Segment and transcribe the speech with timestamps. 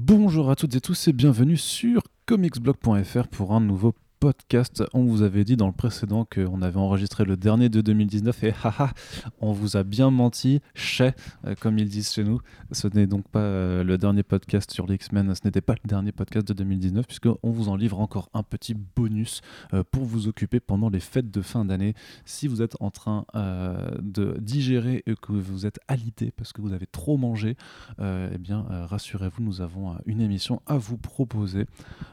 [0.00, 4.82] Bonjour à toutes et tous et bienvenue sur comicsblog.fr pour un nouveau podcast.
[4.94, 8.52] On vous avait dit dans le précédent qu'on avait enregistré le dernier de 2019 et
[8.64, 8.92] haha,
[9.40, 11.12] on vous a bien menti, chez,
[11.46, 12.40] euh, comme ils disent chez nous.
[12.72, 15.88] Ce n'est donc pas euh, le dernier podcast sur les X-Men, ce n'était pas le
[15.88, 19.40] dernier podcast de 2019 puisqu'on vous en livre encore un petit bonus
[19.72, 21.94] euh, pour vous occuper pendant les fêtes de fin d'année.
[22.24, 26.72] Si vous êtes en train de digérer et que vous êtes alité parce que vous
[26.72, 27.56] avez trop mangé,
[28.00, 31.66] eh bien rassurez-vous, nous avons une émission à vous proposer.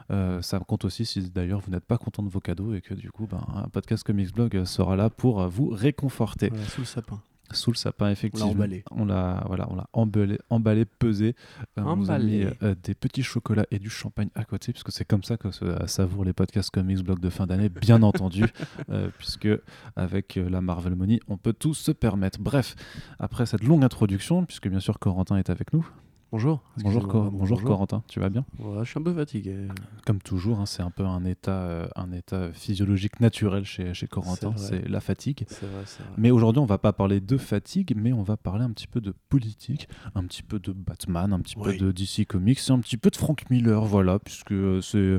[0.08, 3.10] ça compte aussi si d'ailleurs vous n'êtes pas content de vos cadeaux et que du
[3.10, 6.50] coup, ben, un podcast Comics Blog sera là pour vous réconforter.
[6.68, 7.20] sous le sapin.
[7.52, 8.46] Sous le sapin, effectivement.
[8.46, 8.84] On l'a emballé.
[8.90, 11.36] On l'a voilà, on l'a emballé, emballé, pesé.
[11.78, 15.04] Euh, on a mis euh, des petits chocolats et du champagne à côté, puisque c'est
[15.04, 18.44] comme ça que se savoure les podcasts Comics Blog de fin d'année, bien entendu,
[18.90, 19.48] euh, puisque
[19.94, 22.40] avec la Marvel Money, on peut tout se permettre.
[22.40, 22.74] Bref,
[23.20, 25.88] après cette longue introduction, puisque bien sûr Corentin est avec nous.
[26.36, 26.60] Bonjour.
[26.82, 28.44] Bonjour, bonjour, Corentin, tu vas bien?
[28.58, 29.68] Je suis un peu fatigué.
[30.04, 34.06] Comme toujours, hein, c'est un peu un état, euh, un état physiologique naturel chez, chez
[34.06, 35.46] Corentin, c'est la fatigue.
[35.48, 35.84] Vrai,
[36.18, 39.00] mais aujourd'hui, on va pas parler de fatigue, mais on va parler un petit peu
[39.00, 42.98] de politique, un petit peu de Batman, un petit peu de DC Comics, un petit
[42.98, 45.18] peu de Frank Miller, voilà, puisque euh, c'est euh,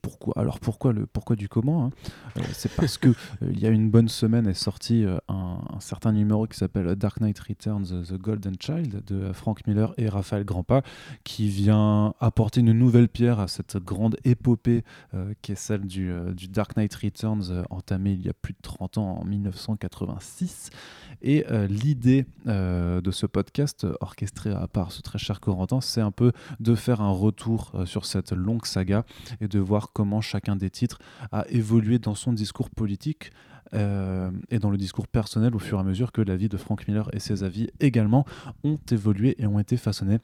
[0.00, 0.34] pourquoi.
[0.36, 1.90] Alors pourquoi le pourquoi du comment hein?
[2.52, 6.46] C'est parce que il y a une bonne semaine est sorti un, un, certain numéro
[6.46, 10.82] qui s'appelle Dark Knight Returns, The Golden Child de Frank Miller et Raphaël grand pas,
[11.24, 16.10] qui vient apporter une nouvelle pierre à cette grande épopée euh, qui est celle du,
[16.10, 20.70] euh, Dark Knight Returns, euh, entamée il y a plus de 30 ans, en 1986.
[21.24, 26.32] Et l'idée de ce podcast, orchestré à part ce très cher Corentin, c'est un peu
[26.58, 29.04] de faire un retour sur cette longue saga
[29.40, 30.98] et de voir comment chacun des titres
[31.30, 33.30] a évolué dans son discours politique.
[33.72, 36.88] et dans le discours personnel au fur et à mesure que la vie de Frank
[36.88, 38.26] Miller et ses avis également
[38.64, 40.18] ont évolué et ont été façonnés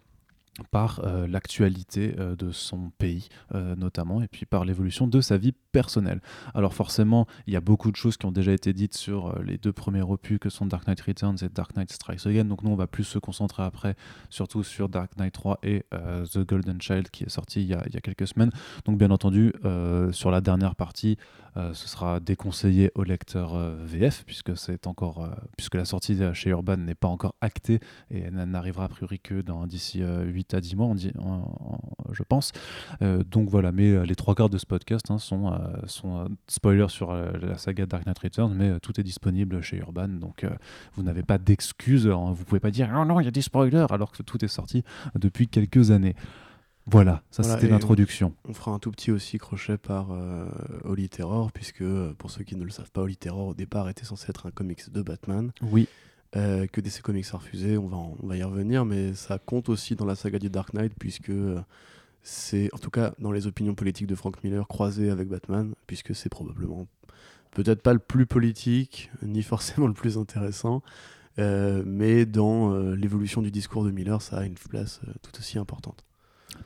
[0.71, 5.37] par euh, l'actualité euh, de son pays euh, notamment et puis par l'évolution de sa
[5.37, 6.21] vie personnelle.
[6.55, 9.59] Alors forcément, il y a beaucoup de choses qui ont déjà été dites sur les
[9.59, 12.45] deux premiers opus que sont Dark Knight Returns et Dark Knight Strikes Again.
[12.45, 13.95] Donc nous, on va plus se concentrer après
[14.31, 18.01] surtout sur Dark Knight 3 et The Golden Child qui est sorti il y a,
[18.01, 18.51] quelques semaines.
[18.85, 19.53] Donc bien entendu,
[20.13, 21.17] sur la dernière partie,
[21.57, 26.95] ce sera déconseillé au lecteur VF puisque c'est encore puisque la sortie chez Urban n'est
[26.95, 27.81] pas encore actée
[28.11, 31.13] et n'arrivera a priori que dans d'ici 8 à 10 mois, on dit,
[32.13, 32.53] je pense.
[33.03, 36.29] Euh, donc voilà, mais euh, les trois quarts de ce podcast hein, sont, euh, sont
[36.47, 40.47] spoilers sur la saga Dark Knight Returns, mais tout est disponible chez Urban, donc
[40.95, 42.07] vous n'avez pas d'excuses.
[42.07, 44.45] Hein, vous pouvez pas dire non, non, il y a des spoilers alors que tout
[44.45, 46.15] est sorti depuis quelques années.
[46.91, 48.33] Voilà, ça c'était l'introduction.
[48.49, 50.09] On, fera un tout petit aussi crochet par
[50.85, 51.85] Holy Terror, puisque
[52.17, 54.51] pour ceux qui ne le savent pas, Holy Terror au départ était censé être un
[54.51, 55.53] comics de Batman.
[55.61, 55.87] Oui.
[56.37, 60.05] Euh, que DC Comics a refusé, on va, y revenir, mais ça compte aussi dans
[60.05, 61.59] la saga du Dark Knight, puisque euh,
[62.23, 66.15] c'est, en tout cas dans les opinions politiques de Frank Miller, croisé avec Batman, puisque
[66.15, 66.87] c'est probablement
[67.53, 70.83] peut-être pas le plus politique, ni forcément le plus intéressant,
[71.39, 76.05] euh, mais dans l'évolution du discours de Miller, ça a une place tout aussi importante.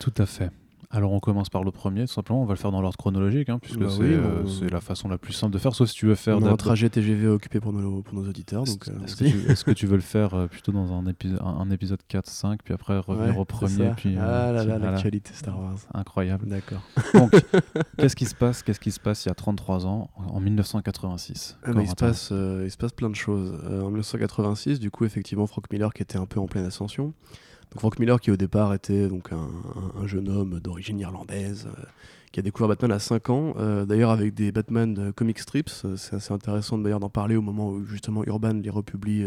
[0.00, 0.50] Tout à fait.
[0.94, 2.42] Alors on commence par le premier, tout simplement.
[2.42, 5.16] On va le faire dans l'ordre chronologique, hein, puisque bah euh, c'est la façon la
[5.16, 5.74] plus simple de faire.
[5.74, 8.64] Sauf si tu veux faire un trajet TGV occupé pour nos, pour nos auditeurs.
[8.64, 9.04] Euh,
[9.48, 12.74] est-ce que, tu veux le faire euh, plutôt dans un, épisode, un, épisode 4-5, puis
[12.74, 15.78] après revenir au premier puis, Ah là là, l'actualité Star Wars.
[15.94, 16.46] Incroyable.
[16.46, 16.82] D'accord.
[17.14, 17.32] Donc,
[17.96, 21.56] qu'est-ce qui se passe Qu'est-ce qui se passe il y a 33 ans, en 1986
[21.64, 23.58] ah, il, se passe, il se passe plein de choses.
[23.66, 27.14] en 1986, du coup, effectivement, Frank Miller qui était un peu en pleine ascension.
[27.78, 31.82] Frank Miller, qui au départ était donc un, jeune homme d'origine irlandaise, euh,
[32.30, 35.70] qui a découvert Batman à 5 ans, euh, d'ailleurs avec des Batman de comic strips.
[35.84, 39.26] Euh, c'est assez intéressant d'ailleurs d'en parler au moment où justement Urban les republie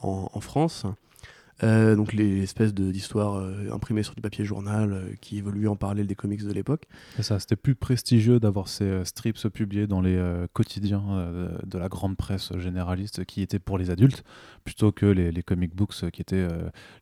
[0.00, 0.86] en, France.
[1.62, 5.76] Euh, donc les espèces d'histoires euh, imprimées sur du papier journal euh, qui évoluaient en
[5.76, 6.86] parallèle des comics de l'époque.
[7.20, 10.20] Ça, c'était plus prestigieux d'avoir ces strips publiés dans les
[10.52, 11.02] quotidiens
[11.64, 14.24] de la grande presse généraliste qui étaient pour les adultes,
[14.64, 16.48] plutôt que les, les comic books qui étaient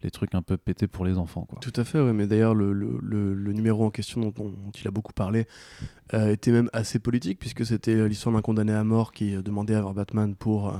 [0.02, 1.46] les trucs un peu pétés pour les enfants.
[1.48, 1.58] Quoi.
[1.60, 4.86] Tout à fait, oui, mais d'ailleurs le, le, le, numéro en question dont, dont, il
[4.88, 5.46] a beaucoup parlé
[6.12, 9.94] était même assez politique, puisque c'était l'histoire d'un condamné à mort qui demandait à voir
[9.94, 10.74] Batman pour,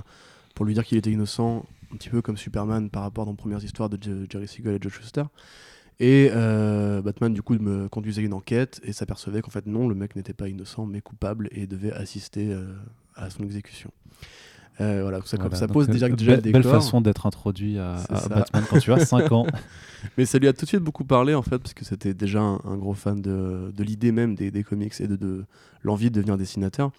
[0.55, 3.65] pour lui dire qu'il était innocent un petit peu comme Superman par rapport aux premières
[3.65, 3.99] histoires de
[4.29, 5.25] Jerry Siegel et Joe Shuster.
[6.01, 9.95] Et euh, Batman, du coup, me conduisait une enquête et s'apercevait qu'en fait, non, le
[9.95, 12.73] mec n'était pas innocent, mais coupable et devait assister euh,
[13.17, 13.91] à son exécution.
[14.81, 17.97] Euh, voilà, ça, ça pose déjà, déjà belle, belle façon d'être introduit à,
[18.31, 19.47] Batman quand tu as 5 ans.
[20.17, 22.41] Mais ça lui a tout de suite beaucoup parlé en fait, parce que c'était déjà
[22.41, 25.45] un, gros fan de, de l'idée même des, des, comics et de, de
[25.83, 26.93] l'envie de devenir dessinateur.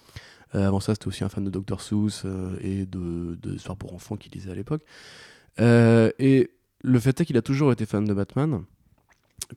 [0.56, 1.80] Euh, avant ça, c'était aussi un fan de Dr.
[1.80, 4.84] Seuss euh, et de, de histoires pour enfants qu'il lisait à l'époque.
[5.60, 6.52] Euh, et
[6.82, 8.64] le fait est qu'il a toujours été fan de Batman.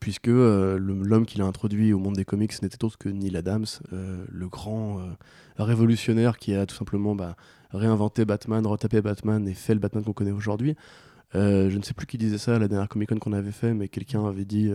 [0.00, 4.48] puisque l'homme qu'il a introduit au monde des comics n'était autre que Neil Adams, le
[4.48, 4.98] grand
[5.56, 7.36] révolutionnaire qui a tout simplement bah,
[7.70, 10.74] réinventé Batman, retapé Batman et fait le Batman qu'on connaît aujourd'hui.
[11.32, 13.72] je ne sais plus qui disait ça à la dernière Comic Con qu'on avait fait,
[13.72, 14.70] mais quelqu'un avait dit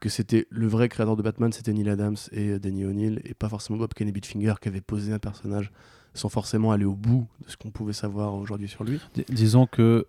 [0.00, 3.48] que c'était le vrai créateur de Batman, c'était Neil Adams et Danny O'Neill, et pas
[3.48, 5.70] forcément Bob Kane Bitfinger qui avait posé un personnage
[6.14, 8.98] sans forcément aller au bout de ce qu'on pouvait savoir aujourd'hui sur lui.
[9.28, 10.06] disons que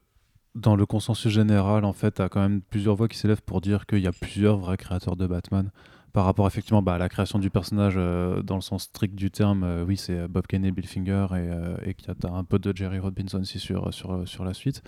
[0.55, 3.41] dans le consensus général, en fait, il y a quand même plusieurs voix qui s'élèvent
[3.41, 5.69] pour dire qu'il y a plusieurs vrais créateurs de Batman.
[6.13, 9.31] Par rapport effectivement bah, à la création du personnage euh, dans le sens strict du
[9.31, 12.43] terme, euh, oui, c'est Bob Kane et Bill Finger et, euh, qu'il y a un
[12.43, 14.83] peu de Jerry Robinson aussi sur, sur, sur la suite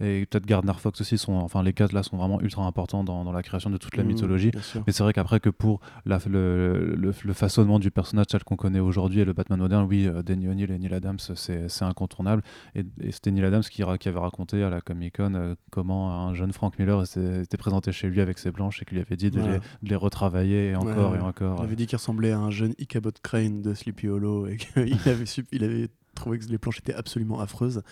[0.00, 3.24] et peut-être Gardner Fox aussi sont enfin les quatre là sont vraiment ultra importants dans,
[3.24, 4.50] dans la création de toute la mmh, mythologie.
[4.86, 8.80] mais c'est vrai qu'après que pour la, le, le, façonnement du personnage tel qu'on connaît
[8.80, 12.42] aujourd'hui et le Batman moderne oui euh, Danny O'Neill et Neil Adams c'est incontournle
[12.74, 16.34] et, c'était Neil Adams qui, qui, avait raconté à la Comic Con euh, comment un
[16.34, 19.30] jeune Frank Miller était présenté chez lui avec ses blanches et qu'il lui avait dit
[19.30, 19.40] de,
[19.82, 21.58] les, retravailler et encore et encore.
[21.60, 25.08] Il avait dit qu'il ressemblait à un jeune Ichabod Crane de Sleepy Hollow et qu'il
[25.08, 25.88] avait, il avait
[26.22, 27.82] trouvait que les planches étaient absolument affreuses.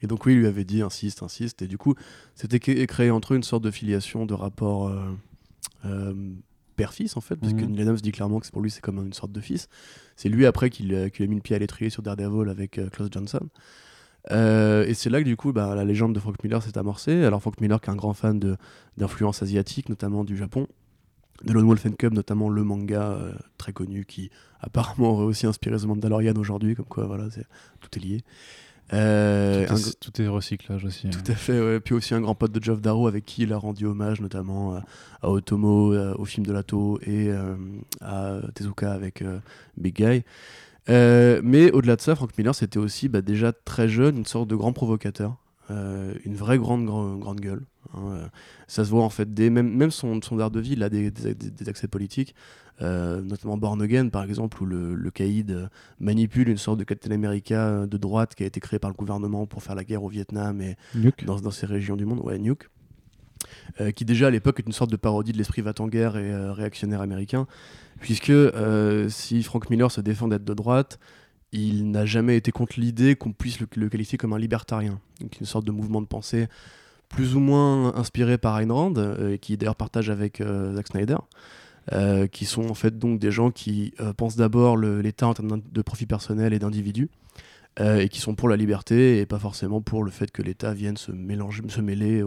[0.00, 1.62] Et donc oui, il lui avait dit insiste, insiste.
[1.62, 1.94] Et du coup,
[2.34, 5.10] c'était créé entre eux une sorte de filiation, de rapport euh,
[5.84, 6.14] euh,
[6.76, 7.72] père-fils en fait, parce que mhm.
[7.72, 9.68] Neil se dit clairement que pour lui c'est comme une sorte de fils.
[10.16, 13.08] C'est lui après qu'il a mis le pied à l'étrier sur Daredevil avec euh, Klaus
[13.10, 13.48] Johnson.
[14.30, 17.24] et c'est là que du coup bah, la légende de Frank Miller s'est amorcée.
[17.24, 18.56] Alors Frank Miller qui est un grand fan
[18.96, 20.66] d'influence asiatique, notamment du Japon,
[21.44, 24.30] de Lone Wolf and Cub, notamment le manga euh, très connu qui
[24.60, 27.24] apparemment aurait aussi inspiré The Mandalorian aujourd'hui, comme quoi voilà,
[27.80, 28.20] tout est lié.
[28.92, 29.66] Euh,
[30.00, 31.08] tout, est, recyclage aussi.
[31.08, 31.32] Tout hein.
[31.32, 31.80] à fait, ouais.
[31.80, 34.74] Puis aussi un grand pote de Geoff Darrow avec qui il a rendu hommage notamment
[35.22, 37.30] à, Otomo, euh, au film de Lato et
[38.00, 39.24] à Tezuka avec
[39.78, 40.24] Big Guy.
[40.88, 44.56] mais au-delà de ça, Frank Miller, c'était aussi bah, déjà très jeune, une sorte de
[44.56, 45.41] grand provocateur.
[45.72, 47.62] Euh, une vraie grande, grande, gueule.
[47.94, 48.26] Hein, euh.
[48.66, 51.68] Ça se voit en fait, des, même, même son, son art de a des, des,
[51.68, 52.34] accès politiques,
[52.80, 57.10] euh, notamment Born Again par exemple, où le, le caïd manipule une sorte de Captain
[57.10, 60.08] America de droite qui a été créé par le gouvernement pour faire la guerre au
[60.08, 60.76] Vietnam et
[61.24, 62.20] dans, dans, ces régions du monde.
[62.20, 62.68] Ouais, Nuke.
[63.94, 66.50] qui déjà à l'époque est une sorte de parodie de l'esprit va en guerre et
[66.50, 67.46] réactionnaire américain,
[68.00, 68.32] puisque
[69.08, 70.98] si Frank Miller se défend d'être de droite,
[71.52, 75.46] il n'a jamais été contre l'idée qu'on puisse le, qualifier comme un libertarien, donc une
[75.46, 76.48] sorte de mouvement de pensée
[77.12, 81.18] plus ou moins inspiré par Ayn Rand, euh, qui d'ailleurs partage avec euh, Zack Snyder,
[81.92, 85.82] euh, qui sont en fait donc des gens qui pensent d'abord l'État en termes de
[85.82, 87.10] profit personnel et d'individus,
[87.80, 90.98] et qui sont pour la liberté et pas forcément pour le fait que l'État vienne
[90.98, 92.22] se, mélanger, se mêler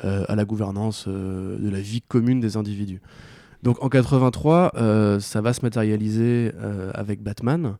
[0.00, 3.00] à la gouvernance de la vie commune des individus.
[3.62, 4.72] Donc en 83,
[5.18, 6.52] ça va se matérialiser
[6.92, 7.76] avec Batman.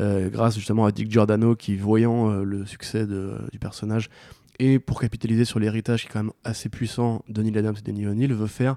[0.00, 4.10] Euh, grâce justement à Dick Giordano qui, voyant euh, le succès du personnage
[4.58, 7.82] et pour capitaliser sur l'héritage qui est quand même assez puissant de Neil Adams et
[7.82, 8.76] Danny O'Neill, veut faire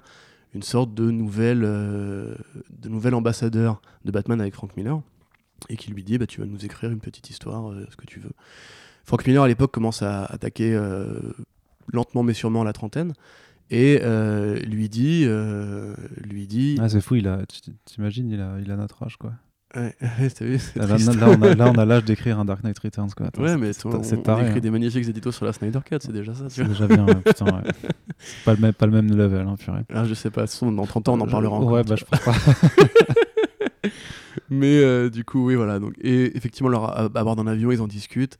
[0.54, 2.34] une sorte de nouvel, euh,
[2.70, 5.00] de nouvel ambassadeur de Batman avec Frank Miller
[5.68, 8.20] et qui lui dit bah, Tu vas nous écrire une petite histoire, ce que tu
[8.20, 8.32] veux.
[9.04, 10.78] Frank Miller à l'époque commence à attaquer
[11.92, 13.12] lentement mais sûrement la trentaine
[13.70, 14.00] et
[14.64, 15.26] lui dit
[16.16, 17.40] lui dit ah c'est fou il a
[17.86, 19.32] t'imagines il a il a notre âge quoi
[20.18, 23.10] Ouais, t'as vu, là, on a l'âge d'écrire un Dark Knight Returns.
[23.16, 23.28] Quoi.
[23.38, 24.60] ouais, mais c'est on, on, écrit hein.
[24.60, 26.44] des magnifiques éditos sur la Snyder Cut, c'est déjà ça.
[26.48, 27.44] C'est déjà bien, putain.
[27.46, 27.62] Ouais.
[28.44, 29.82] pas, le même, pas le même level, hein, purée.
[29.92, 31.72] Ah, je sais pas, dans 30 ans, on en parlera encore.
[31.72, 32.34] Ouais, bah je pense pas.
[34.50, 35.78] mais euh, du coup, oui, voilà.
[35.78, 38.38] Donc, et effectivement, leur, à, bord d'un avion, ils en discutent.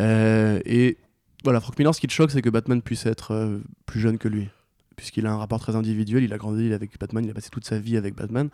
[0.00, 0.98] Euh, et
[1.44, 4.18] voilà, Frank Miller, ce qui te choque, c'est que Batman puisse être euh, plus jeune
[4.18, 4.48] que lui.
[4.96, 7.66] Puisqu'il a un rapport très individuel, il a grandi avec Batman, il a passé toute
[7.66, 8.48] sa vie avec Batman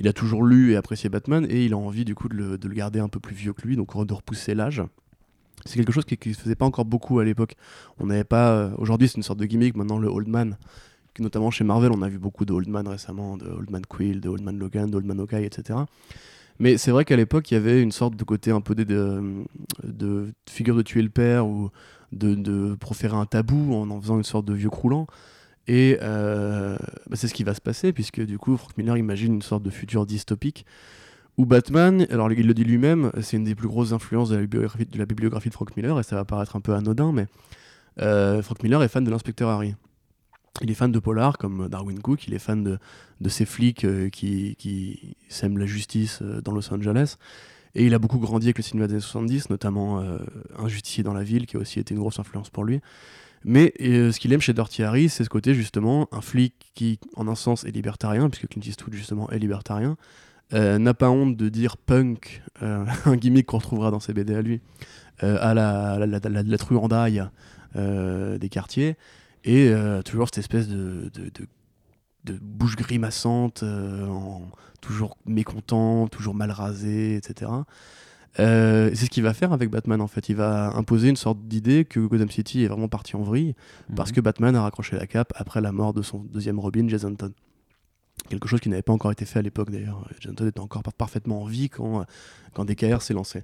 [0.00, 2.56] il a toujours lu et apprécié Batman et il a envie du coup de le,
[2.74, 4.82] garder un peu plus vieux que lui, donc de repousser l'âge.
[5.66, 7.54] C'est quelque chose qui ne se faisait pas encore beaucoup à l'époque.
[7.98, 8.52] On n'avait pas.
[8.52, 9.76] Euh, aujourd'hui, c'est une sorte de gimmick.
[9.76, 10.56] Maintenant, le Old Man,
[11.18, 14.22] notamment chez Marvel, on a vu beaucoup de Old Man récemment, de Old Man Quill,
[14.22, 15.80] de Old Man Logan, de Old Man etc.
[16.58, 19.44] Mais c'est vrai qu'à l'époque, il y avait une sorte de côté un peu de,
[19.84, 21.68] de, figure de tuer le père ou
[22.12, 25.06] de, de, proférer un tabou en en faisant une sorte de vieux croulant.
[25.70, 26.76] Et euh,
[27.08, 29.62] bah, c'est ce qui va se passer, puisque du coup, Frank Miller imagine une sorte
[29.62, 30.66] de futur dystopique
[31.38, 34.40] où Batman, alors il le dit lui-même, c'est une des plus grosses influences de la,
[34.40, 37.28] bibliographie, de la Frank Miller, et ça va paraître un peu anodin, mais
[38.00, 39.76] euh, Frank Miller est fan de l'inspecteur Harry.
[40.60, 42.78] Il est fan de Polar, comme Darwin Cook, il est fan de,
[43.20, 47.14] de ces flics euh, qui, sèment la justice dans Los Angeles.
[47.76, 50.04] Et il a beaucoup grandi avec le cinéma des années 70, notamment
[50.58, 52.80] Un justicier dans la ville, qui a aussi été une grosse influence pour lui.
[53.44, 57.26] Mais euh, ce qu'il aime chez Dirty c'est ce côté justement, un flic qui, en
[57.28, 59.96] un sens, est libertarien, puisque Clint Eastwood justement est libertarien,
[60.52, 64.34] euh, n'a pas honte de dire punk, euh, un gimmick qu'on retrouvera dans ses BD
[64.34, 64.60] à lui,
[65.20, 67.22] à la, truandaille
[67.74, 68.96] des quartiers,
[69.44, 69.72] et
[70.04, 71.10] toujours cette espèce de,
[72.40, 73.62] bouche grimaçante,
[74.80, 77.50] toujours mécontent, toujours mal rasé, etc.
[78.36, 80.28] c'est ce qu'il va faire avec Batman en fait.
[80.28, 83.54] Il va imposer une sorte d'idée que Gotham City est vraiment parti en vrille
[83.96, 84.16] parce mhm.
[84.16, 87.32] que Batman a raccroché la cape après la mort de son deuxième Robin, Jason Todd.
[88.28, 90.06] Quelque chose qui n'avait pas encore été fait à l'époque d'ailleurs.
[90.20, 92.04] Jason Todd était encore parfaitement en vie quand,
[92.54, 93.42] quand DKR s'est lancé.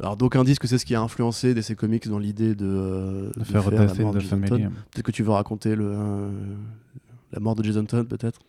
[0.00, 3.30] Alors d'aucuns disent que c'est ce qui a influencé DC Comics dans l'idée de, euh,
[3.36, 4.60] de, faire, la mort de, Jason Todd.
[4.90, 6.30] Peut-être que tu veux raconter le, euh,
[7.32, 8.40] la mort de Jason Todd peut-être?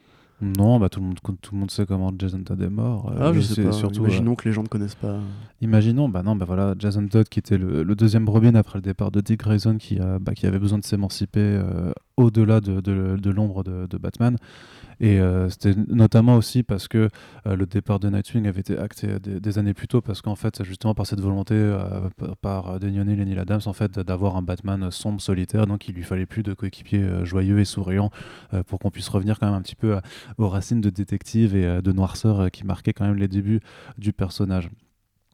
[0.43, 3.12] Non, bah tout le monde tout le monde sait comment Jason Todd est mort.
[3.12, 3.71] Euh, ah, je sais pas.
[3.71, 5.19] Surtout, imaginons que les gens ne connaissent pas.
[5.62, 9.12] Imaginons, bah non, bah voilà, Jason Todd qui était le, deuxième Robin après le départ
[9.12, 11.62] de Dick Grayson qui, a, bah, qui avait besoin de s'émanciper
[12.17, 14.38] au-delà de, de l'ombre de, Batman.
[15.00, 17.09] Et euh, c'était notamment aussi parce que
[17.47, 20.63] euh, le départ de Nightwing avait été acté des, années plus tôt, parce qu'en fait,
[20.63, 22.09] justement par cette volonté euh,
[22.41, 26.43] par Daniel et Neil fait, d'avoir un Batman sombre, solitaire, donc il lui fallait plus
[26.43, 28.09] de coéquipiers joyeux et souriants
[28.67, 29.97] pour qu'on puisse revenir quand même un petit peu
[30.38, 33.62] aux racines de détective et de noirceur qui marquaient quand même les débuts
[33.97, 34.69] du personnage.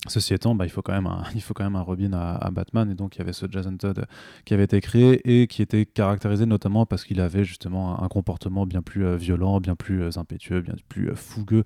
[0.07, 2.49] Ceci étant, bah, il, faut quand même un, il faut quand même un Robin à,
[2.51, 4.05] Batman, et donc il y avait ce Jason Todd
[4.45, 8.65] qui avait été créé et qui était caractérisé notamment parce qu'il avait justement un comportement
[8.65, 11.63] bien plus euh, violent, bien plus euh, impétueux, bien plus euh, fougueux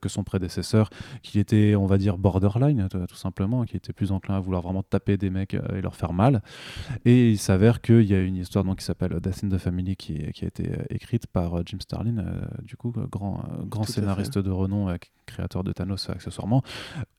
[0.00, 0.90] que son prédécesseur,
[1.22, 4.82] qu'il était, on va dire, borderline, tout simplement, qui était plus enclin à vouloir vraiment
[4.82, 6.42] taper des mecs et leur faire mal.
[7.04, 9.96] Et il s'avère qu'il y a une histoire donc, qui s'appelle Death in the Family
[9.96, 12.24] qui, qui a été écrite par Jim Starlin,
[12.62, 14.88] du coup, grand, grand scénariste de renom,
[15.26, 16.62] créateur de Thanos accessoirement,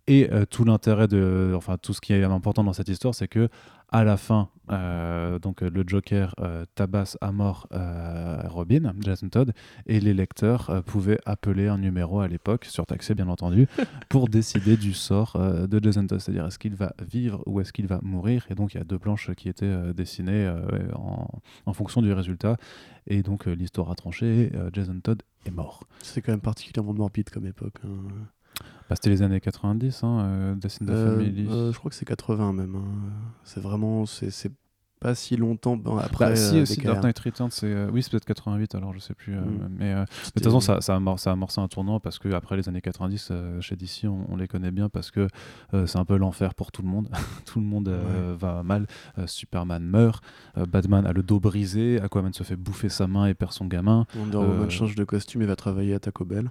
[0.07, 3.49] et tout l'intérêt de, enfin tout ce qui est important dans cette histoire, c'est que
[3.89, 9.53] à la fin, euh, donc le Joker euh, tabasse à mort euh, Robin, Jason Todd,
[9.85, 13.67] et les lecteurs pouvaient appeler un numéro à l'époque, surtaxé bien entendu,
[14.09, 17.87] pour décider du sort de Jason Todd, c'est-à-dire est-ce qu'il va vivre ou est-ce qu'il
[17.87, 18.45] va mourir.
[18.49, 20.53] Et donc il y a deux planches qui étaient dessinées
[20.93, 21.27] en,
[21.65, 22.57] en, fonction du résultat,
[23.05, 25.83] et donc l'histoire a tranché, Jason Todd est mort.
[26.01, 27.77] C'est quand même particulièrement morbide comme époque.
[27.85, 28.27] Hein.
[28.89, 31.47] Bah, c'était les années 90, hein, euh, Death in euh, Family.
[31.49, 32.75] Euh, je crois que c'est 80 même.
[32.75, 32.85] Hein.
[33.43, 34.05] C'est vraiment.
[34.05, 34.51] C'est
[34.99, 36.29] pas si longtemps après.
[36.29, 37.85] Bah, si, aussi, Dark Knight Returns, c'est.
[37.91, 39.35] oui, c'est peut-être 88, alors je sais plus.
[39.35, 39.69] Mm.
[39.77, 42.57] Mais de toute façon, ça, ça, a ça, a amorcé un tournant parce que après
[42.57, 45.27] les années 90, chez DC, on, les connaît bien parce que
[45.85, 47.09] c'est un peu l'enfer pour tout le monde.
[47.45, 47.89] tout le monde
[48.39, 48.87] va mal.
[49.27, 50.23] Superman meurt.
[50.55, 51.99] Batman a le dos brisé.
[52.01, 54.07] Aquaman se fait bouffer sa main et perd son gamin.
[54.15, 56.49] Wonder Woman change de costume et va travailler à Taco Bell.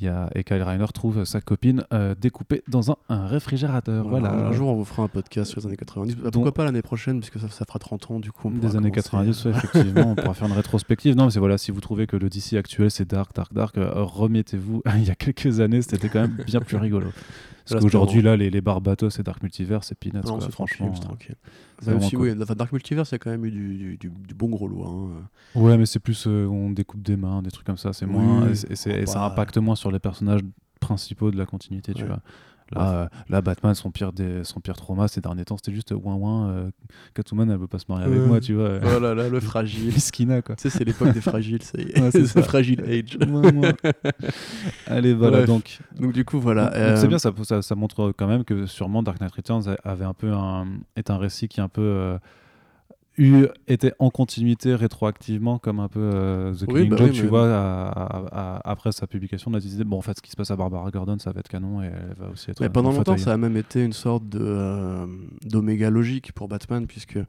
[0.00, 4.08] Il y a, et Kyle Reiner trouve sa copine euh, découpée dans un, réfrigérateur.
[4.08, 4.30] Voilà.
[4.32, 6.16] Un jour, on vous fera un podcast sur les années 90.
[6.32, 8.50] Pourquoi pas l'année prochaine, puisque ça, ça, fera 30 ans du coup.
[8.50, 11.16] Des années 90, effectivement, on pourra faire une rétrospective.
[11.16, 13.90] Non, mais voilà, si vous trouvez que le DC actuel c'est dark, dark, dark, euh,
[13.96, 14.82] remettez-vous.
[14.96, 17.08] il y a quelques années, c'était quand même bien plus rigolo.
[17.68, 20.24] Parce qu'aujourd'hui, là, les, les Barbatos et Dark Multiverse, c'est peanuts.
[20.24, 20.90] Non, c'est franchement.
[20.90, 21.36] tranquille.
[21.86, 24.68] aussi, oui, Dark Multiverse, il y a quand même eu du, du, du, bon gros
[24.68, 24.84] lot.
[24.84, 25.28] Hein.
[25.54, 27.92] Ouais, mais c'est plus euh, on découpe des mains, des trucs comme ça.
[27.92, 28.48] C'est moins.
[28.48, 30.42] Et, et, ça impacte moins sur les personnages
[30.80, 32.20] principaux de la continuité, tu vois.
[32.72, 35.92] Là, euh, là, Batman, son pire, des, son pire trauma ces derniers temps, c'était juste
[35.92, 36.50] ouin ouin.
[36.50, 36.70] Euh,
[37.14, 38.78] Catwoman, elle veut pas se marier avec moi, tu vois.
[38.82, 39.98] Oh là là, le fragile.
[40.00, 40.56] Skina, quoi.
[40.56, 42.10] Tu sais, c'est l'époque des fragiles, ça y est.
[42.10, 43.18] c'est le fragile age.
[44.86, 45.78] Allez, voilà, donc.
[45.98, 46.70] Donc, du coup, voilà.
[46.96, 50.04] C'est euh, bien, ça, ça, ça, montre quand même que sûrement Dark Knight Returns avait
[50.04, 52.18] un peu un, est un récit qui est un peu
[53.66, 57.90] était en continuité rétroactivement, comme un peu euh, The Killing bah Joke, tu vois,
[58.64, 60.90] après sa publication, on a dit bon, en fait, ce qui se passe à Barbara
[60.90, 62.60] Gordon, ça va être canon et elle va aussi être.
[62.60, 65.06] Mais pendant longtemps, ça a même été une sorte de euh,
[65.44, 67.24] d'oméga logique pour Batman, puisque euh,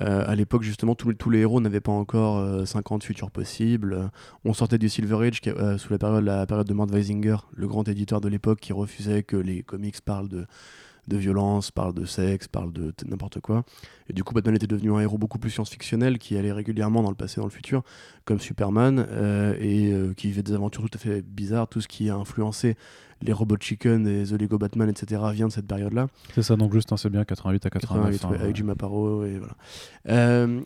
[0.00, 4.10] à l'époque, justement, tous les héros n'avaient pas encore 50 futurs possibles.
[4.44, 5.40] On sortait du Silver Age
[5.78, 9.22] sous la période, la période de Mort Weisinger, le grand éditeur de l'époque qui refusait
[9.22, 10.46] que les comics parlent de
[11.08, 13.64] de violence, parle de sexe, parle de n'importe quoi.
[14.08, 17.10] Et du coup, Batman était devenu un héros beaucoup plus science-fictionnel qui allait régulièrement dans
[17.10, 17.82] le passé et dans le futur,
[18.24, 21.68] comme Superman, euh, et euh, qui vivait des aventures tout à fait bizarres.
[21.68, 22.76] Tout ce qui a influencé
[23.20, 26.06] les Robot Chicken et The Lego Batman, etc., vient de cette période-là.
[26.34, 28.20] C'est ça, donc juste, c'est bien 88 à 89.
[28.20, 29.54] 88, avec Jim Aparo, et voilà.
[30.08, 30.60] Euh,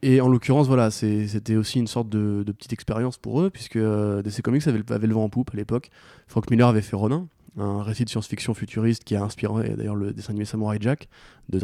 [0.00, 4.42] et en l'occurrence, voilà, c'était aussi une sorte de, petite expérience pour eux, puisque DC
[4.42, 5.90] Comics avait, avait, le vent en poupe à l'époque.
[6.28, 7.26] Frank Miller avait fait Ronin,
[7.58, 11.08] un récit de science-fiction futuriste qui a inspiré d'ailleurs le dessin animé Samurai Jack
[11.48, 11.60] de,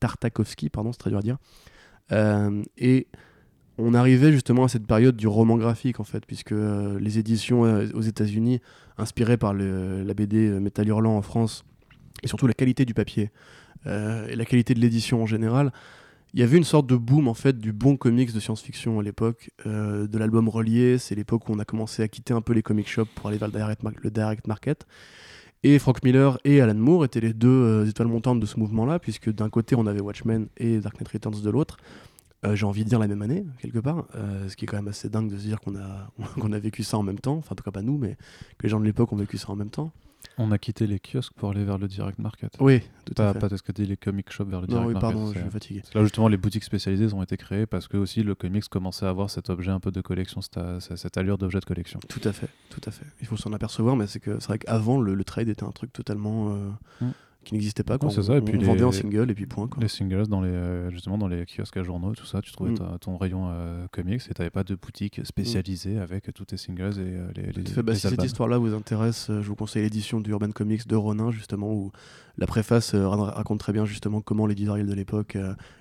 [0.00, 1.38] Tartakovsky, pardon, c'est très dur à dire.
[2.12, 3.06] Euh, et
[3.78, 7.64] on arrivait justement à cette période du roman graphique en fait, puisque euh, les éditions
[7.64, 8.60] euh, aux États-Unis,
[8.98, 11.64] inspirées par la BD Métal Hurlant en France,
[12.22, 13.30] et surtout la qualité du papier
[13.86, 15.70] et la qualité de l'édition en général,
[16.34, 19.04] il y avait une sorte de boom en fait du bon comics de science-fiction à
[19.04, 20.98] l'époque, euh, de l'album relié.
[20.98, 23.38] C'est l'époque où on a commencé à quitter un peu les comic shops pour aller
[23.38, 24.84] vers le direct, market.
[25.62, 28.98] Et Frank Miller et Alan Moore étaient les deux euh, étoiles montantes de ce mouvement-là,
[28.98, 31.76] puisque d'un côté on avait Watchmen et Dark Knight Returns de l'autre.
[32.52, 34.04] j'ai envie de dire la même année, quelque part,
[34.48, 36.10] ce qui est quand même assez dingue de se dire qu'on a,
[36.40, 38.16] qu'on a vécu ça en même temps, enfin en tout cas pas nous, mais
[38.58, 39.92] que les gens de l'époque ont vécu ça en même temps.
[40.38, 42.56] On a quitté les kiosques pour aller vers le direct market.
[42.60, 43.38] Oui, tout pas, à fait.
[43.38, 45.12] Pas que les comic shops vers le direct non, oui, market.
[45.12, 45.82] pardon, je suis fatigué.
[45.94, 49.10] Là, justement, les boutiques spécialisées ont été créées parce que aussi le comics commençait à
[49.10, 50.58] avoir cet objet un peu de collection, cette,
[50.96, 52.00] cette allure d'objet de collection.
[52.08, 53.06] Tout à fait, tout à fait.
[53.20, 55.72] Il faut s'en apercevoir, mais c'est que c'est vrai qu'avant, le, le, trade était un
[55.72, 56.54] truc totalement.
[56.54, 57.10] Euh, mm
[57.44, 57.98] qui n'existait pas.
[57.98, 58.10] Quoi.
[58.10, 58.36] c'est ça.
[58.36, 59.68] Et puis on les, vendait en single et puis point.
[59.80, 62.72] Les singles, dans les, euh, justement, dans les kiosques à journaux, tout ça, tu trouvais
[62.72, 62.98] mm.
[63.00, 66.02] ton rayon euh, comics et tu n'avais pas de boutique spécialisée mm.
[66.02, 69.26] avec tous tes singles et euh, les, les, fait, bah, Si cette histoire-là vous intéresse,
[69.28, 71.92] je vous conseille l'édition du Urban Comics de Ronin, justement, où
[72.36, 75.36] la préface raconte très bien justement comment les de l'époque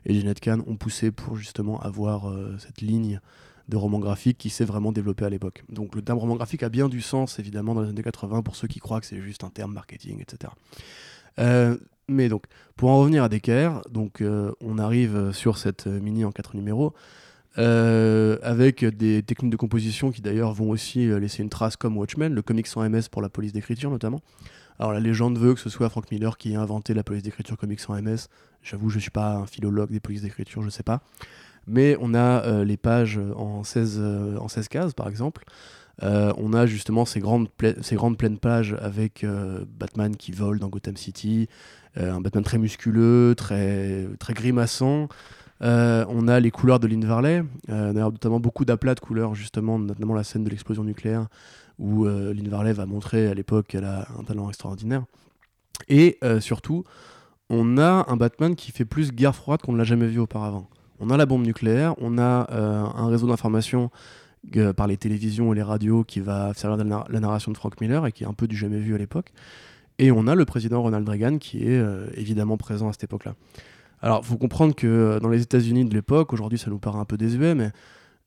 [0.05, 3.21] et Jeanette Kahn ont poussé pour justement avoir cette ligne
[3.69, 5.63] de roman graphique qui s'est vraiment développé à l'époque.
[5.69, 8.55] Donc le terme roman graphique a bien du sens évidemment dans les années 80 pour
[8.55, 10.51] ceux qui croient que c'est juste un terme marketing, etc.
[11.39, 12.43] Euh, mais donc,
[12.75, 16.93] pour en revenir à DKR, donc, euh, on arrive sur cette mini en 4 numéros.
[17.59, 22.33] Euh, avec des techniques de composition qui d'ailleurs vont aussi laisser une trace comme Watchmen,
[22.33, 24.21] le comics sans MS pour la police d'écriture notamment.
[24.79, 27.55] Alors la légende veut que ce soit Frank Miller qui ait inventé la police d'écriture
[27.55, 28.27] comics sans MS.
[28.63, 31.03] J'avoue, je ne suis pas un philologue des polices d'écriture, je ne sais pas.
[31.67, 34.01] Mais on a les pages en 16,
[34.39, 35.45] en 16 cases par exemple.
[36.01, 37.49] Euh, on a justement ces grandes,
[37.81, 41.47] ces grandes pleines pages avec euh, Batman qui vole dans Gotham City,
[41.97, 45.07] euh, un Batman très musculeux, très, très grimaçant.
[45.61, 50.23] on a les couleurs de Lynn Varley, notamment beaucoup d'aplats de couleurs, justement, notamment la
[50.23, 51.27] scène de l'explosion nucléaire,
[51.79, 55.05] où Lynn Varley va montrer à l'époque qu'elle a un talent extraordinaire.
[55.87, 56.83] Et surtout,
[57.49, 60.67] on a un Batman qui fait plus guerre froide qu'on ne l'a jamais vu auparavant.
[60.99, 63.89] On a la bombe nucléaire, on a un réseau d'information
[64.75, 68.05] par les télévisions et les radios qui va servir de la, narration de Frank Miller
[68.05, 69.31] et qui est un peu du jamais vu à l'époque.
[69.99, 73.35] Et on a le président Ronald Reagan qui est euh, évidemment présent à cette époque-là.
[74.01, 77.05] Alors, faut comprendre que euh, dans les États-Unis de l'époque, aujourd'hui ça nous paraît un
[77.05, 77.71] peu désuet, mais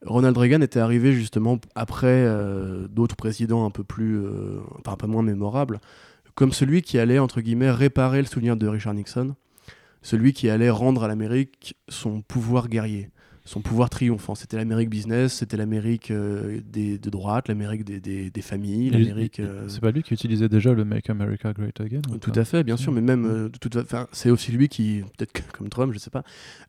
[0.05, 4.21] Ronald Reagan était arrivé justement après euh, d'autres présidents un peu plus,
[4.79, 5.81] enfin, un peu moins mémorables,
[6.35, 9.35] comme celui qui allait entre guillemets réparer le souvenir de Richard Nixon,
[10.03, 13.11] celui qui allait rendre à l'Amérique son pouvoir guerrier
[13.47, 14.35] son pouvoir triomphant.
[14.35, 19.41] C'était l'Amérique business, c'était l'Amérique euh, des, de droite, l'Amérique des, des, familles, l'Amérique.
[19.41, 22.65] Euh, c'est pas lui qui utilisait déjà le Make America Great Again Tout à fait,
[22.65, 23.49] bien sûr, mais même euh,
[24.13, 26.25] c'est aussi lui qui, peut-être comme Trump, je sais pas,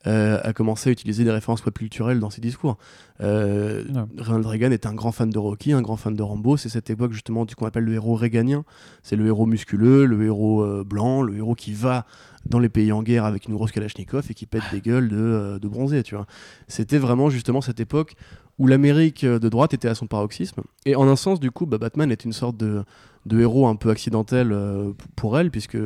[0.05, 2.77] a commencé à utiliser des références pop culturelles dans ses discours.
[3.19, 6.57] Ronald Reagan est un grand fan de Rocky, un grand fan de Rambo.
[6.57, 8.63] C'est cette époque justement du qu'on appelle le héros réganien.
[9.01, 12.05] C'est le héros musculeux, le héros blanc, le héros qui va
[12.49, 15.17] dans les pays en guerre avec une grosse Kalachnikov et qui pète des gueules de,
[15.17, 16.25] euh, de bronzés, tu vois.
[16.67, 18.15] C'était vraiment justement cette époque
[18.57, 20.61] où l'Amérique euh, de droite était à son paroxysme.
[20.85, 22.83] Et en un sens, du coup, bah, Batman est une sorte de,
[23.25, 25.77] de héros un peu accidentel euh, pour elle, puisque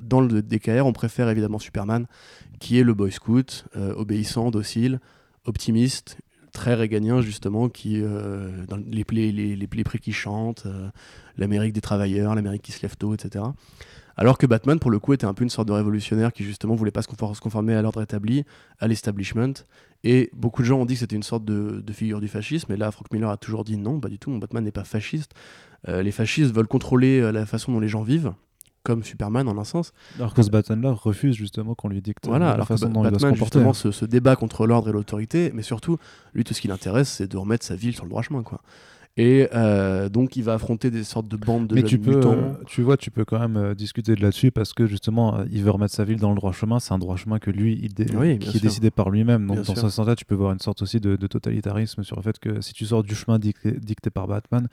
[0.00, 2.06] dans le DKR, on préfère évidemment Superman,
[2.60, 5.00] qui est le boy scout, obéissant, docile,
[5.46, 6.18] optimiste,
[6.52, 10.66] très réganien justement, qui dans les, les, les, les, prix qui chantent,
[11.38, 13.46] l'Amérique des travailleurs, l'Amérique qui se lève tôt, etc.
[14.16, 16.74] Alors que Batman, pour le coup, était un peu une sorte de révolutionnaire qui justement
[16.74, 18.44] voulait pas se conformer à l'ordre établi,
[18.78, 19.52] à l'establishment.
[20.04, 22.72] Et beaucoup de gens ont dit que c'était une sorte de, figure du fascisme.
[22.72, 24.30] Et là, Frank Miller a toujours dit non, pas du tout.
[24.30, 25.32] Mon Batman n'est pas fasciste.
[25.88, 28.32] Euh, les fascistes veulent contrôler euh, la façon dont les gens vivent
[28.82, 29.92] comme Superman en un sens.
[30.16, 33.10] Alors que ce Batman-là refuse justement qu'on lui dicte voilà, la façon dont Batman, il
[33.10, 33.58] doit se comporter.
[33.58, 35.98] justement se, se débat contre l'ordre et l'autorité, mais surtout,
[36.34, 38.60] lui tout ce qui l'intéresse, c'est de remettre sa ville sur le droit chemin, quoi.
[39.18, 42.20] Et euh, donc, il va affronter des sortes de bandes de Mais tu peux,
[42.66, 45.62] tu vois, tu peux quand même euh, discuter de là-dessus parce que justement, euh, il
[45.62, 46.80] veut remettre sa ville dans le droit chemin.
[46.80, 49.46] C'est un droit chemin que lui, il qui est décidé par lui-même.
[49.46, 52.22] Donc, dans ce sens-là, tu peux voir une sorte aussi de, de, totalitarisme sur le
[52.22, 54.68] fait que si tu sors du chemin dicté par Batman,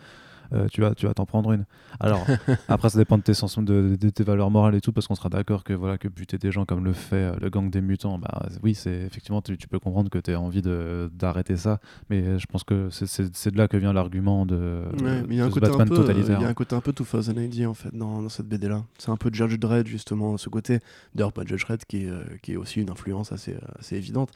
[0.51, 1.65] euh, tu vas tu vas t'en prendre une.
[1.99, 2.25] Alors
[2.67, 5.29] après ça dépend de tes sens de, tes valeurs morales et tout parce qu'on sera
[5.29, 8.17] d'accord que voilà que buter des gens comme le fait euh, le gang des mutants
[8.17, 11.79] bah oui c'est effectivement tu, peux comprendre que tu as envie d'arrêter ça
[12.10, 14.82] mais je pense que c'est de là que vient l'argument de,
[15.29, 16.39] il y a un côté un peu, totalitaire.
[16.39, 18.67] Il y a un côté un peu tout AD en fait dans, dans cette BD
[18.67, 18.84] là.
[18.97, 20.79] C'est un peu Judge Dredd justement ce côté
[21.15, 24.32] d'ailleurs pas Judge Dredd qui est, euh, qui est aussi une influence assez, assez évidente.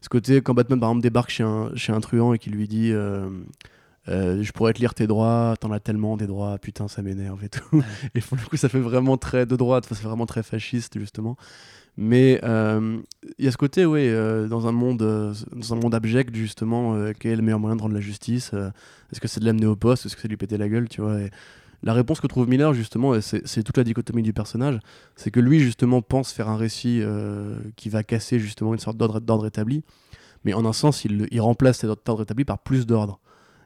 [0.00, 2.68] Ce côté quand Batman par exemple débarque chez un, chez un truand et qui lui
[2.68, 3.28] dit euh,
[4.08, 7.48] je pourrais te lire tes droits, t'en as tellement des droits, putain, ça m'énerve et
[7.48, 7.82] tout.
[8.14, 11.36] et pour le coup, ça fait vraiment très de droite, c'est vraiment très fasciste, justement.
[11.96, 13.00] Mais euh,
[13.38, 14.98] il y a ce côté, oui, euh, dans, un monde,
[15.52, 18.52] dans un monde abject, justement, quel est le meilleur moyen de rendre la justice
[19.12, 20.88] Est-ce que c'est de l'amener au poste Est-ce que c'est de lui péter la gueule,
[20.88, 21.30] tu vois et
[21.82, 24.78] La réponse que trouve Miller, justement, c'est toute la dichotomie du personnage,
[25.16, 27.02] c'est que lui, justement, pense faire un récit
[27.74, 29.82] qui va casser, justement, une sorte d'ordre établi.
[30.44, 33.18] Mais en un sens, il, il remplace cet ordre établi par plus d'ordre.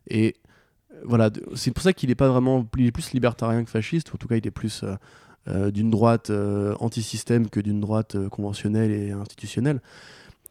[0.08, 0.36] Et
[1.04, 4.16] voilà, c'est pour ça qu'il est pas vraiment, il est plus libertarien que fasciste, ou
[4.16, 4.94] en tout cas il est plus euh,
[5.48, 9.80] euh, d'une droite euh, anti-système que d'une droite conventionnelle et institutionnelle.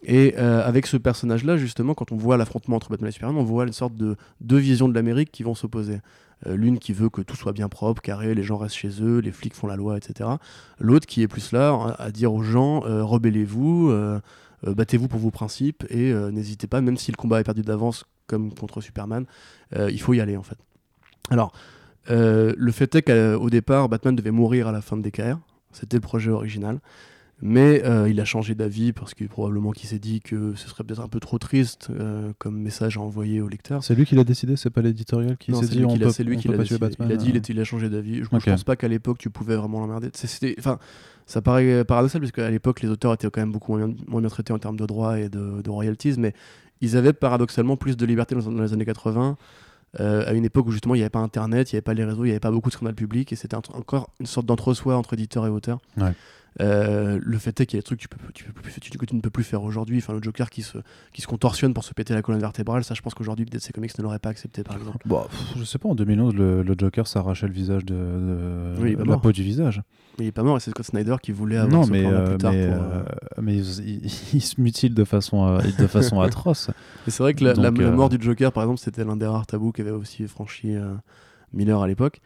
[0.03, 3.67] Et avec ce personnage-là, justement, quand on voit l'affrontement entre Batman et Superman, on voit
[3.67, 5.99] une sorte de deux visions de l'Amérique qui vont s'opposer.
[6.47, 9.31] L'une qui veut que tout soit bien propre, carré, les gens restent chez eux, les
[9.31, 10.27] flics font la loi, etc.
[10.79, 13.93] L'autre qui est plus là à dire aux gens rebellez-vous,
[14.63, 18.53] battez-vous pour vos principes et n'hésitez pas, même si le combat est perdu d'avance, comme
[18.53, 19.25] contre Superman,
[19.75, 20.57] il faut y aller en fait.
[21.29, 21.53] Alors,
[22.09, 25.37] euh, le fait est qu'au départ, Batman devait mourir à la fin de DKR.
[25.71, 26.79] C'était le projet original.
[27.43, 30.83] Mais euh, il a changé d'avis parce que probablement qu'il s'est dit que ce serait
[30.83, 33.83] peut-être un peu trop triste euh, comme message à envoyer au lecteur.
[33.83, 36.37] C'est lui qui l'a décidé, c'est pas l'éditorial qui s'est dit on peut, C'est lui
[36.37, 36.77] qui l'a décidé.
[36.77, 38.23] Batman, il a dit il, a changé d'avis.
[38.23, 40.11] Je, pense pas qu'à l'époque tu pouvais vraiment l'emmerder.
[40.59, 40.77] Enfin,
[41.25, 44.53] ça paraît paradoxal parce qu'à l'époque les auteurs étaient quand même beaucoup moins, bien traités
[44.53, 46.35] en termes de droits et de, de royalties, mais
[46.81, 49.37] ils avaient paradoxalement plus de liberté dans les années 80.
[49.99, 51.93] Euh, à une époque où justement il n'y avait pas internet, il n'y avait pas
[51.93, 54.45] les réseaux, il n'y avait pas beaucoup de scandales publics et c'était encore une sorte
[54.45, 55.79] d'entre-soi entre éditeurs et auteurs.
[56.59, 58.73] Euh, le fait est qu'il y a des trucs que tu, peux, tu, peux plus,
[58.79, 59.99] tu, ne peux plus faire aujourd'hui.
[59.99, 60.79] Enfin, le Joker qui se,
[61.13, 63.97] qui se contorsionne pour se péter la colonne vertébrale, ça, je pense qu'aujourd'hui, DC Comics
[63.97, 64.97] ne l'aurait pas accepté, par exemple.
[65.05, 69.03] Bon, bah, je sais pas, en 2011, le, le Joker s'arrachait le visage de, de
[69.03, 69.81] la peau du visage.
[70.19, 72.25] Mais il est pas mort, et c'est Scott Snyder qui voulait avoir non, mais, euh,
[72.25, 72.51] plus tard.
[72.51, 73.03] Mais, pour, euh,
[73.41, 76.69] mais il, il, se mutile de façon, de façon atroce.
[77.07, 79.47] Et c'est vrai que la, la, mort du Joker, par exemple, c'était l'un des rares
[79.47, 80.75] tabous qui avait aussi franchi
[81.53, 82.19] Miller à l'époque.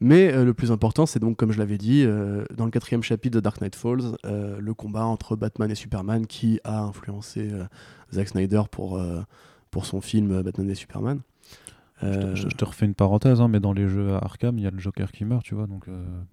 [0.00, 3.02] Mais euh, le plus important, c'est donc, comme je l'avais dit, euh, dans le quatrième
[3.02, 7.50] chapitre de Dark Knight Falls, euh, le combat entre Batman et Superman qui a influencé
[8.12, 9.00] Zack Snyder pour,
[9.70, 11.20] pour son film Batman et Superman.
[12.02, 14.78] Je te, refais une parenthèse, hein, mais dans les jeux Arkham, il y a le
[14.78, 15.66] Joker qui meurt, tu vois.
[15.66, 15.84] Donc,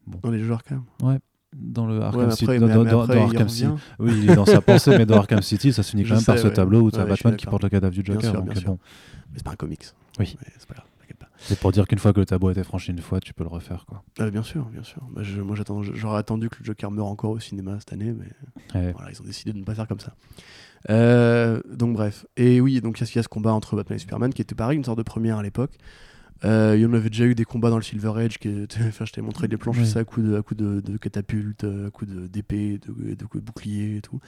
[0.06, 0.20] bon.
[0.24, 0.84] Dans les jeux Arkham?
[1.04, 1.20] Ouais.
[1.54, 3.68] Dans le Arkham City, dans, Arkham City.
[4.00, 6.24] Oui, il est dans sa pensée, mais dans Arkham City, ça se finit quand même
[6.24, 8.32] par ce tableau où tu as Batman qui porte le cadavre du Joker.
[8.32, 8.80] Bien donc, sûr, bon.
[9.32, 9.88] Mais c'est pas un comics.
[10.20, 10.38] Oui.
[10.58, 10.88] C'est pas grave.
[11.40, 13.44] C'est pour dire qu'une fois que le tableau a été franchi une fois, tu peux
[13.44, 13.86] le refaire.
[13.88, 14.04] Quoi.
[14.20, 15.02] Ah, bien sûr, bien sûr.
[15.12, 15.56] Bah, moi,
[15.94, 19.26] j'aurais attendu que le Joker meure encore au cinéma cette année, mais voilà, ils ont
[19.26, 20.14] décidé de ne pas faire comme ça.
[20.90, 22.26] Euh, donc bref.
[22.38, 24.78] Et oui, donc il y a ce combat entre Batman et Superman qui était pareil,
[24.78, 25.72] une sorte de première à l'époque.
[26.46, 28.38] Euh, il y en avait déjà eu des combats dans le Silver Age.
[28.38, 28.50] Qui,
[28.88, 31.64] enfin, je t'ai montré des planches ça à coups de, à coup de, de catapultes,
[31.64, 34.20] à coups d'épée, de, de, de, bouclier et tout.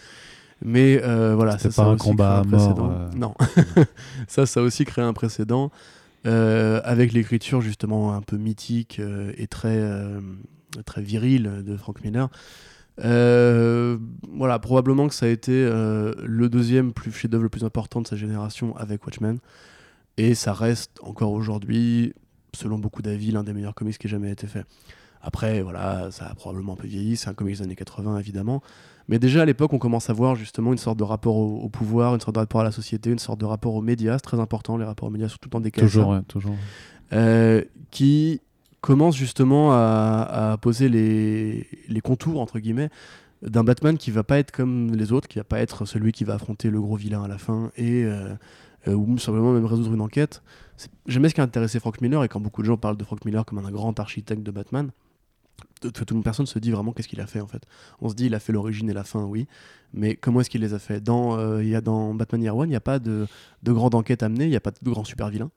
[0.61, 3.09] Mais euh, voilà, c'est pas un combat à mort.
[3.15, 3.33] Non,
[4.27, 5.71] ça, ça a aussi créé un précédent.
[6.25, 10.19] Euh, avec l'écriture justement un peu mythique euh, et très, euh,
[10.85, 12.29] très virile de Frank Miller.
[12.97, 18.17] voilà, probablement que ça a été le deuxième plus chef-d'œuvre le plus important de sa
[18.17, 19.39] génération avec Watchmen.
[20.17, 22.13] Et ça reste encore aujourd'hui,
[22.53, 24.65] selon beaucoup d'avis, l'un des meilleurs comics qui ait jamais été fait.
[25.21, 28.61] Après, voilà, ça a probablement un peu vieilli, c'est un comics des années 80 évidemment.
[29.09, 32.13] Mais déjà à l'époque, on commence à voir justement une sorte de rapport au, pouvoir,
[32.13, 34.39] une sorte de rapport à la société, une sorte de rapport aux médias, c'est très
[34.39, 35.81] important, les rapports aux médias, surtout dans des cas.
[35.81, 36.55] Toujours, ouais, toujours.
[37.11, 38.39] Euh, qui
[38.81, 42.89] commence justement à, poser les, les, contours, entre guillemets,
[43.41, 46.23] d'un Batman qui va pas être comme les autres, qui va pas être celui qui
[46.23, 48.05] va affronter le gros vilain à la fin et.
[48.05, 48.33] Euh,
[48.87, 50.41] euh, ou simplement même résoudre une enquête.
[51.05, 53.25] Jamais ce qui a intéressé Frank Miller, et quand beaucoup de gens parlent de Frank
[53.25, 54.91] Miller comme un grand architecte de Batman,
[55.81, 57.63] toute une personne se dit vraiment qu'est-ce qu'il a fait en fait.
[58.01, 59.47] On se dit il a fait l'origine et la fin, oui,
[59.93, 61.01] mais comment est-ce qu'il les a fait?
[61.01, 63.27] Dans, euh, y a dans Batman Year One, il n'y a pas de,
[63.63, 65.51] de grande enquête à mener, il n'y a pas de grand super vilain.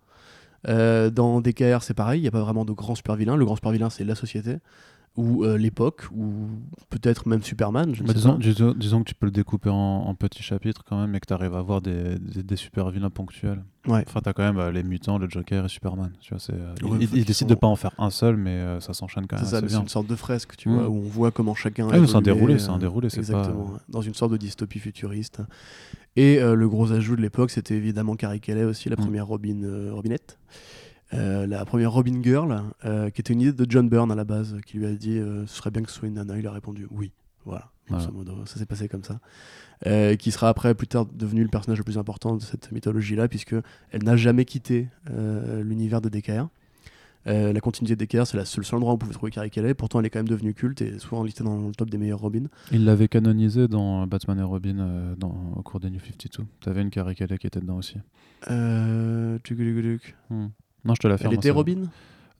[0.68, 3.36] Euh, dans DKR, c'est pareil, il n'y a pas vraiment de grand super vilain.
[3.36, 4.58] Le grand super vilain, c'est la société
[5.16, 6.48] ou euh, l'époque, ou
[6.88, 7.94] peut-être même Superman.
[7.94, 11.20] Je bah, disons, disons, que tu peux le découper en, petits chapitres quand même, et
[11.20, 13.62] que tu arrives à avoir des, des, super vilains ponctuels.
[13.86, 14.04] Ouais.
[14.06, 16.12] Enfin, tu as quand même euh, les mutants, le Joker et Superman.
[16.20, 16.74] Tu vois, c'est, euh,
[17.12, 19.44] ils, décident de pas en faire un seul, mais ça s'enchaîne quand même.
[19.44, 20.92] C'est une sorte de fresque, tu vois, mm.
[20.92, 21.88] où on voit comment chacun.
[21.92, 25.42] Ah, c'est un déroulé, c'est un déroulé, Exactement, dans une sorte de dystopie futuriste.
[26.16, 29.00] Et le gros ajout de l'époque, c'était évidemment Carrie Kelly aussi, la mm.
[29.00, 30.38] première Robin, Robinette.
[31.14, 34.24] Euh, la première Robin Girl, euh, qui était une idée de John Byrne à la
[34.24, 36.38] base, qui lui a dit euh, ce serait bien que ce soit une nana.
[36.38, 37.12] Il a répondu oui.
[37.44, 39.18] Voilà, ça s'est passé comme ça.
[40.16, 43.56] qui sera après, plus tard, devenu le personnage le plus important de cette mythologie-là, puisque
[43.90, 46.46] elle n'a jamais quitté l'univers de DKR.
[47.26, 49.74] la continuité de DKR, c'est le seul endroit où on pouvait trouver Carrie Kelly.
[49.74, 52.20] Pourtant, elle est quand même devenue culte et souvent listée dans le top des meilleurs
[52.20, 52.44] Robin.
[52.70, 56.44] Il l'avait canonisé dans Batman et Robin dans, au cours des New 52.
[56.60, 57.96] T'avais une Carrie Kelly qui était dedans aussi.
[58.52, 59.38] Euh.
[60.84, 61.26] Non, je te la fais.
[61.26, 61.82] Elle était Robin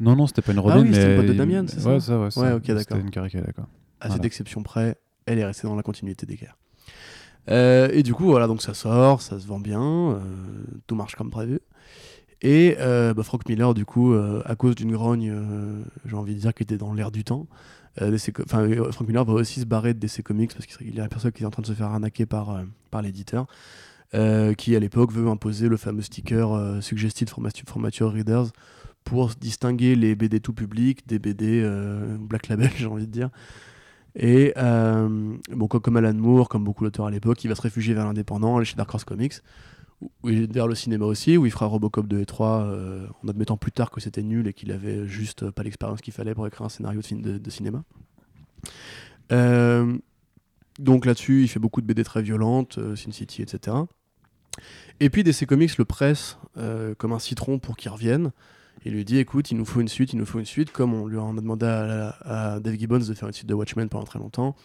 [0.01, 0.75] Non, non, c'était pas une Robin.
[0.77, 0.95] Ah oui, mais...
[0.95, 2.29] c'était une pote de Damien, c'est ça Ouais, ça, ouais.
[2.37, 2.79] Ouais, ok, d'accord.
[2.79, 3.69] C'était une caricature, quoi.
[4.01, 6.57] À cette exception près, elle est restée dans la continuité des guerres.
[7.51, 10.19] Euh, et du coup, voilà, donc ça sort, ça se vend bien, euh,
[10.87, 11.61] tout marche comme prévu.
[12.41, 15.33] Et euh, bah, Frank Miller, du coup, à cause d'une grogne,
[16.05, 17.47] j'ai envie de dire, qui était dans l'air du temps,
[17.97, 21.47] Frank Miller va aussi se barrer de DC Comics parce qu'il a personne qui est
[21.47, 23.47] en train de se faire arnaquer par, par l'éditeur.
[24.15, 28.49] Euh, qui à l'époque veut imposer le fameux sticker euh, Suggested for, Mature Readers
[29.05, 33.31] pour distinguer les BD tout public des BD euh, Black Label, j'ai envie de dire.
[34.15, 38.05] Et bon, comme Alan Moore, comme beaucoup d'auteurs à l'époque, il va se réfugier vers
[38.05, 39.37] l'indépendant, aller chez Dark Horse Comics,
[40.23, 42.77] vers le cinéma aussi, où il fera Robocop 2 et 3
[43.25, 46.35] en admettant plus tard que c'était nul et qu'il avait juste pas l'expérience qu'il fallait
[46.35, 47.83] pour écrire un scénario de cinéma.
[50.79, 53.79] donc là-dessus, il fait beaucoup de BD très violentes, Sin City, etc.
[55.01, 58.31] Et puis DC Comics le presse euh, comme un citron pour qu'il revienne.
[58.85, 60.93] Il lui dit écoute, il nous faut une suite, il nous faut une suite, comme
[60.93, 64.19] on lui a demandé à, Dave Gibbons de faire une suite de Watchmen pendant très
[64.19, 64.57] longtemps,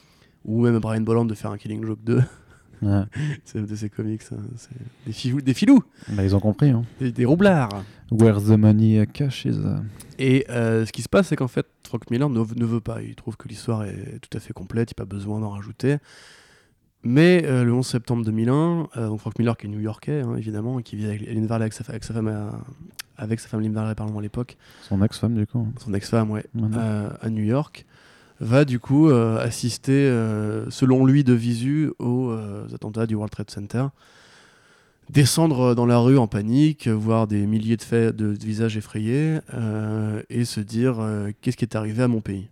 [0.43, 2.21] ou même à Brian Bolland de faire un Killing Joke 2.
[3.45, 4.69] c'est DC Comics, hein, c'est
[5.05, 5.83] des, filous, des filous.
[6.09, 6.69] Bah, ils ont compris.
[6.69, 6.83] Hein.
[6.99, 7.83] Des, roublards.
[8.11, 9.57] Where the money cash is.
[10.19, 13.01] Et euh, ce qui se passe, c'est qu'en fait, Frank Miller ne, ne, veut pas.
[13.01, 15.49] Il trouve que l'histoire est tout à fait complète, il n'y a pas besoin d'en
[15.49, 15.97] rajouter.
[17.03, 20.81] Mais euh, le 11 septembre 2001, euh, donc Frank Miller, qui est new-yorkais, hein, évidemment,
[20.81, 22.59] qui vit avec, avec, sa, avec sa femme, à,
[23.17, 24.57] avec sa femme Lynn Varley, pardon, à l'époque.
[24.81, 25.67] Son ex-femme, du coup.
[25.83, 26.45] Son ex-femme, ouais,
[27.21, 27.85] à New York,
[28.39, 30.09] va du coup euh, assister,
[30.69, 32.35] selon lui, de visu aux
[32.73, 33.85] attentats du World Trade Center.
[35.09, 39.39] Descendre dans la rue en panique, voir des milliers de, faits, de visages effrayés,
[40.29, 40.97] et se dire
[41.41, 42.49] qu'est-ce qui est arrivé à mon pays.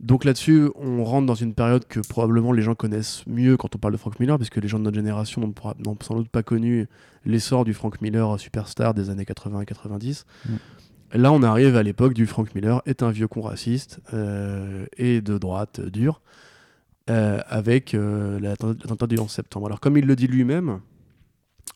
[0.00, 3.78] Donc là-dessus, on rentre dans une période que probablement les gens connaissent mieux quand on
[3.78, 6.42] parle de Frank Miller, parce que les gens de notre génération n'ont sans doute pas
[6.42, 6.86] connu
[7.24, 10.26] l'essor du Frank Miller superstar des années 80 et 90.
[10.44, 10.54] Mm.
[11.12, 15.20] Là, on arrive à l'époque du Frank Miller est un vieux con raciste euh, et
[15.20, 16.20] de droite euh, dur,
[17.08, 19.66] euh, avec l'attentat du 11 septembre.
[19.66, 20.80] Alors, comme il le dit lui-même,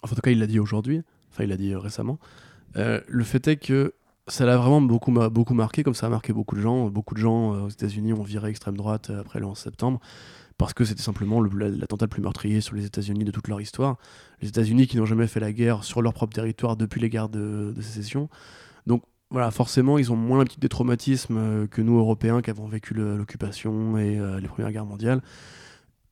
[0.03, 2.19] en tout cas, il l'a dit aujourd'hui, enfin, il l'a dit récemment,
[2.75, 3.95] le fait est que
[4.31, 6.89] ça l'a vraiment beaucoup, beaucoup marqué, comme ça a marqué beaucoup de gens.
[6.89, 10.01] Beaucoup de gens euh, aux États-Unis ont viré extrême droite euh, après le 11 septembre,
[10.59, 13.97] parce que c'était simplement l'attentat le, plus meurtrier sur les États-Unis de toute leur histoire.
[14.41, 17.29] Les États-Unis qui n'ont jamais fait la guerre sur leur propre territoire depuis les guerres
[17.29, 18.29] de, sécession.
[18.87, 22.95] Donc voilà, forcément, ils ont moins des traumatismes euh, que nous, Européens, qui avons vécu
[22.95, 25.23] l'occupation et les Premières Guerres mondiales.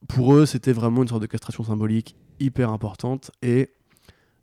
[0.07, 3.69] Pour eux, c'était vraiment une sorte de castration symbolique hyper importante et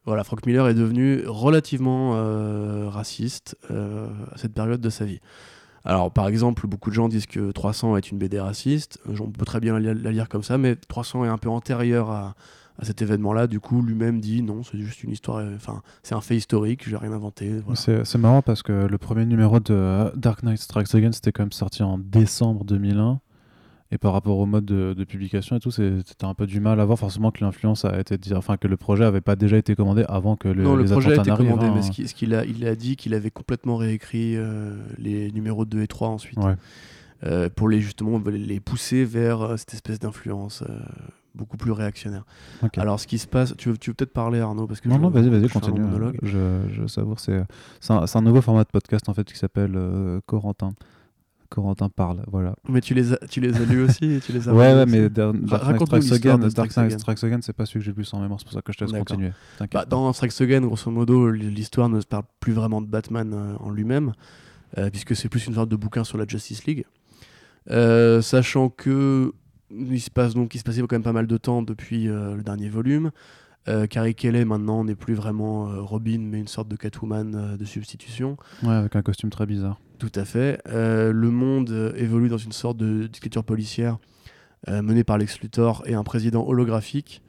[0.07, 5.21] voilà, Frank Miller est devenu relativement euh, raciste euh, à cette période de sa vie.
[5.85, 9.01] Alors, par exemple, beaucoup de gens disent que 300 est une BD raciste.
[9.21, 12.35] On peut très bien la, lire comme ça, mais 300 est un peu antérieur à,
[12.83, 13.47] cet événement-là.
[13.47, 15.45] Du coup, lui-même dit non, c'est juste une histoire.
[15.55, 17.51] Enfin, c'est un fait historique, je n'ai rien inventé.
[17.75, 21.53] C'est marrant parce que le premier numéro de Dark Knight Strikes Again, c'était quand même
[21.53, 23.21] sorti en décembre 2001.
[23.97, 26.85] Et par rapport au mode de, publication et tout, c'était un peu du mal à
[26.85, 30.05] voir forcément que l'influence a été enfin que le projet avait pas déjà été commandé
[30.07, 31.83] avant que le, non, le projet a été commandé, mais hein.
[31.83, 35.87] ce qu'il a, il a dit qu'il avait complètement réécrit euh, les numéros 2 et
[35.87, 36.39] 3 ensuite.
[37.25, 40.63] Euh, pour les justement les pousser vers euh, cette espèce d'influence
[41.35, 42.27] beaucoup plus réactionnaire.
[42.77, 44.99] Alors, ce qui se passe, tu veux, tu veux peut-être parler, Arnaud parce que Non,
[44.99, 45.81] non, vas-y, vas-y, continue.
[46.23, 47.41] Je, je savoure, c'est
[47.89, 49.81] un, un, nouveau format de podcast en fait qui s'appelle
[50.27, 50.75] Corentin.
[51.49, 52.55] Corentin parle, voilà.
[52.69, 55.09] Mais tu les as, tu les as lus aussi tu les as Ouais, ouais mais
[55.09, 55.37] Dark
[56.73, 58.79] Strikes Again, c'est pas celui que j'ai lu sans mémoire, c'est pour ça que je
[58.79, 59.33] te laisse continuer.
[59.73, 63.55] Bah, dans Strikes Again, grosso modo, l'histoire ne se parle plus vraiment de Batman euh,
[63.61, 64.13] en lui-même,
[64.79, 66.85] euh, puisque c'est plus une sorte de bouquin sur la Justice League.
[67.71, 69.33] Euh, sachant que
[69.71, 72.43] il se passe donc il se passait quand même pas mal de temps depuis le
[72.43, 73.11] dernier volume.
[73.69, 77.57] Euh, Carrie Kelly maintenant n'est plus vraiment euh, Robin mais une sorte de Catwoman euh,
[77.57, 78.37] de substitution.
[78.63, 79.81] Ouais, avec un costume très bizarre.
[79.99, 80.61] Tout à fait.
[80.67, 83.97] le monde évolue dans une sorte de dictature policière
[84.69, 87.23] menée par Lex Luthor et un président holographique.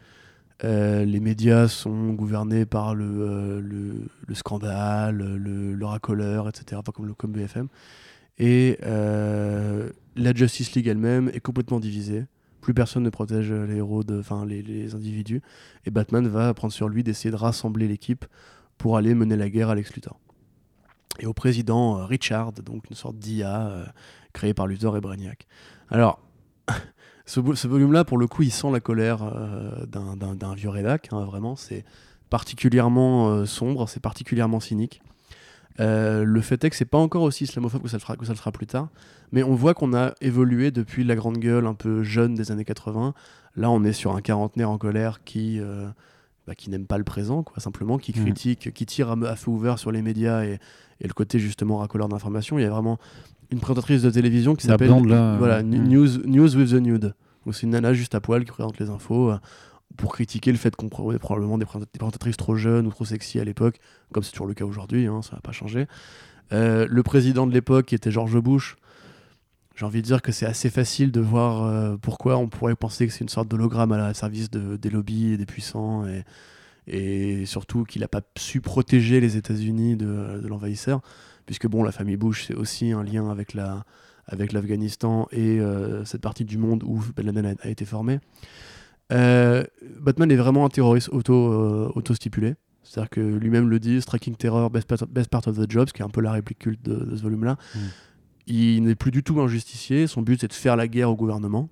[0.63, 7.31] les médias sont gouvernés par le, le, scandale, le, le, racoleur, etc., comme, le, comme
[7.31, 7.69] BFM.
[8.37, 12.25] Et la Justice League elle-même est complètement divisée
[12.67, 15.41] plus personne ne protège les héros, enfin les, individus,
[15.85, 18.25] et Batman va prendre sur lui d'essayer de rassembler l'équipe
[18.77, 20.19] pour aller mener la guerre à Lex Luthor.
[21.19, 23.85] Et au président euh, Richard, donc une sorte d'IA euh,
[24.33, 25.47] créée par Luthor et Brainiac.
[25.89, 26.19] Alors,
[27.25, 31.55] ce, volume-là, pour le coup, il sent la colère euh, d'un vieux rédac, hein, vraiment,
[31.55, 31.85] c'est
[32.29, 35.01] particulièrement sombre, c'est particulièrement cynique.
[35.79, 38.25] Euh, le fait est que c'est pas encore aussi islamophobe que ça, le fera, que
[38.25, 38.89] ça le sera plus tard,
[39.31, 42.65] mais on voit qu'on a évolué depuis la grande gueule un peu jeune des années
[42.65, 43.13] 80.
[43.55, 45.87] Là, on est sur un quarantenaire en colère qui, euh,
[46.47, 48.23] bah, qui n'aime pas le présent, quoi, simplement, qui mmh.
[48.23, 50.59] critique, qui tire à, feu ouvert sur les médias et,
[50.99, 52.57] le côté justement racoleur d'information.
[52.57, 52.97] Il y a vraiment
[53.51, 55.87] une présentatrice de télévision qui s'appelle voilà, mmh.
[55.87, 57.13] News, News with the Nude.
[57.51, 59.31] C'est une nana juste à poil qui présente les infos.
[59.97, 63.39] Euh, pour critiquer le fait qu'on prenait probablement des présentatrices trop jeunes ou trop sexy
[63.39, 63.79] à l'époque,
[64.13, 65.87] comme c'est toujours le cas aujourd'hui, hein, ça n'a pas changé.
[66.53, 68.77] Euh, le président de l'époque, qui était George Bush,
[69.75, 73.05] j'ai envie de dire que c'est assez facile de voir euh, pourquoi on pourrait penser
[73.05, 76.05] que c'est une sorte d'hologramme à la service de, des lobbies et des puissants,
[76.87, 81.01] et, surtout qu'il n'a pas su protéger les États-Unis de, l'envahisseur,
[81.45, 83.83] puisque bon, la famille Bush, c'est aussi un lien avec la,
[84.25, 85.59] avec l'Afghanistan et
[86.05, 88.19] cette partie du monde où Ben Laden a, été formé.
[89.09, 92.55] Batman est vraiment un terroriste auto, auto-stipulé.
[92.87, 96.05] C'est-à-dire que lui-même le dit, Striking Terror, best part, of the job, ce qui est
[96.05, 97.57] un peu la réplique culte de, ce volume-là.
[97.75, 97.79] Mm.
[98.47, 100.07] Il n'est plus du tout un justicier.
[100.07, 101.69] Son but, c'est de faire la guerre au gouvernement.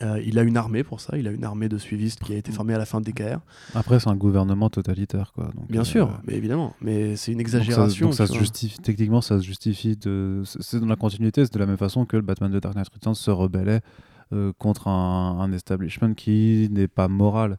[0.00, 2.36] Euh, il a une armée pour ça, il a une armée de suivistes qui a
[2.36, 3.38] été formée à la fin de DKR.
[3.74, 5.50] Après, c'est un gouvernement totalitaire, quoi.
[5.68, 8.06] Bien sûr, euh, mais évidemment, mais c'est une exagération.
[8.06, 10.42] Donc ça, se justifie, techniquement, ça se justifie de.
[10.44, 12.88] C'est dans la continuité, c'est de la même façon que le Batman de Dark Knight
[12.88, 13.82] Returns se rebellait
[14.32, 17.56] euh, contre un, un, establishment qui n'est pas moral.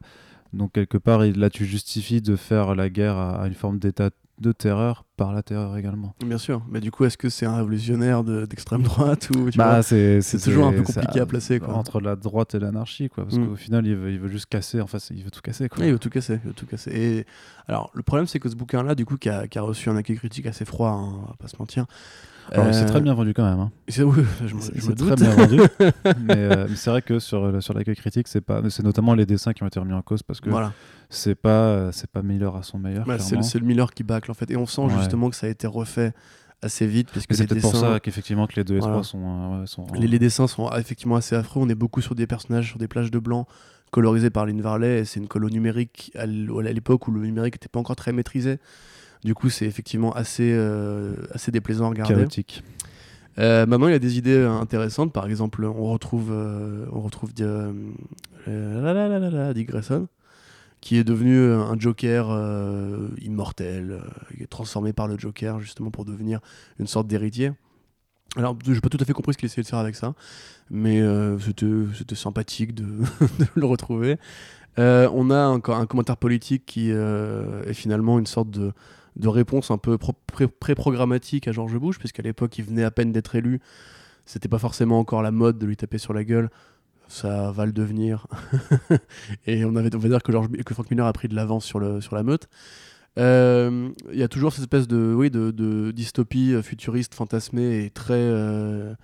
[0.54, 4.10] Donc quelque part, là, tu justifies de faire la guerre à, une forme d'état
[4.40, 6.14] de terreur par la terreur également.
[6.24, 10.20] Bien sûr, mais du coup, est-ce que c'est un révolutionnaire d'extrême droite ou bah, c'est
[10.42, 11.74] toujours un peu compliqué à placer quoi.
[11.74, 13.46] entre la droite et l'anarchie quoi, parce mm.
[13.46, 15.84] qu'au final, il veut, il veut, juste casser, en fait, il veut tout casser quoi.
[15.84, 16.90] il veut tout casser, il veut tout casser.
[16.92, 17.26] Et
[17.68, 19.96] alors, le problème, c'est que ce bouquin-là, du coup, qui a, qui a, reçu un
[19.96, 21.86] accueil critique assez froid, hein, on va pas se mentir,
[22.52, 23.58] c'est très euh, bien vendu quand même.
[23.58, 23.70] Hein.
[23.88, 24.04] C'est
[24.96, 25.60] très bien vendu.
[26.30, 29.52] Euh, mais, c'est vrai que sur, sur l'accueil critique, c'est pas, c'est notamment les dessins
[29.52, 30.50] qui ont été remis en cause parce que
[31.08, 33.06] c'est pas, c'est pas Miller à son meilleur.
[33.06, 35.50] Bah, c'est le, Miller qui bâcle en fait, et on sent justement que ça a
[35.50, 36.12] été refait
[36.64, 39.62] assez vite parce que c'est peut-être pour ça qu'effectivement que les deux et trois sont,
[39.62, 42.78] euh, sont les, dessins sont effectivement assez affreux on est beaucoup sur des personnages sur
[42.78, 43.46] des plages de blanc
[43.90, 47.80] colorisés par Lynn Varley c'est une colo numérique à l'époque où le numérique n'était pas
[47.80, 48.58] encore très maîtrisé
[49.24, 52.14] du coup, c'est effectivement assez, euh, assez déplaisant à regarder.
[52.14, 52.62] Chaotique.
[53.38, 55.12] Euh, maintenant, il y a des idées intéressantes.
[55.12, 57.72] Par exemple, on retrouve, euh, on retrouve euh,
[59.52, 60.08] Dick Grayson,
[60.80, 62.28] qui est devenu un Joker
[63.20, 64.00] immortel,
[64.36, 66.40] qui est transformé par le Joker justement pour devenir
[66.78, 67.52] une sorte d'héritier.
[68.36, 70.14] Alors, je n'ai pas tout à fait compris ce qu'il essayait de faire avec ça,
[70.70, 71.00] mais
[71.40, 72.84] c'était sympathique de,
[73.38, 74.18] de, le retrouver.
[74.76, 78.72] on a encore un commentaire politique qui est finalement une sorte de,
[79.16, 83.34] de réponse un peu pré-programmatique à George Bush, puisqu'à l'époque, il venait à peine d'être
[83.34, 83.60] élu.
[84.26, 86.50] C'était pas forcément encore la mode de lui taper sur la gueule.
[87.06, 88.26] Ça va le devenir.
[89.46, 91.64] et on, avait, on va dire que, George, que Frank Miller a pris de l'avance
[91.64, 92.48] sur, sur la meute.
[93.18, 98.14] Euh, il y a toujours cette espèce de, oui, de, dystopie futuriste fantasmée et très
[98.14, 98.94] euh,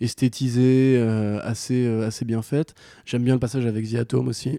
[0.00, 2.74] esthétisée, euh, assez, assez bien faite.
[3.04, 4.58] J'aime bien le passage avec The Atom aussi.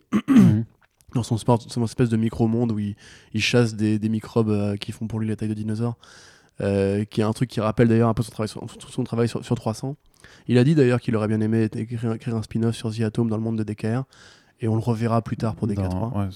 [1.14, 2.96] Dans son, sport, son espèce de micro-monde où il,
[3.42, 5.98] chasse des, microbes euh, qui font pour lui la taille de dinosaure,
[6.62, 9.28] euh, qui est un truc qui rappelle d'ailleurs un peu son travail, sur, son travail
[9.28, 9.96] sur, 300.
[10.48, 13.38] Il a dit d'ailleurs qu'il aurait bien aimé écrire, un spin-off sur The Atom dans
[13.38, 14.04] le monde de DKR,
[14.62, 16.30] et on le reverra plus tard pour DK3.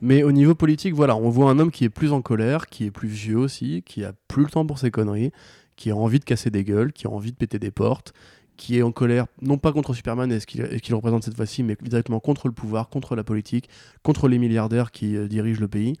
[0.00, 2.84] Mais au niveau politique, voilà, on voit un homme qui est plus en colère, qui
[2.84, 5.30] est plus vieux aussi, qui a plus le temps pour ses conneries,
[5.76, 8.12] qui a envie de casser des gueules, qui a envie de péter des portes,
[8.56, 11.76] qui est en colère, non pas contre Superman et ce qu'il représente cette fois-ci, mais
[11.80, 13.68] directement contre le pouvoir, contre la politique,
[14.02, 15.96] contre les milliardaires qui euh, dirigent le pays.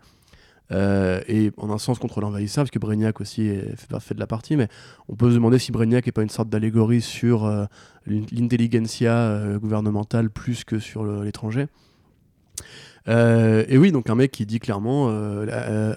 [0.70, 4.26] Euh, et en un sens contre l'envahisseur, parce que Brainiac aussi fait, fait, de la
[4.26, 4.68] partie, mais
[5.08, 7.66] on peut se demander si Brainiac n'est pas une sorte d'allégorie sur euh,
[8.06, 11.66] l'intelligentsia gouvernementale plus que sur l'étranger.
[13.06, 15.08] et oui, donc un mec qui dit clairement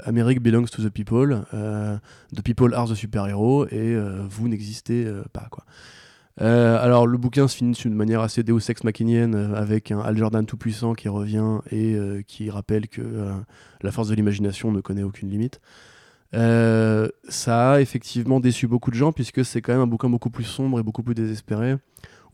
[0.05, 3.95] America belongs to the people, the people are the super-héros, et
[4.29, 5.47] vous n'existez pas.
[5.49, 5.63] quoi.
[6.41, 9.99] Euh, alors le bouquin se finit d'une manière assez Deus Ex Machinienne euh, avec un
[9.99, 13.01] Al Jordan tout puissant qui revient et euh, qui rappelle que
[13.81, 15.61] la force de l'imagination ne connaît aucune limite.
[16.33, 20.43] ça a effectivement déçu beaucoup de gens puisque c'est quand même un bouquin beaucoup plus
[20.43, 21.77] sombre et beaucoup plus désespéré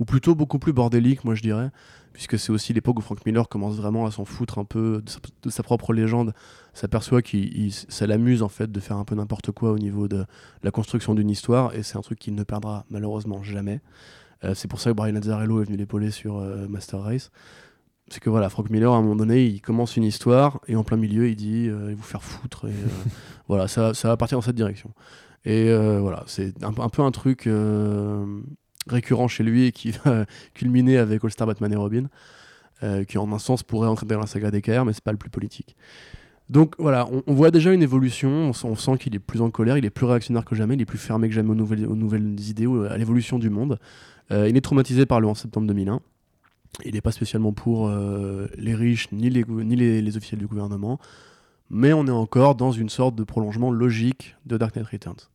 [0.02, 1.70] ou plutôt beaucoup plus bordélique, moi je dirais,
[2.12, 5.04] puisque c'est aussi l'époque où Frank Miller commence vraiment à s'en foutre un peu
[5.44, 6.34] de sa, propre légende,
[6.74, 7.38] s'aperçoit que
[7.70, 10.26] ça l'amuse en fait de faire un peu n'importe quoi au niveau de
[10.64, 13.80] la construction d'une histoire, et c'est un truc qu'il ne perdra malheureusement jamais.
[14.44, 17.30] Euh, c'est pour ça que Brian Azzarello est venu l'épauler sur euh, Master Race.
[18.08, 20.84] C'est que voilà, Frank Miller, à un moment donné, il commence une histoire, et en
[20.84, 22.74] plein milieu, il dit euh, il vous faire foutre, et
[23.48, 24.96] voilà, ça, ça va partir dans cette direction.
[25.46, 27.48] Et voilà, c'est un, un, peu un truc
[28.88, 32.06] récurrent chez lui et qui va culminer avec All-Star Batman et Robin,
[32.84, 35.18] euh, qui en un sens pourrait entrer dans la saga DKR, mais c'est pas le
[35.18, 35.76] plus politique.
[36.50, 39.86] Donc voilà, on, voit déjà une évolution, on sent, qu'il est plus en colère, il
[39.86, 42.38] est plus réactionnaire que jamais, il est plus fermé que jamais aux nouvelles, aux nouvelles
[42.42, 43.80] idées, à l'évolution du monde.
[44.32, 46.02] Euh, il est traumatisé par le 11 septembre 2001.
[46.84, 51.00] Il n'est pas spécialement pour euh, les riches ni, les, ni les, officiels du gouvernement,
[51.70, 55.30] mais on est encore dans une sorte de prolongement logique de Dark Knight Returns.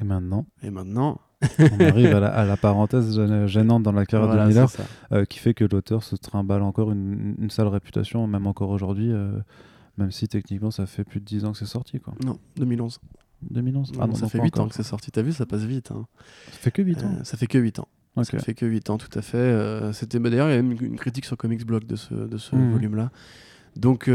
[0.00, 0.46] Et maintenant?
[0.62, 1.20] Et maintenant,
[1.58, 4.68] on arrive à la, parenthèse gênante dans la carrière de Miller,
[5.12, 9.30] euh, qui fait que l'auteur se trimballe encore une, sale réputation, même encore aujourd'hui, euh,
[9.98, 12.00] même si techniquement ça fait plus de 10 ans que c'est sorti.
[12.00, 12.14] Quoi.
[12.24, 13.00] Non, 2011.
[13.50, 15.92] 2011 ah non, Ça fait 8 ans que c'est sorti, t'as vu, ça passe vite.
[15.92, 16.06] Hein.
[16.50, 17.88] Ça fait que 8 ans euh, Ça fait que 8 ans.
[18.24, 19.92] Ça fait que 8 ans, tout à fait.
[19.92, 22.36] C'était bah, D'ailleurs, il y a même une critique sur Comics Blog de ce, de
[22.36, 22.72] ce mmh.
[22.72, 23.12] volume-là.
[23.76, 24.10] Donc,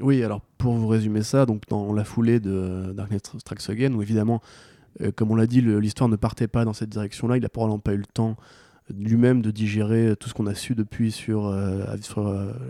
[0.00, 3.92] oui, alors pour vous résumer ça, donc dans la foulée de Dark Knight Strikes Again,
[3.92, 4.40] où évidemment
[5.16, 7.36] comme on l'a dit, l'histoire ne partait pas dans cette direction-là.
[7.36, 8.36] Il n'a probablement pas eu le temps
[8.98, 11.46] lui-même de digérer tout ce qu'on a su depuis sur,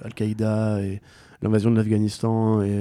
[0.05, 1.01] Al-Qaïda et
[1.43, 2.79] l'invasion de l'Afghanistan et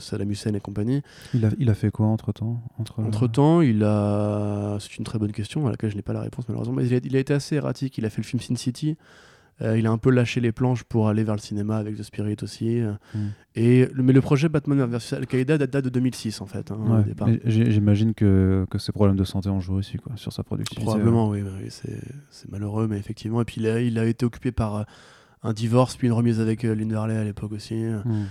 [0.00, 1.02] Saddam Hussein et compagnie.
[1.32, 4.76] Il a, il a fait quoi entre-temps entre, entre, temps, il a...
[4.80, 6.74] C'est une très bonne question à laquelle je n'ai pas la réponse malheureusement.
[6.74, 7.96] Mais il a, il a, été assez erratique.
[7.98, 8.96] Il a fait le film Sin City.
[9.62, 12.02] Euh, il a un peu lâché les planches pour aller vers le cinéma avec The
[12.02, 12.80] Spirit aussi.
[12.80, 12.92] Euh.
[13.14, 13.28] Hmm.
[13.54, 16.72] Et, mais le projet Batman vs Al-Qaïda date, de 2006 en fait.
[16.72, 17.04] Hein,
[17.44, 20.82] j'imagine que, que ses problèmes de santé ont joué aussi quoi, sur sa production.
[20.82, 21.44] Probablement, oui.
[21.68, 23.40] c'est malheureux, mais effectivement.
[23.42, 24.82] Et puis il a, il a été occupé par euh,
[25.44, 27.76] un divorce, puis une remise avec Linda Harley à l'époque aussi.
[27.76, 28.24] Hmm.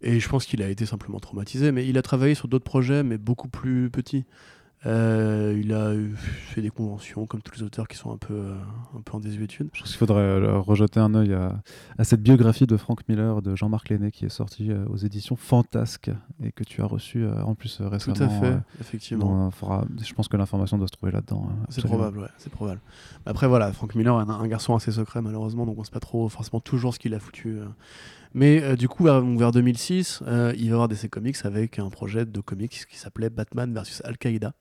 [0.00, 1.70] Et je pense qu'il a été simplement traumatisé.
[1.70, 4.24] Mais il a travaillé sur d'autres projets, mais beaucoup plus petits.
[4.84, 8.54] Euh, il a fait des conventions comme tous les auteurs qui sont un peu, euh,
[8.96, 9.68] un peu en désuétude.
[9.72, 13.54] Je pense qu'il faudrait euh, rejeter un œil à, cette biographie de Frank Miller de
[13.54, 16.10] Jean-Marc Lenné qui est sortie aux éditions Fantasque
[16.42, 18.16] et que tu as reçu en plus récemment.
[18.16, 19.50] Tout à fait, effectivement.
[19.50, 21.48] je pense que l'information doit se trouver là-dedans.
[21.48, 22.80] Hein, c'est probable, ouais, c'est probable.
[23.24, 26.00] Après voilà, Frank Miller est un, garçon assez secret malheureusement, donc on ne sait pas
[26.00, 27.58] trop forcément toujours ce qu'il a foutu.
[28.34, 30.22] Mais du coup, vers, 2006,
[30.56, 34.54] il va avoir des comics avec un projet de comics qui s'appelait Batman versus Al-Qaïda.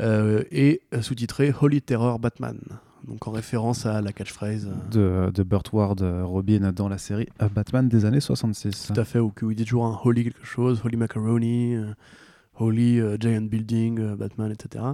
[0.00, 2.58] Euh, et sous-titré Holy Terror Batman.
[3.06, 4.66] Donc en référence à la catchphrase
[4.96, 8.92] euh, de, de Burt Ward euh, Robin dans la série Batman des années 66.
[8.92, 11.76] Tout à fait, où il dit toujours un Holy quelque chose, Holy Macaroni,
[12.58, 14.84] Holy Giant Building, Batman, etc.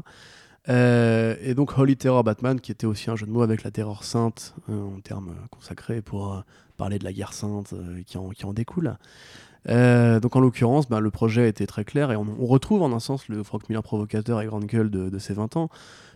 [0.68, 4.05] et donc Holy Terror Batman, qui était aussi un jeu de mots avec la terreur
[4.05, 6.43] sainte, en termes consacrés pour
[6.76, 7.74] parler de la guerre sainte
[8.07, 8.97] qui en, qui en découle.
[9.69, 13.01] Euh, donc en l'occurrence, ben, le projet était très clair et on, retrouve en un
[13.01, 15.69] sens le Frank Miller provocateur et grande gueule de, ses 20 ans,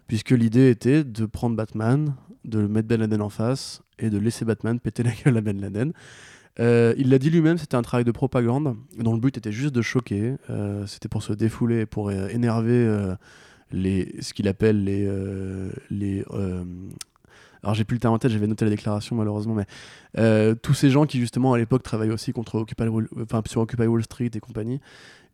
[0.06, 2.14] puisque l'idée était de prendre Batman,
[2.44, 5.60] de mettre Ben Laden en face et de laisser Batman péter la gueule à Ben
[5.60, 5.92] Laden.
[6.60, 9.74] Euh, il l'a dit lui-même, c'était un travail de propagande dont le but était juste
[9.74, 12.88] de choquer, euh, c'était pour se défouler, pour énerver
[13.72, 15.08] ce qu'il appelle les,
[15.90, 16.24] les
[17.64, 19.64] alors j'ai plus le terme en tête, j'avais noté la déclaration malheureusement, mais
[20.18, 23.62] euh, tous ces gens qui justement à l'époque travaillaient aussi contre Occupy Wall, enfin, sur
[23.62, 24.80] Occupy Wall Street et compagnie,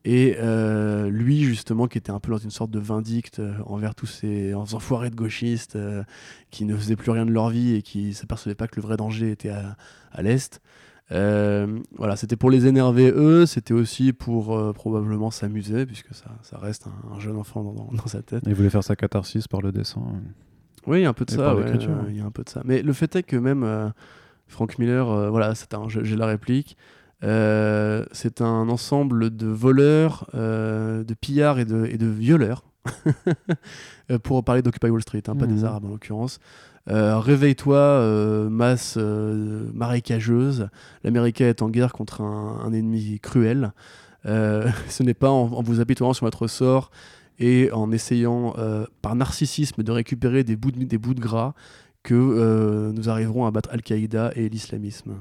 [0.05, 3.97] et euh, lui justement qui était un peu dans une sorte de vindicte euh, envers
[3.97, 5.76] tous ces enfoirés de gauchistes
[6.51, 8.97] qui ne faisaient plus rien de leur vie et qui s'apercevaient pas que le vrai
[8.97, 10.61] danger était à, l'est.
[11.11, 17.18] voilà, c'était pour les énerver eux, c'était aussi pour probablement s'amuser, puisque ça, reste un,
[17.18, 18.45] jeune enfant dans, sa tête.
[18.47, 20.01] Il voulait faire sa catharsis par le dessin.
[20.87, 21.55] Oui, il y a un peu de ça.
[22.09, 22.62] il y a un peu de ça.
[22.64, 23.89] Mais le fait est que même euh,
[24.49, 26.76] Frank Miller, euh, voilà, c'est un, j'ai la réplique.
[27.22, 32.64] Euh, c'est un ensemble de voleurs, de pillards et de, et de violeurs,
[34.22, 35.64] pour parler d'Occupy Wall Street, hein, pas des mhm.
[35.64, 36.41] Arabes en l'occurrence.
[36.87, 40.68] Réveille-toi, masse marécageuse.
[41.05, 43.72] L'Amérique est en guerre contre un, ennemi cruel.
[44.24, 46.91] ce n'est pas en, en, vous apitoyant sur votre sort
[47.41, 51.55] et en essayant euh, par narcissisme de récupérer des bouts de, des bouts de gras
[52.03, 55.16] que euh, nous arriverons à battre Al-Qaïda et l'islamisme.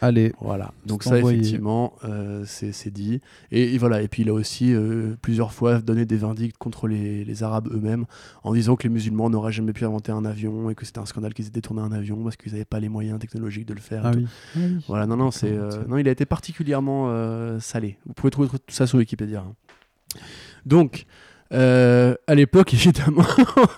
[0.00, 0.32] Allez.
[0.40, 0.72] Voilà.
[0.86, 3.20] Donc ça, effectivement, euh, c'est dit.
[3.50, 4.00] Et, voilà.
[4.00, 4.74] Et puis il a aussi
[5.20, 8.06] plusieurs fois donné des vindictes contre les, les Arabes eux-mêmes
[8.44, 11.06] en disant que les musulmans n'auraient jamais pu inventer un avion et que c'était un
[11.06, 13.80] scandale qu'ils aient détourné un avion parce qu'ils n'avaient pas les moyens technologiques de le
[13.80, 14.06] faire.
[14.06, 14.16] Ah, ah
[14.56, 14.78] oui.
[14.88, 15.06] Voilà.
[15.06, 15.52] Non, non, c'est
[15.86, 17.98] non, il a été particulièrement salé.
[18.06, 19.44] Vous pouvez trouver tout ça sur Wikipédia.
[19.46, 20.20] Hein.
[20.64, 21.04] Donc.
[21.52, 23.26] Euh, à l'époque, évidemment,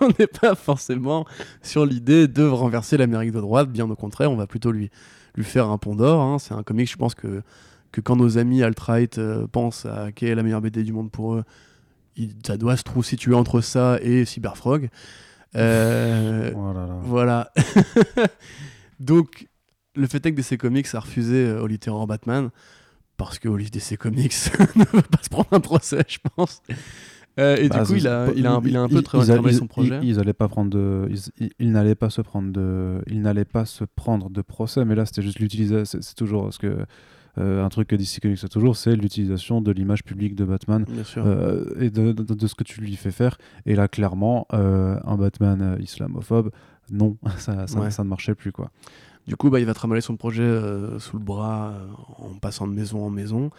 [0.01, 1.25] on n'est pas forcément
[1.61, 3.69] sur l'idée de renverser l'Amérique de droite.
[3.69, 4.89] Bien au contraire, on va plutôt lui,
[5.35, 6.21] lui faire un pont d'or.
[6.21, 6.39] Hein.
[6.39, 7.41] C'est un comic, je pense que,
[7.91, 11.11] que quand nos amis alt-right euh, pensent à quelle est la meilleure BD du monde
[11.11, 11.43] pour eux,
[12.45, 14.89] ça doit se trouver situé entre ça et Cyberfrog.
[15.55, 17.51] Euh, oh voilà.
[18.99, 19.47] Donc,
[19.95, 22.49] le fait est que DC Comics a refusé au littéraire Batman
[23.17, 24.33] parce que DC Comics
[24.75, 26.61] ne veut pas se prendre un procès, je pense.
[27.39, 29.53] Euh, et du bah, coup, il a, il, a un, il a un peu travaillé
[29.53, 29.99] son projet.
[30.01, 31.07] Ils, n'allaient pas prendre de,
[31.59, 35.05] ils, n'allaient pas se prendre de, ils n'allaient pas se prendre de procès, mais là,
[35.05, 35.99] c'était juste l'utilisation.
[36.01, 36.77] C'est toujours ce que
[37.37, 40.85] euh, un truc que DC Comics a toujours, c'est l'utilisation de l'image publique de Batman
[41.17, 43.37] euh, et de, de, ce que tu lui fais faire.
[43.67, 46.51] Et là, clairement, un Batman islamophobe,
[46.89, 48.71] non, ça, ça, ça, ne marchait plus quoi.
[49.27, 50.49] Du coup, bah, il va travailler son projet
[50.97, 51.73] sous le bras
[52.17, 53.51] en passant de maison en maison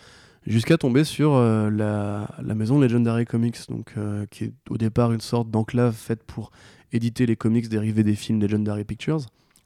[0.48, 5.12] jusqu'à tomber sur euh, la, la, maison Legendary Comics, donc, euh, qui est au départ
[5.12, 6.50] une sorte d'enclave faite pour
[6.92, 9.20] éditer les comics dérivés des films Legendary Pictures,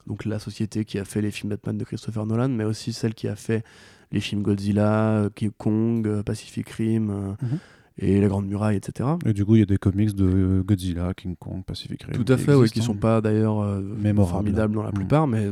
[0.06, 3.14] donc la société qui a fait les films Batman de Christopher Nolan, mais aussi celle
[3.14, 3.64] qui a fait
[4.10, 7.36] les films Godzilla, euh, King Kong, Pacific Rim.
[7.40, 7.58] Mhm.
[7.98, 9.06] Et La Grande Muraille, etc.
[9.26, 12.24] Et du coup, il y a des comics de Godzilla, King Kong, Pacific Rim.
[12.24, 13.82] Tout à fait, oui, qui sont pas d'ailleurs
[14.26, 14.94] formidables dans la mhm.
[14.94, 15.50] plupart, mais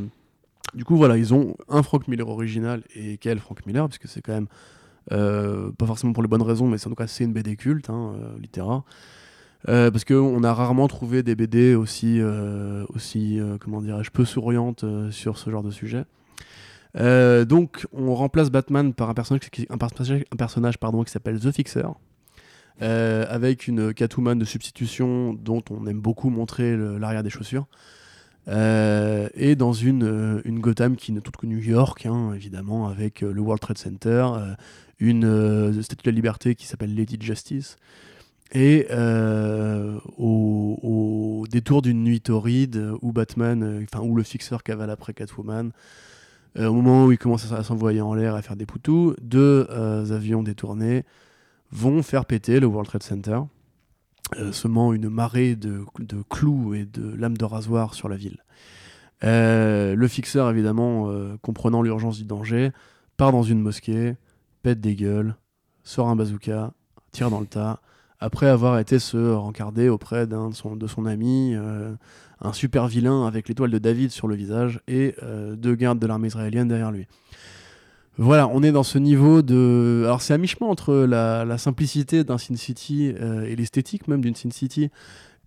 [0.75, 4.23] du coup, voilà, ils ont un Frank Miller original et quel Frank Miller, puisque c'est
[4.23, 4.80] quand même euh,
[5.11, 8.15] pas forcément pour les bonnes raisons, mais en tout cas c'est une BD culte, hein,
[8.15, 8.83] euh, littéraire.
[9.67, 12.21] parce qu'on a rarement trouvé des BD aussi,
[12.95, 13.83] aussi comment
[14.13, 16.05] peu souriantes sur ce genre de sujet.
[16.95, 19.43] donc, on remplace Batman par un personnage,
[19.79, 21.89] personnage, un personnage pardon, qui s'appelle The Fixer,
[22.81, 27.67] avec une Catwoman de substitution dont on aime beaucoup montrer l'arrière des chaussures.
[28.49, 32.89] Euh, et dans une, euh, une Gotham qui n'est toute que New York, hein, évidemment,
[32.89, 34.27] avec euh, le World Trade Center,
[35.01, 37.77] une statue de la liberté qui s'appelle Lady Justice,
[38.53, 38.87] et
[40.19, 45.73] au, détour d'une nuit torride où Batman, enfin où le fixeur cavale après Catwoman,
[46.57, 49.67] au moment où il commence à, s'envoyer en l'air, à faire des poutous, deux
[50.11, 51.05] avions détournés
[51.73, 53.41] vont faire péter le World Trade Center.
[54.39, 55.85] Euh, semant une marée de,
[56.29, 58.39] clous et de lames de rasoir sur la ville.
[59.25, 62.71] Euh, le fixeur, évidemment, euh, comprenant l'urgence du danger,
[63.17, 64.15] part dans une mosquée,
[64.63, 65.35] pète des gueules,
[65.85, 66.73] sort un bazooka,
[67.13, 67.81] tire dans le tas,
[68.19, 71.55] après avoir été se rencarder auprès d'un de son, de son ami,
[72.43, 75.15] un super vilain avec l'étoile de David sur le visage et
[75.57, 77.07] deux gardes de l'armée israélienne derrière lui.
[78.23, 80.03] Voilà, on est dans ce niveau de.
[80.05, 84.35] Alors, c'est à mi-chemin entre la, simplicité d'un Sin City euh, et l'esthétique même d'une
[84.35, 84.91] Sin City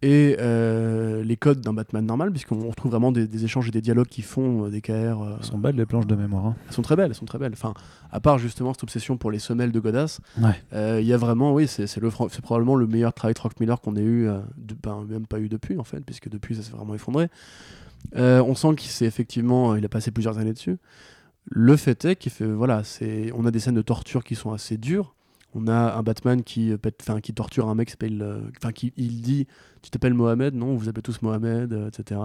[0.04, 4.08] et euh, les codes d'un Batman normal, puisqu'on retrouve vraiment des, échanges et des dialogues
[4.08, 4.92] qui font euh, des KR.
[4.92, 6.48] Elles sont belles les planches de mémoire.
[6.48, 6.56] Hein.
[6.68, 7.54] Elles sont très belles, elles sont très belles.
[7.54, 7.74] Enfin,
[8.12, 10.20] à part justement cette obsession pour les semelles de Godas,
[10.74, 11.88] il y a vraiment, oui, c'est
[12.42, 14.28] probablement le meilleur travail de Frank Miller qu'on ait eu,
[14.58, 17.30] de, ben, même pas eu depuis en fait, puisque depuis ça s'est vraiment effondré.
[18.14, 20.78] on sent qu'il s'est effectivement, il a passé plusieurs années dessus.
[21.46, 24.52] Le fait est qu'il fait, voilà, c'est, on a des scènes de torture qui sont
[24.52, 25.16] assez dures.
[25.56, 28.94] On a un Batman qui, euh, qui torture un mec qui s'appelle, euh, enfin, qui
[28.98, 29.48] il dit,
[29.82, 32.20] tu t'appelles Mohamed, non, vous appelez tous Mohamed, euh, etc.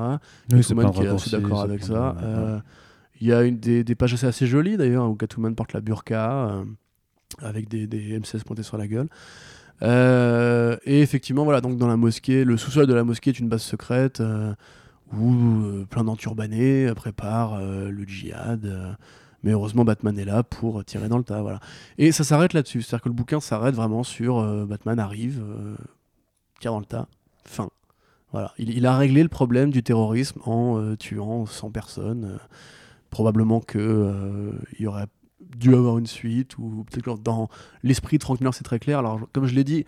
[0.52, 2.16] Oui, Catwoman qui est assez d'accord avec ça.
[3.20, 5.80] Il y a une, des, des, pages assez, assez jolies d'ailleurs où Catwoman porte la
[5.80, 6.62] burqa
[7.40, 9.08] avec des, des, M16 pointés sur la gueule.
[9.82, 13.62] et effectivement, voilà, donc dans la mosquée, le sous-sol de la mosquée est une base
[13.62, 14.22] secrète
[15.12, 18.96] où euh, plein d'enturbanés euh, préparent euh, le djihad.
[19.42, 21.42] Mais heureusement, Batman est là pour tirer dans le tas.
[21.42, 21.60] Voilà.
[21.96, 22.82] Et ça s'arrête là-dessus.
[22.82, 25.42] C'est-à-dire que le bouquin s'arrête vraiment sur Batman arrive,
[26.60, 27.06] tire dans le tas,
[27.44, 27.70] fin.
[28.32, 28.52] Voilà.
[28.58, 32.38] Il, a réglé le problème du terrorisme en tuant 100 personnes.
[33.10, 33.80] probablement qu'il
[34.78, 35.06] il y aurait
[35.56, 37.48] dû avoir une suite, ou peut-être que dans
[37.82, 38.98] l'esprit de Frank Miller, c'est très clair.
[38.98, 39.84] Alors, comme je l'ai dit,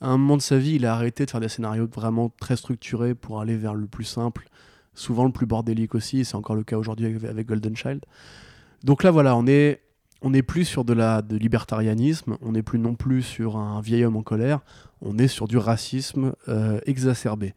[0.00, 2.56] à un moment de sa vie, il a arrêté de faire des scénarios vraiment très
[2.56, 4.48] structurés pour aller vers le plus simple,
[4.94, 8.00] souvent le plus bordélique aussi, c'est encore le cas aujourd'hui avec, Golden Child.
[8.84, 9.80] Donc là, voilà, on est,
[10.20, 13.80] on est plus sur de la de libertarianisme, on n'est plus non plus sur un
[13.80, 14.60] vieil homme en colère,
[15.00, 17.54] on est sur du racisme euh, exacerbé,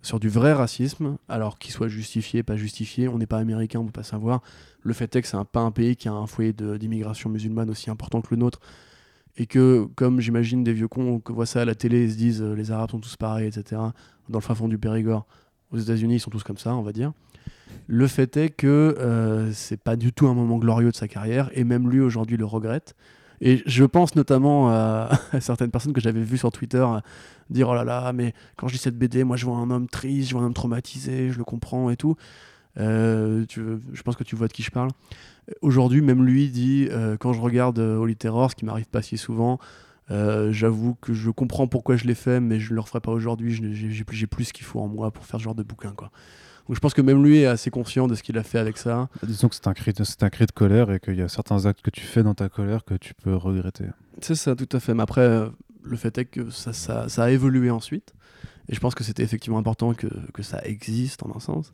[0.00, 3.82] sur du vrai racisme, alors qu'il soit justifié, pas justifié, on n'est pas américain, on
[3.82, 4.40] ne peut pas savoir.
[4.82, 7.68] Le fait est que c'est un, pas un pays qui a un foyer d'immigration musulmane
[7.68, 8.60] aussi important que le nôtre,
[9.36, 12.16] et que, comme j'imagine des vieux cons qui voient ça à la télé et se
[12.16, 13.82] disent euh, les Arabes sont tous pareils, etc.,
[14.30, 15.26] dans le fin fond du Périgord,
[15.72, 17.12] aux États-Unis, ils sont tous comme ça, on va dire.
[17.86, 21.50] Le fait est que euh, c'est pas du tout un moment glorieux de sa carrière,
[21.54, 22.94] et même lui aujourd'hui le regrette.
[23.40, 26.86] Et je pense notamment à, certaines personnes que j'avais vues sur Twitter
[27.48, 29.88] dire Oh là là, mais quand je lis cette BD, moi je vois un homme
[29.88, 32.16] triste, je vois un homme traumatisé, je le comprends et tout.
[32.78, 34.90] Euh, je pense que tu vois de qui je parle.
[35.62, 39.02] Aujourd'hui, même lui dit euh, quand je regarde euh, Holy Terror, ce qui m'arrive pas
[39.02, 39.58] si souvent,
[40.10, 43.52] euh, j'avoue que je comprends pourquoi je l'ai fait, mais je le referai pas aujourd'hui.
[43.74, 45.94] J'ai plus, plus ce qu'il faut en moi pour faire ce genre de bouquin.
[46.66, 48.76] Donc je pense que même lui est assez conscient de ce qu'il a fait avec
[48.76, 49.08] ça.
[49.20, 51.28] Bah, disons que c'est un, cri de, un cri de colère et qu'il y a
[51.28, 53.86] certains actes que tu fais dans ta colère que tu peux regretter.
[54.20, 54.94] C'est ça, tout à fait.
[54.94, 55.50] Mais après,
[55.82, 58.14] le fait est que ça, ça, ça a évolué ensuite.
[58.68, 61.72] Et je pense que c'était effectivement important que, que, ça existe en un sens.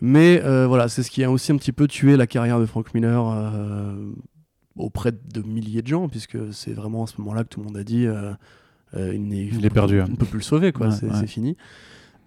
[0.00, 2.66] Mais euh, voilà, c'est ce qui a aussi un petit peu tué la carrière de
[2.66, 4.12] Frank Miller euh,
[4.76, 7.76] auprès de milliers de gens, puisque c'est vraiment à ce moment-là que tout le monde
[7.76, 8.34] a dit euh,
[8.94, 10.00] il, est perdu.
[10.02, 10.90] On ne peut plus le sauver, quoi.
[10.90, 11.56] c'est fini.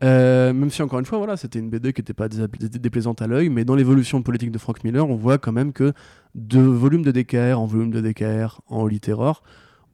[0.08, 3.50] Même si encore une fois, voilà, c'était une BD qui n'était pas déplaisante à l'œil,
[3.50, 5.94] mais dans l'évolution politique de Frank Miller, on voit quand même que
[6.36, 9.44] de volume de DKR en volume de DKR en Holy Terror,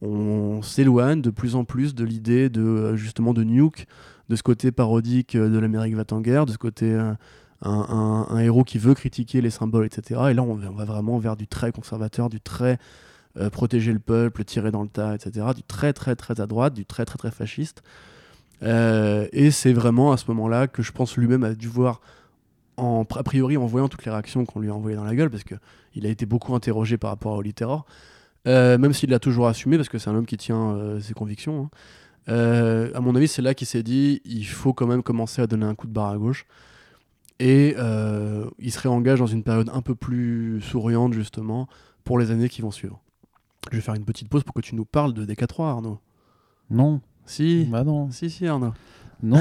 [0.02, 3.88] on s'éloigne de plus en plus de l'idée de justement de Nuke,
[4.30, 6.96] de ce côté parodique de l'Amérique va en guerre, de ce côté
[7.62, 10.22] un, héros qui veut critiquer les symboles, etc.
[10.30, 12.78] Et là, on, va vraiment vers du très conservateur, du très
[13.38, 15.48] euh, protéger le peuple, tirer dans le tas, etc.
[15.56, 17.84] Du très, très, très à droite, du très, très, très fasciste.
[18.64, 22.02] Euh, et c'est vraiment à ce moment-là que je pense lui-même a dû voir,
[22.78, 25.44] a priori en voyant toutes les réactions qu'on lui a envoyées dans la gueule, parce
[25.44, 27.86] qu'il a été beaucoup interrogé par rapport au Terror,
[28.48, 31.70] euh, même s'il l'a toujours assumé, parce que c'est un homme qui tient ses convictions.
[32.28, 32.90] Hein.
[32.94, 35.66] à mon avis, c'est là qu'il s'est dit il faut quand même commencer à donner
[35.66, 36.46] un coup de barre à gauche.
[37.40, 41.68] Et euh, il se réengage dans une période un peu plus souriante, justement,
[42.04, 43.02] pour les années qui vont suivre.
[43.72, 46.00] Je vais faire une petite pause pour que tu nous parles de DK3, Arnaud.
[46.70, 47.66] Non, Si.
[47.72, 48.10] Bah non.
[48.12, 48.74] Si, si, Arnaud.
[49.24, 49.40] Non,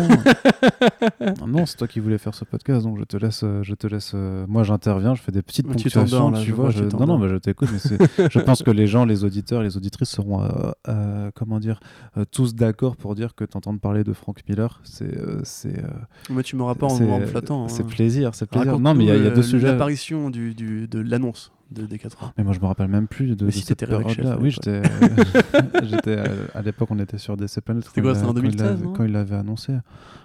[1.47, 3.87] non, c'est toi qui voulais faire ce podcast, donc je te laisse, euh, je te
[3.87, 4.13] laisse.
[4.15, 6.67] euh, moi, j'interviens, je fais des petites tu ponctuations, t'endors, là, tu vois.
[6.67, 7.19] vois, je- tu Non, non, t'endors.
[7.19, 7.99] bah, je t'écoute, mais c'est-
[8.33, 10.49] je pense que les gens, les auditeurs, les auditrices seront, euh,
[10.89, 11.81] euh, comment dire,
[12.17, 15.83] euh, tous d'accord pour dire que t'entendre parler de Frank Miller, c'est, c'est,
[16.31, 17.69] Mais tu m'auras pas en, me flattant.
[17.69, 17.87] c'est hein.
[17.89, 18.79] plaisir, c'est plaisir.
[18.79, 19.67] Non, mais il y, y a deux sujets.
[19.67, 22.33] L'apparition du, du, de l'annonce de D4A.
[22.39, 24.37] Mais moi, je me rappelle même plus de, Mais de si, cette période-là.
[24.41, 24.65] Oui, l'époque.
[24.65, 24.83] j'étais,
[25.85, 27.85] j'étais euh, à l'époque, on était sur DC Planet.
[27.85, 29.73] C'était quand quoi, a- en quand il 2016, l'avait- non Quand il l'avait annoncé.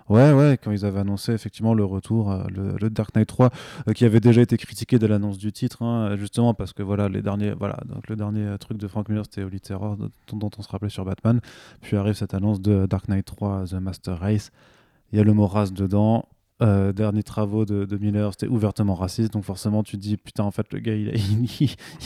[0.10, 3.50] Ouais, ouais, quand ils avaient annoncé effectivement le retour, euh, le, le Dark Knight 3,
[3.88, 7.10] euh, qui avait déjà été critiqué dès l'annonce du titre, hein, justement parce que voilà,
[7.10, 10.10] les derniers, voilà, donc le dernier euh, truc de Frank Miller, c'était Holy Terror, dont,
[10.38, 11.40] dont on se rappelait sur Batman.
[11.82, 14.52] Puis arrive cette annonce de Dark Knight 3, The Master Race.
[15.12, 16.26] Il y a le mot race dedans.
[16.62, 20.52] Euh, derniers travaux de, Miller, c'était ouvertement raciste, donc forcément tu te dis putain en
[20.52, 21.14] fait le gars il,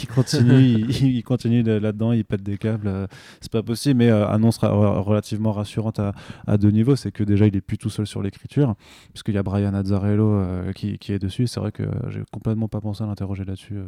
[0.16, 3.08] continue, il, continue de- là-dedans, il pète des câbles, euh,
[3.42, 7.56] c'est pas possible, mais euh, annonce relativement rassurante à, deux niveaux, c'est que déjà il
[7.56, 8.76] est plus tout seul sur l'écriture,
[9.12, 12.80] puisqu'il y a Brian Azzarello euh, qui est dessus, c'est vrai que j'ai complètement pas
[12.80, 13.80] pensé à l'interroger là-dessus.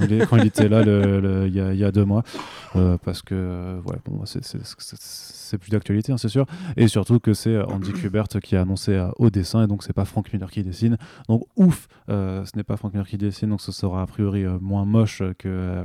[0.00, 2.22] Euh, quand, il était là il y, a, deux mois,
[2.76, 6.46] euh, parce que euh, bon, c'est- c'est plus d'actualité, hein, c'est sûr.
[6.76, 9.82] Et surtout que c'est euh, Andy Kubert qui a annoncé euh, au dessin, et donc
[9.82, 10.96] c'est pas Frank Miller qui dessine.
[11.28, 14.44] Donc ouf, euh, ce n'est pas Frank Miller qui dessine, donc ce sera a priori
[14.44, 15.84] euh, moins moche que euh,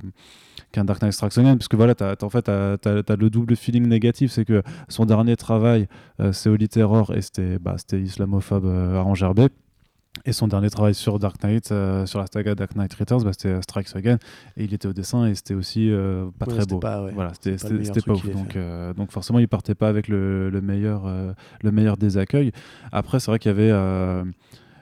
[0.72, 3.30] qu'un Dark Knight Strikes Again, parce que voilà, t'as, en fait, t'as, t'as- t'as le
[3.30, 5.88] double feeling négatif, c'est que son dernier travail,
[6.20, 9.50] euh, c'est Holy Terror, et c'était, bah, islamophobe euh, à Angerbet.
[10.24, 13.32] Et son dernier travail sur Dark Knight, euh, sur la saga Dark Knight Returns, bah,
[13.34, 14.18] c'était Strikes Again.
[14.58, 16.80] Et il était au dessin et c'était aussi euh, pas Ouais, très beau.
[16.80, 18.30] pas- ouais, voilà, c'était, pas pas ouf.
[18.32, 21.04] Donc, euh, donc forcément, il partait pas avec le, le meilleur,
[21.62, 22.52] le meilleur des accueils.
[22.92, 23.72] Après, c'est vrai qu'il y avait.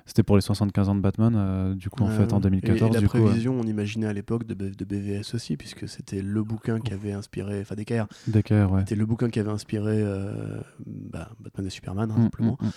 [0.05, 2.43] c'était pour les 75 ans de Batman, du coup, en fait, en ouais.
[2.43, 2.81] 2014.
[2.81, 5.87] Et, et la du coup, prévision, on imaginait à l'époque de, de BVS aussi, puisque
[5.89, 8.79] c'était le bouquin qui avait inspiré, enfin DKR, DKR, ouais.
[8.81, 10.03] c'était le bouquin qui avait inspiré
[10.85, 12.57] bah, Batman et Superman, hein, Mm, simplement.
[12.61, 12.71] mm, mm.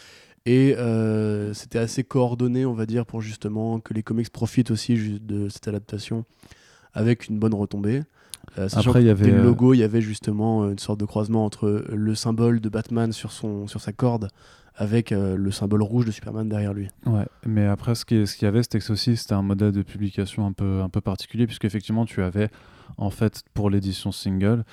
[0.46, 5.18] Et euh, c'était assez coordonné, on va dire, pour justement que les comics profitent aussi
[5.20, 6.24] de cette adaptation
[6.94, 8.02] avec une bonne retombée.
[8.58, 11.04] Euh, Après, il y avait, le euh, logo, il y avait justement une sorte de
[11.04, 14.28] croisement entre le symbole de Batman sur, son, sur sa corde
[14.76, 16.88] avec euh, le symbole rouge de Superman derrière lui.
[17.06, 19.72] Ouais, mais après, ce qu'il ce qu'il y avait, c'était que aussi, c'était un modèle
[19.72, 22.50] de publication un peu, un peu particulier, puisque effectivement, tu avais,
[22.98, 24.64] en fait, pour l'édition single,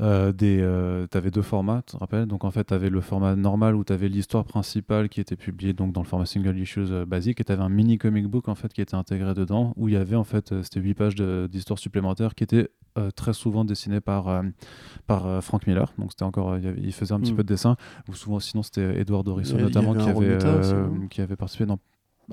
[0.00, 2.26] euh, des, euh, tu avais deux formats, tu te rappelles?
[2.26, 5.36] Donc, en fait, tu avais le format normal où tu avais l'histoire principale qui était
[5.36, 8.26] publiée donc, dans le format single issues euh, basique, et tu avais un mini comic
[8.26, 10.80] book, en fait, qui était intégré dedans, où il y avait, en fait, euh, c'était
[10.80, 12.68] 8 pages d'histoire supplémentaires qui étaient
[13.16, 14.42] très souvent dessinées par,
[15.06, 15.94] par Frank Miller.
[15.96, 17.36] Donc, c'était encore, il, faisait un petit Mm.
[17.36, 17.76] peu de dessin,
[18.08, 20.38] ou souvent, sinon, c'était Edward Dorison, avait- notamment, qui avait
[21.08, 21.78] qui avait participé dans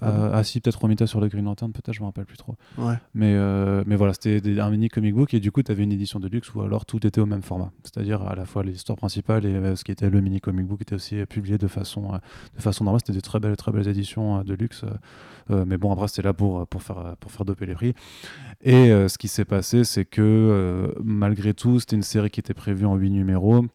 [0.01, 2.25] Ah bon euh, ah si, peut-être Romita sur le Green Lantern, peut-être, je me rappelle
[2.25, 2.55] plus trop.
[2.77, 2.95] Ouais.
[3.13, 5.91] Mais, euh, mais voilà, c'était un mini comic book et du coup, tu avais une
[5.91, 7.71] édition de luxe où alors tout était au même format.
[7.83, 10.81] C'est-à-dire à la fois l'histoire principale et euh, ce qui était le mini comic book
[10.81, 12.19] était aussi euh, publié de façon,
[12.55, 13.01] de façon normale.
[13.05, 14.85] C'était des très belles, très belles éditions de luxe.
[15.49, 17.93] mais bon, après, c'était là pour, pour, faire, pour faire doper les prix.
[18.61, 22.85] Et ce qui s'est passé, c'est que malgré tout, c'était une série qui était prévue
[22.85, 23.65] en 8 numéros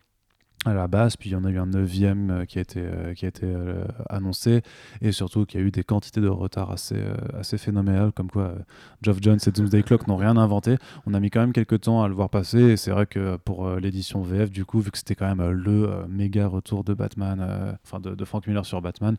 [0.65, 2.81] à la base, puis il y en a eu un neuvième euh, qui a été,
[2.81, 4.63] euh, qui a été euh, annoncé,
[5.01, 7.01] et surtout qu'il y a eu des quantités de retard assez,
[7.39, 8.59] assez phénoménales, comme quoi euh,
[9.03, 10.77] Geoff Jones et Doomsday Clock n'ont rien inventé.
[11.07, 13.37] On a mis quand même quelques temps à le voir passer, et c'est vrai que
[13.37, 17.77] pour l'édition VF, du coup, vu que c'était quand même le méga retour de Batman,
[17.85, 19.17] enfin de, Frank Miller sur Batman,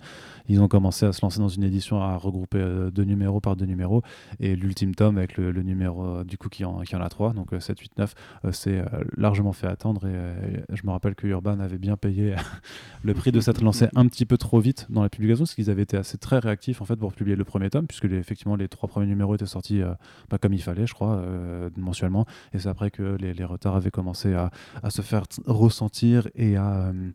[0.48, 3.66] ils ont commencé à se lancer dans une édition à regrouper deux numéros par deux
[3.66, 4.02] numéros,
[4.40, 7.54] et l'ultime tome avec le, numéro du coup qui en, qui en a trois, donc
[7.54, 8.16] euh, 7, 8, 9,
[8.46, 8.84] euh, c'est
[9.18, 12.36] largement fait attendre, et je me rappelle que Urban avait bien payé
[13.04, 15.70] le prix de s'être lancé un petit peu trop vite dans la publication, parce qu'ils
[15.70, 18.56] avaient été assez très réactifs en fait pour publier le premier tome, puisque les- effectivement
[18.56, 19.94] les trois premiers numéros étaient sortis euh,
[20.30, 23.92] pas comme il fallait, je crois, euh, mensuellement, et c'est après que les, retards avaient
[23.92, 24.50] commencé à,
[24.90, 27.10] se faire ressentir et à, euh,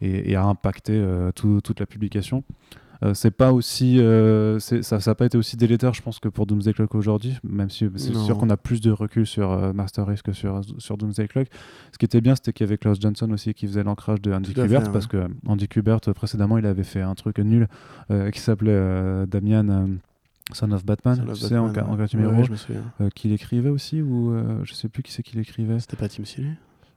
[0.00, 1.00] et, à impacter
[1.36, 2.42] tout- toute la publication.
[3.02, 6.46] Euh, c'est pas aussi euh, ça n'a pas été aussi délétère je pense que pour
[6.46, 10.06] Doomsday Clock aujourd'hui même si c'est sûr qu'on a plus de recul sur euh, Master
[10.06, 11.48] Race que sur, sur Doomsday Clock.
[11.92, 14.32] Ce qui était bien c'était qu'il y avait Klaus Johnson aussi qui faisait l'ancrage de
[14.32, 17.66] Andy Kubert parce que euh, Andy Kubert précédemment il avait fait un truc nul
[18.32, 19.88] qui s'appelait Damian
[20.52, 22.56] Son of Batman Son of tu sais en, Batman, ca- en ouais.
[22.56, 22.82] souviens.
[23.00, 26.08] euh, qu'il écrivait aussi ou euh, je sais plus qui c'est qui l'écrivait C'était pas
[26.08, 26.52] Tim Seeley?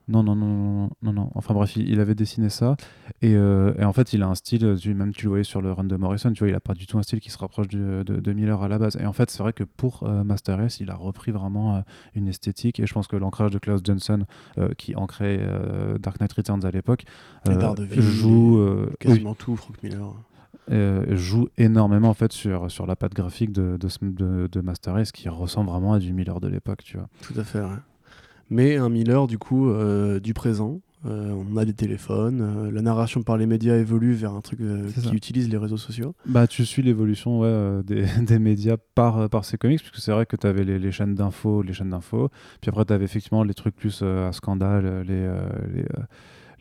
[0.08, 1.32] Non, non, non, non, non, non.
[1.36, 2.76] Enfin bref, il, il avait dessiné ça.
[3.22, 5.62] Et, euh, et en fait, il a un style, tu- même tu le voyais sur
[5.62, 7.38] le run de Morrison, tu vois, il a pas du tout un style qui se
[7.38, 8.97] rapproche du- de, de Miller à la base.
[9.01, 11.80] Et en fait, c'est vrai que pour euh, Master Race, il a repris vraiment euh,
[12.14, 12.80] une esthétique.
[12.80, 14.26] Et je pense que l'ancrage de Klaus Johnson,
[14.78, 15.39] qui ancrait
[15.99, 17.06] Dark Knight Returns à l'époque,
[18.01, 20.14] joue, oui, Quasiment tout, Frank Miller.
[20.72, 24.62] euh, joue énormément en fait sur, sur la patte graphique de, de, ce- de, de
[24.62, 27.08] Master Race, qui ressemble vraiment à du Miller de l'époque, tu vois.
[27.22, 27.68] Tout à fait, ouais.
[28.50, 32.82] Mais un Miller, du coup, euh, du présent, euh, on a des téléphones, euh, la
[32.82, 36.16] narration par les médias évolue vers un truc qui utilise les réseaux sociaux.
[36.26, 40.26] Bah, tu suis l'évolution ouais, des, des, médias par, par ces comics, puisque c'est vrai
[40.26, 42.30] que tu avais les, les, chaînes d'infos, les chaînes d'infos,
[42.62, 45.28] puis après tu avais effectivement les trucs plus à scandale, les,
[45.74, 45.86] les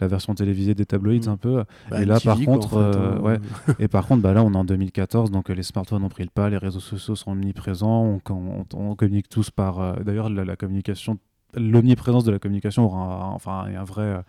[0.01, 1.30] la version télévisée des tabloïds mm.
[1.30, 1.64] un peu.
[1.89, 3.20] Bah, et là, par contre, hein.
[3.20, 3.39] ouais.
[3.78, 6.30] et par contre, bah là, on est en 2014, donc les smartphones ont pris le
[6.30, 10.03] pas, les réseaux sociaux sont omniprésents, on, on, communique tous par.
[10.03, 11.18] D'ailleurs, la, la, communication
[11.57, 14.22] l'omniprésence de la communication aura enfin, un vrai.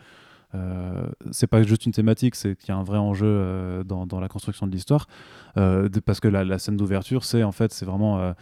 [0.55, 4.05] Euh, c'est pas juste une thématique, c'est qu'il y a un vrai enjeu euh, dans,
[4.05, 5.07] dans, la construction de l'histoire,
[5.57, 8.33] euh, parce que la, scène d'ouverture, c'est en fait, c'est vraiment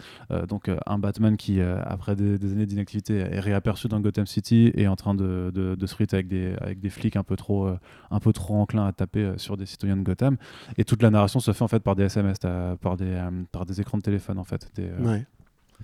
[0.48, 4.88] donc un Batman qui, après des, années d'inactivité, est réaperçu dans Gotham City et est
[4.88, 7.68] en train de, de, se avec des, avec des flics un peu trop,
[8.12, 10.38] un peu trop enclins à taper sur des citoyens de Gotham.
[10.78, 13.22] Et toute la narration se fait en fait par des SMS, par des,
[13.52, 14.72] par des écrans de téléphone en fait.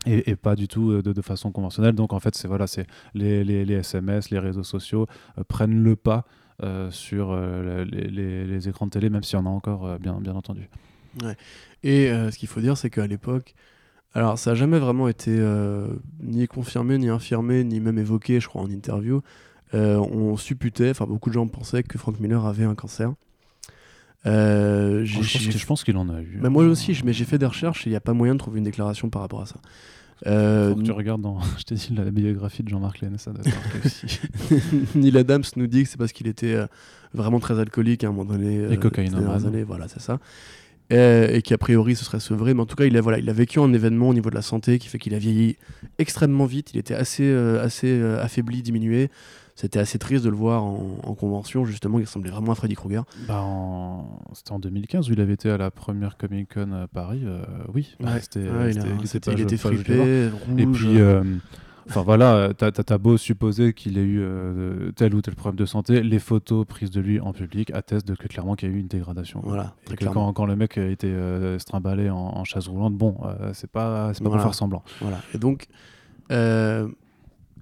[0.06, 1.95] Et, pas du tout euh, de, façon conventionnelle.
[1.95, 6.26] Donc en fait, voilà, c'est les, SMS, les réseaux sociaux euh, prennent le pas
[6.64, 7.86] euh, sur les,
[8.45, 10.70] les, écrans de télé, même s'il y en a encore, bien, bien entendu.
[11.24, 11.36] Ouais.
[11.84, 13.56] Et ce qu'il faut dire, c'est qu'à l'époque,
[14.14, 15.32] alors ça n'a jamais vraiment été
[16.22, 19.22] ni confirmé, ni infirmé, ni même évoqué, je crois, en interview.
[19.74, 23.14] on supputait, enfin beaucoup de gens pensaient que Frank Miller avait un cancer.
[24.26, 26.40] Euh, je, pense qu'il en a eu.
[26.42, 28.40] Mais moi aussi, mais j'ai fait des recherches et il n'y a pas moyen de
[28.40, 29.56] trouver une déclaration par rapport à ça.
[30.28, 33.32] Euh, Faut que tu regardes dans, je t'ai dit, la biographie de Jean-Marc Lennes, ça
[33.86, 34.20] aussi.
[34.96, 36.68] Neil Adams nous dit que c'est parce qu'il était euh,
[37.14, 38.72] vraiment très alcoolique à un moment donné.
[38.72, 39.16] et cocaïne.
[39.16, 40.20] années, voilà, c'est ça.
[40.90, 43.30] Et, et qu'a priori ce serait sevré, mais en tout cas il a, voilà, il
[43.30, 45.56] a vécu un événement au niveau de la santé qui fait qu'il a vieilli
[46.00, 49.12] extrêmement vite, il était assez, assez affaibli, diminué,
[49.60, 53.03] c'était assez triste de le voir en, convention, justement, il ressemblait vraiment à Freddy Krueger.
[53.28, 53.45] Bah
[54.32, 57.24] C'était en 2015 où il avait été à la première Comic Con à Paris.
[57.26, 57.43] Euh,
[57.74, 58.39] oui, c'était,
[59.34, 61.24] il, était flippé, Et puis, euh,
[61.89, 65.66] enfin voilà, t'as as, beau supposer qu'il ait eu euh, tel ou tel problème de
[65.66, 68.76] santé, les photos prises de lui en public attestent de que clairement qu'il y a
[68.76, 69.41] eu une dégradation.
[69.43, 71.14] Voilà, quand, quand, le mec a été
[71.57, 73.18] strimballé en, en, chaise roulante, bon,
[73.51, 74.86] c'est pas, c'est pas pour faire semblant.
[75.01, 75.68] Voilà, et donc.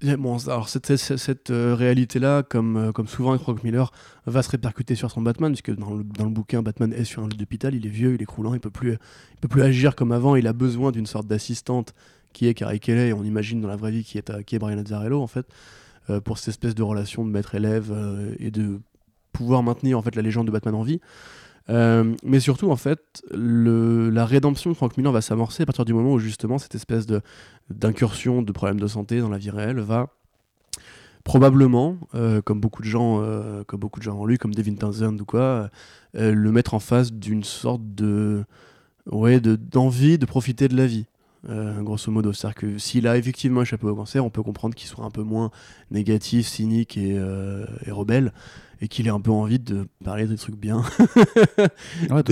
[0.02, 3.90] Alors cette, cette, euh, réalité-là, comme, euh, comme souvent avec Frank Miller,
[4.26, 7.22] va se répercuter sur son Batman, puisque dans le, dans le bouquin, Batman est sur
[7.22, 8.96] un lit d'hôpital, il est vieux, il est croulant, il peut plus,
[9.40, 11.94] peut plus agir comme avant, il a besoin d'une sorte d'assistante
[12.32, 14.78] qui est Carrie Kelly, on imagine dans la vraie vie qui est, qui est Brian
[14.78, 15.46] Azzarello, en fait,
[16.10, 17.92] euh, pour cette espèce de relation de maître-élève
[18.38, 18.80] et de
[19.32, 21.00] pouvoir maintenir en fait la légende de Batman en vie.
[21.70, 25.92] Euh, mais surtout, en fait, la rédemption de Frank Miller va s'amorcer à partir du
[25.92, 27.06] moment où justement cette espèce
[27.70, 30.08] d'incursion de, problèmes de santé dans la vie réelle va
[31.24, 34.76] probablement, euh, comme beaucoup de gens, euh, comme beaucoup de gens en lui, comme Devin
[34.76, 35.68] Townsend ou quoi,
[36.14, 38.44] le mettre en face d'une sorte de,
[39.10, 41.04] ouais, d'envie de profiter de la vie.
[41.80, 45.04] grosso modo, c'est-à-dire que s'il a effectivement échappé au cancer, on peut comprendre qu'il soit
[45.04, 45.50] un peu moins
[45.90, 47.20] négatif, cynique et
[47.90, 48.32] rebelle
[48.80, 50.82] et qu'il ait un peu envie de parler des trucs bien.
[52.10, 52.22] ouais,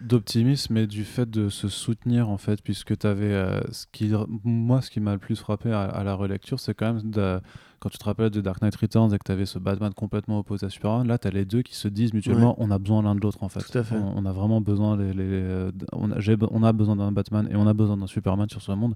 [0.00, 4.12] d'optimisme et du fait de se soutenir en fait, puisque tu avais euh, ce qui,
[4.44, 7.40] moi, ce qui m'a le plus frappé à, la relecture, c'est quand même de,
[7.80, 10.38] quand tu te rappelles de Dark Knight Returns et que tu avais ce Batman complètement
[10.38, 13.02] opposé à Superman, là tu as les deux qui se disent mutuellement on a besoin
[13.02, 13.60] l'un de l'autre en fait.
[13.60, 13.96] Tout à fait.
[13.96, 16.16] On, a vraiment besoin, les, les, euh, on, a,
[16.50, 18.94] on a besoin d'un Batman et on a besoin d'un Superman sur ce monde.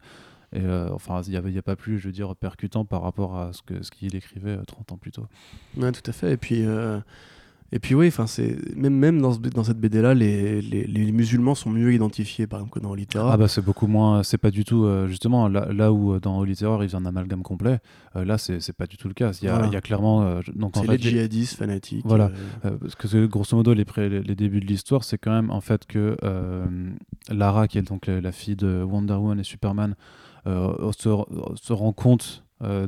[0.53, 3.37] Et euh, enfin, il n'y a, a, pas plus, je veux dire, percutant par rapport
[3.37, 5.27] à ce qu'il ce qu'il écrivait 30 euh, ans plus tôt.
[5.77, 6.33] Ouais, tout à fait.
[6.33, 7.01] Et puis, euh,
[7.71, 11.69] et puis oui, c'est même, même dans, dans cette BD-là, les, les, les, musulmans sont
[11.69, 13.31] mieux identifiés, par exemple, que dans Littéraire.
[13.31, 16.83] Ah bah c'est beaucoup moins, c'est pas du tout, justement, là, là, où dans Littéraire,
[16.83, 17.81] il y a un amalgame complet,
[18.15, 19.33] là, c'est pas du tout le cas.
[19.43, 20.41] Il y a, il y a clairement...
[20.57, 22.07] donc c'est les djihadistes fanatiques.
[22.07, 22.31] Voilà,
[22.63, 26.17] parce que grosso modo, les, les, débuts de l'histoire, c'est quand même en fait que
[27.29, 29.95] Lara, qui est donc la fille de Wonder Woman et Superman, euh,
[30.93, 31.25] se,
[31.61, 32.87] se, rend compte euh,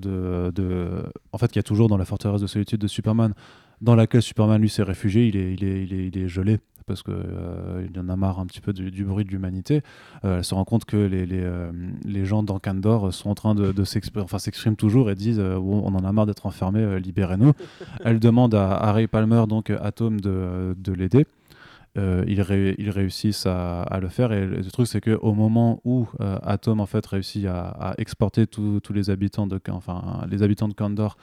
[0.50, 1.02] de,
[1.32, 3.34] En fait, qu'il y a toujours dans la forteresse de solitude de Superman,
[3.80, 6.58] dans laquelle Superman lui s'est réfugié, il est, il est, il est, il est gelé
[6.86, 9.82] parce qu'il euh, en a marre un petit peu du, bruit de l'humanité.
[10.24, 11.48] elle se rend compte que les, les,
[12.04, 14.38] les gens dans Kandor sont en train de, s'exprimer enfin,
[14.76, 17.52] toujours et disent on en a marre d'être enfermés, libérez-nous.
[18.04, 21.26] elle demande à Harry Palmer, donc Atom, de, de l'aider.
[21.98, 22.40] Euh, ils,
[22.90, 24.32] réussissent à, le faire.
[24.32, 28.92] Et le truc, c'est qu'au moment où euh, Atom en fait réussit à, exporter tous
[28.92, 31.16] les habitants de, enfin, les habitants de Kandor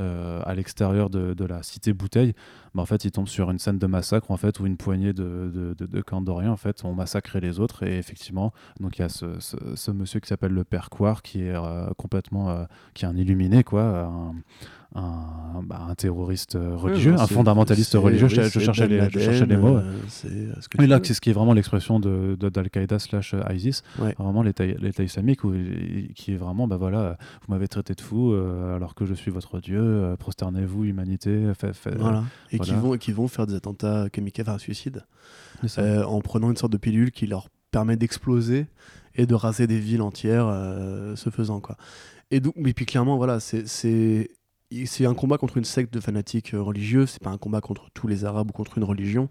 [0.00, 2.34] euh, à l'extérieur de, la cité bouteille,
[2.74, 5.12] bah, en fait, il tombe sur une scène de massacre en fait où une poignée
[5.12, 7.82] de, de, Kandoriens en fait ont massacré les autres.
[7.82, 11.56] Et effectivement, il y a ce, monsieur qui s'appelle le Père Quar qui est
[11.96, 14.32] complètement, qui est un illuminé quoi.
[14.94, 18.28] Bah, un terroriste euh, religieux, un fondamentaliste religieux.
[18.28, 19.78] Je, cherchais les, les, mots.
[19.78, 23.82] Euh, et là, c'est ce qui est vraiment l'expression de, d'Al-Qaïda slash ISIS,
[24.18, 24.64] vraiment l'État,
[25.02, 25.40] islamique,
[26.14, 29.60] qui est vraiment, bah voilà, vous m'avez traité de fou alors que je suis votre
[29.60, 31.52] Dieu, prosternez-vous, humanité.
[31.96, 32.24] voilà.
[32.52, 35.04] Et qui, vont, qui vont faire des attentats kamikazes à suicide
[35.78, 38.66] en prenant une sorte de pilule qui leur permet d'exploser
[39.16, 40.46] et de raser des villes entières,
[41.16, 41.60] ce faisant.
[41.60, 41.76] quoi.
[42.30, 44.30] Et, donc, mais puis clairement, voilà, c'est
[44.86, 47.90] c'est un combat contre une secte de fanatiques euh, religieux, c'est pas un combat contre
[47.94, 49.28] tous les Arabes ou contre une religion,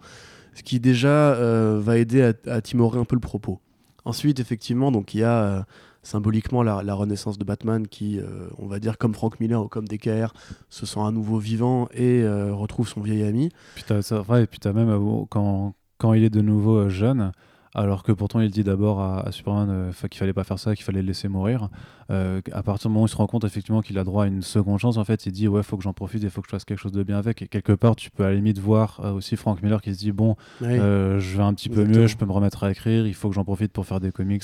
[0.53, 3.59] ce qui déjà euh, va aider à, timorer un peu le propos.
[4.05, 5.61] Ensuite, effectivement, donc il y a euh,
[6.01, 8.19] symboliquement la, renaissance de Batman qui,
[8.57, 10.33] on va dire comme Frank Miller ou comme DKR,
[10.69, 13.51] se sent à nouveau vivant et retrouve son vieil ami.
[13.75, 17.31] Puis et puis as même quand, quand il est de nouveau jeune,
[17.75, 20.83] alors que pourtant il dit d'abord à, Superman euh, qu'il fallait pas faire ça, qu'il
[20.85, 21.69] fallait le laisser mourir.
[22.11, 24.27] Euh, à partir du moment où il se rend compte effectivement qu'il a droit à
[24.27, 26.47] une seconde chance, en fait, il dit ouais, faut que j'en profite et faut que
[26.47, 27.41] je fasse quelque chose de bien avec.
[27.41, 29.99] Et quelque part, tu peux à la limite voir euh, aussi Frank Miller qui se
[29.99, 33.13] dit bon, je vais un petit peu mieux, je peux me remettre à écrire, il
[33.13, 34.43] faut que j'en profite pour faire des comics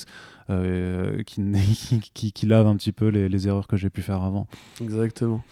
[1.25, 4.47] qui, qui, qui, lavent un petit peu les, les erreurs que j'ai pu faire avant.
[4.81, 5.43] Exactement.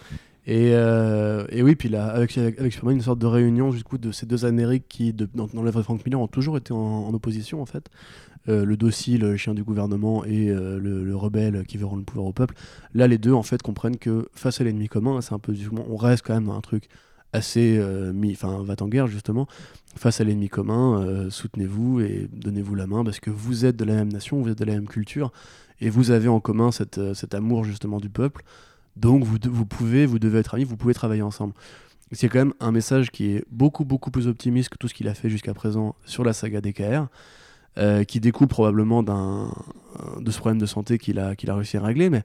[0.48, 3.98] Et, euh, et, oui, puis là, avec, avec, Superman, une sorte de réunion du coup,
[3.98, 7.12] de ces deux Amériques qui, dans, dans l'œuvre de Frank Miller, ont toujours été en,
[7.12, 7.90] opposition en fait.
[8.48, 12.04] Euh, le docile, le chien du gouvernement et euh, le, rebelle qui veut rendre le
[12.04, 12.54] pouvoir au peuple.
[12.94, 15.52] Là, les deux en fait comprennent que face à l'ennemi commun, c'est un peu
[15.86, 16.88] on reste quand même dans un truc
[17.34, 17.78] assez
[18.14, 19.46] mis, enfin, va en guerre justement.
[19.96, 23.96] Face à l'ennemi commun, soutenez-vous et donnez-vous la main parce que vous êtes de la
[23.96, 25.30] même nation, vous êtes de la même culture
[25.82, 28.44] et vous avez en commun cette, cet amour justement du peuple.
[28.98, 31.54] Donc vous, vous pouvez, vous devez être amis, vous pouvez travailler ensemble.
[32.12, 35.08] C'est quand même un message qui est beaucoup beaucoup plus optimiste que tout ce qu'il
[35.08, 37.06] a fait jusqu'à présent sur la saga DKR,
[37.78, 39.52] euh, qui découle probablement d'un
[40.20, 42.22] de ce problème de santé qu'il a, qu'il a réussi à régler, mais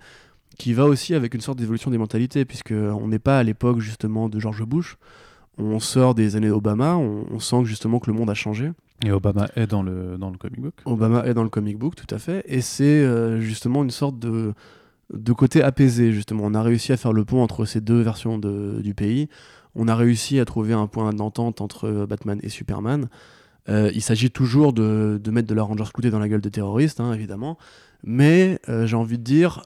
[0.58, 3.80] qui va aussi avec une sorte d'évolution des mentalités, puisque on n'est pas à l'époque
[3.80, 4.98] justement de George Bush,
[5.58, 8.72] on sort des années Obama, on, sent que justement que le monde a changé.
[9.06, 10.74] Et Obama est dans le, dans le comic book.
[10.86, 14.18] Obama est dans le comic book, tout à fait, et c'est euh, justement une sorte
[14.18, 14.54] de
[15.14, 16.44] de côté apaisé, justement.
[16.46, 19.30] On a réussi à faire le pont entre ces deux versions du pays.
[19.76, 23.08] On a réussi à trouver un point d'entente entre euh, Batman et Superman.
[23.70, 27.00] Euh, il s'agit toujours de, mettre de la Ranger Scouté dans la gueule des terroristes,
[27.00, 27.58] hein, évidemment.
[28.04, 29.64] Mais euh, j'ai envie de dire,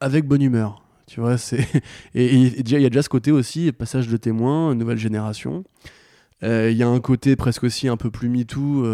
[0.00, 0.82] avec bonne humeur.
[1.06, 1.66] Tu vois, c'est
[2.14, 5.64] et il y a déjà ce côté aussi, passage de témoins, nouvelle génération.
[6.42, 8.84] Il y a un côté presque aussi un peu plus MeToo,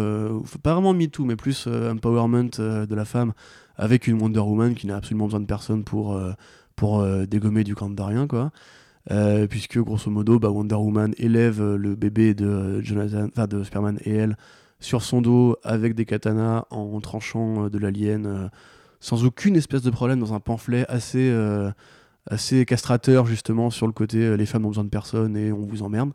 [0.63, 3.33] pas vraiment MeToo, mais plus empowerment de la femme,
[3.77, 6.33] avec une Wonder Woman qui n'a absolument besoin de personne pour, euh,
[6.75, 8.51] pour euh, dégommer du camp d'Arien, quoi.
[9.11, 14.13] Euh, puisque grosso modo bah, Wonder Woman élève le bébé de Jonathan, de Superman et
[14.13, 14.37] elle
[14.79, 18.49] sur son dos avec des katanas en tranchant de l'alien
[19.01, 21.37] sans aucune espèce de problème dans un pamphlet assez
[22.29, 25.83] assez castrateur justement sur le côté les femmes ont besoin de personne et on vous
[25.83, 26.13] emmerde.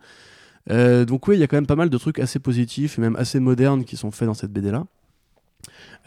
[0.70, 3.16] donc oui, il y a quand même pas mal de trucs assez positifs et même
[3.16, 4.86] assez modernes qui sont faits dans cette BD là.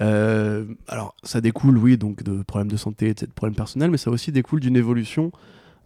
[0.02, 4.10] Euh, alors, ça découle, oui, donc de problèmes de santé, de problèmes personnels, mais ça
[4.10, 5.32] aussi découle d'une évolution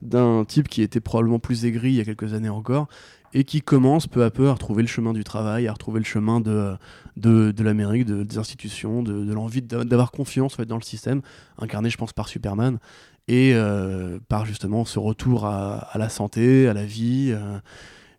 [0.02, 2.88] d'un type qui était probablement plus aigri il y a quelques années encore
[3.34, 6.06] et qui commence peu à peu à retrouver le chemin du travail, à retrouver le
[6.06, 6.76] chemin de,
[7.18, 11.22] de, l'Amérique, de, des institutions, de, l'envie d'avoir confiance dans le système,
[11.58, 12.80] incarné, je pense, par Superman,
[13.28, 17.34] et euh, par justement ce retour à, à, la santé, à la vie.
[17.34, 17.60] Euh,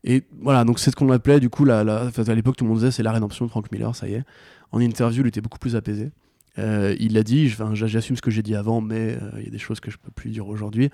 [0.04, 2.78] et voilà, donc c'est ce qu'on appelait, du coup, la, à l'époque, tout le monde
[2.78, 4.24] disait c'est la rédemption de Frank Miller, ça y est.
[4.72, 6.10] En interview, il était beaucoup plus apaisé.
[6.58, 9.50] Euh, il l'a dit, j'assume ce que j'ai dit avant, mais euh, il y a
[9.50, 10.90] des choses que je peux plus dire aujourd'hui.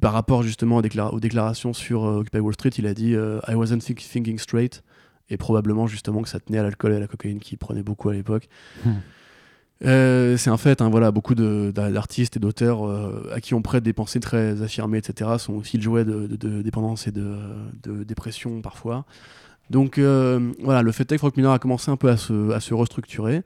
[0.00, 3.80] Par rapport justement aux, déclarations sur euh, Occupy Wall Street, il a dit I wasn't
[3.80, 4.82] thinking straight,
[5.30, 8.08] et probablement justement que ça tenait à l'alcool et à la cocaïne qu'il prenait beaucoup
[8.08, 8.48] à l'époque.
[8.84, 8.92] Hmm.
[9.82, 12.84] C'est un fait, hein, voilà, beaucoup d'artistes et d'auteurs
[13.32, 17.06] à qui on prête des pensées très affirmées, etc., sont aussi le jouet de, dépendance
[17.06, 19.04] et de, dépression parfois.
[19.72, 22.50] Donc euh, voilà, le fait est que Frank Miller a commencé un peu à se,
[22.52, 23.42] à se restructurer.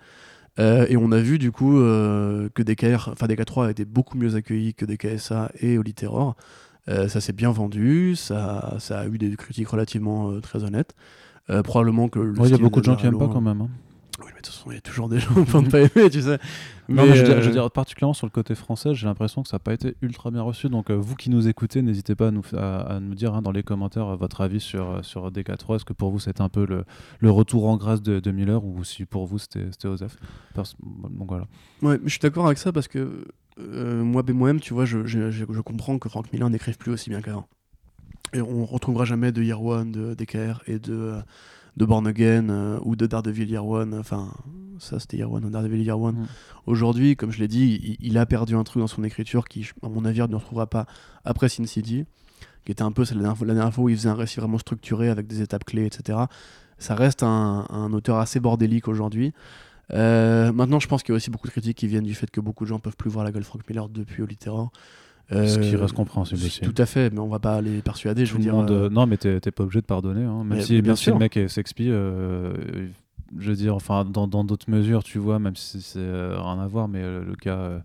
[0.59, 4.17] Euh, et on a vu du coup euh, que DKR, enfin DK3 a été beaucoup
[4.19, 6.35] mieux accueilli que DKSA et Holy Terror.
[6.89, 10.95] ça s'est bien vendu, ça, ça, a eu des critiques relativement très honnêtes.
[11.65, 12.35] probablement que.
[12.45, 13.61] Il y a beaucoup de gens qui n'aiment pas quand même.
[13.61, 13.69] Hein.
[14.19, 16.09] Oui, mais de toute façon, il y a toujours des gens qui ne pas aimer,
[16.11, 16.39] tu sais.
[16.89, 19.75] Mais, je, veux dire, particulièrement sur le côté français, j'ai l'impression que ça n'a pas
[19.75, 20.69] été ultra bien reçu.
[20.69, 23.51] Donc, euh, vous qui nous écoutez, n'hésitez pas à nous, à, nous dire hein, dans
[23.51, 25.77] les commentaires euh, votre avis sur, euh, sur DK3.
[25.77, 26.85] Est-ce que pour vous, c'est un peu le,
[27.19, 30.17] le, retour en grâce de, de, Miller ou si pour vous, c'était Osef
[30.55, 31.47] Donc, voilà.
[31.83, 33.27] Ouais, je suis d'accord avec ça parce que
[33.59, 37.21] moi, moi-même, tu vois, je, je, je, comprends que Frank Miller n'écrive plus aussi bien
[37.21, 37.49] qu'avant.
[38.33, 41.21] Et on retrouvera jamais de Year One, de DKR et de
[41.77, 43.95] de Born Again euh, ou de Daredevil Year One.
[43.95, 44.33] Enfin,
[44.79, 46.17] ça c'était Year One ou Daredevil Year One.
[46.17, 46.27] Mm.
[46.67, 49.89] Aujourd'hui, comme je l'ai dit, il, a perdu un truc dans son écriture qui, à
[49.89, 50.87] mon avis, ne retrouvera pas
[51.25, 52.05] après Sin City,
[52.65, 54.59] qui était un peu la dernière, la dernière fois où il faisait un récit vraiment
[54.59, 56.19] structuré avec des étapes clés, etc.
[56.79, 59.33] Ça reste un, un auteur assez bordélique aujourd'hui.
[59.93, 62.31] Euh, maintenant, je pense qu'il y a aussi beaucoup de critiques qui viennent du fait
[62.31, 64.71] que beaucoup de gens peuvent plus voir la gueule Frank Miller depuis Oliterror.
[65.33, 66.61] Euh, Ce qui reste compréhensible aussi.
[66.61, 68.25] Tout à fait, mais on va pas les persuader.
[68.27, 70.23] je veux dire, monde, euh, Non, mais t'es pas obligé de pardonner.
[70.23, 70.45] Hein.
[70.45, 71.15] Même Mais- si, mais bien si sûr.
[71.15, 72.55] le mec est sexpie, euh,
[73.37, 76.67] je veux dire, enfin, dans d'autres mesures, tu vois, même si c'est euh, rien à
[76.69, 77.83] voir, mais euh, le cas.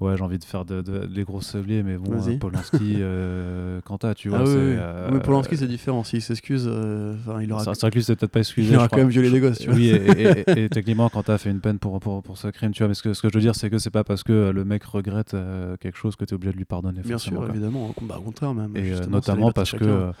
[0.00, 3.80] Ouais, j'ai envie de faire de, de- les gros sabliers, mais bon, euh, Polanski, euh,
[3.84, 4.38] Quanta, tu vois.
[4.38, 6.04] ah oui, euh, mais Polanski, c'est différent.
[6.04, 8.70] S'il s'excuse, euh, enfin, il aura, C'est que peut-être pas excusé.
[8.72, 8.98] il aura quand crois.
[9.00, 9.58] même violé des gosses.
[9.58, 9.74] Tu vois.
[9.76, 12.46] Oui, et, et- et- et techniquement, quand t'as fait une peine pour, pour, pour ce
[12.48, 14.04] crime, tu vois, mais ce que, ce que je veux dire, c'est que c'est pas
[14.04, 17.00] parce que euh, le mec regrette euh, quelque chose que t'es obligé de lui pardonner.
[17.04, 17.48] Bien sûr, quoi.
[17.48, 17.92] évidemment.
[18.02, 18.76] Bah, au contraire, même.
[18.76, 20.12] Et notamment parce que.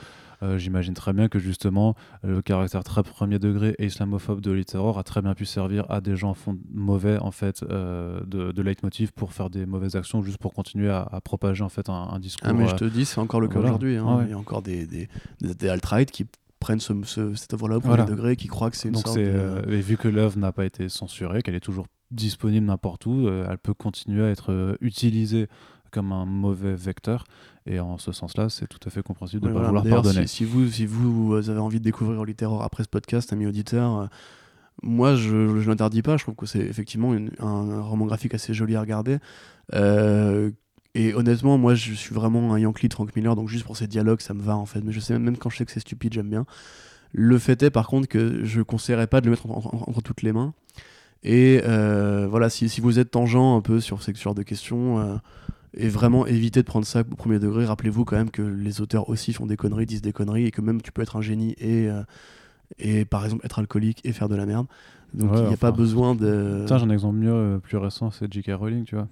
[0.42, 4.52] Euh, euh, j'imagine très bien que justement le caractère très premier degré et islamophobe de
[4.52, 8.52] Litteror a très bien pu servir à des gens fond- mauvais en fait euh, de,
[8.52, 11.88] de leitmotiv pour faire des mauvaises actions juste pour continuer à, à propager en fait
[11.88, 12.48] un, un discours.
[12.48, 13.70] Ah, mais euh, je te dis, c'est encore le cas voilà.
[13.70, 13.96] aujourd'hui.
[13.96, 14.06] hein.
[14.08, 14.24] Ah ouais.
[14.26, 15.08] Il y a encore des, des,
[15.40, 16.24] des, des alt-right qui
[16.60, 18.10] prennent ce, ce- cette œuvre-là au premier Voilà.
[18.10, 19.24] degré, qui croient que c'est une Donc sorte de...
[19.24, 23.26] euh, et vu que l'œuvre n'a pas été censurée, qu'elle est toujours disponible n'importe où,
[23.26, 25.46] euh, elle peut continuer à être euh, utilisée
[25.90, 27.24] comme un mauvais vecteur.
[27.70, 29.80] Et en ce sens-là, c'est tout à fait compréhensible de ne pas voilà.
[29.80, 30.26] vouloir pardonner.
[30.26, 33.98] Si, si vous, si vous avez envie de découvrir Littéraire après ce podcast, amis auditeurs,
[34.00, 34.06] euh,
[34.82, 36.16] moi je, je l'interdis pas.
[36.16, 39.18] Je trouve que c'est effectivement une- un, un roman graphique assez joli à regarder.
[39.74, 40.50] Euh,
[40.94, 43.86] et honnêtement, moi je suis vraiment un Yankee de Frank Miller, donc juste pour ces
[43.86, 44.80] dialogues, ça me va en fait.
[44.80, 46.46] Mais je sais même, quand je sais que c'est stupide, j'aime bien.
[47.12, 49.84] Le fait est par contre que je ne conseillerais pas de le mettre en- en-
[49.90, 50.54] entre toutes les mains.
[51.22, 55.20] Et euh, voilà, si, si vous êtes tangent un peu sur ce genre de questions,
[55.74, 57.64] et vraiment évitez de prendre ça au premier degré.
[57.66, 60.60] Rappelez-vous quand même que les auteurs aussi font des conneries, disent des conneries, et que
[60.60, 62.02] même tu peux être un génie et, euh,
[62.78, 64.66] et par exemple être alcoolique et faire de la merde.
[65.14, 66.58] Donc Ouais, il n'y a pas besoin de.
[66.62, 68.50] Putain, j'ai un exemple mieux, euh, plus récent, c'est J.K.
[68.54, 69.08] Rowling, tu vois.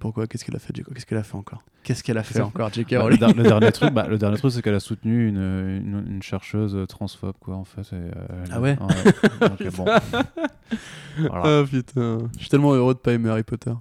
[0.00, 0.26] Pourquoi?
[0.26, 0.92] Qu'est-ce qu'elle a fait, J.K.
[0.94, 1.62] Qu'est-ce qu'elle a fait encore?
[1.84, 2.92] Qu'est-ce qu'elle a fait encore, J.K.
[2.92, 3.18] Bah, le, Rowling?
[3.20, 6.22] der- le dernier truc, bah, le dernier truc, c'est qu'elle a soutenu une, une, une
[6.22, 7.82] chercheuse transphobe, quoi, en fait.
[7.82, 9.84] et, euh, Ah ouais Donc, euh, bon.
[11.18, 11.60] Voilà.
[11.60, 13.72] Ah putain, je suis tellement heureux de pas aimer Harry Potter.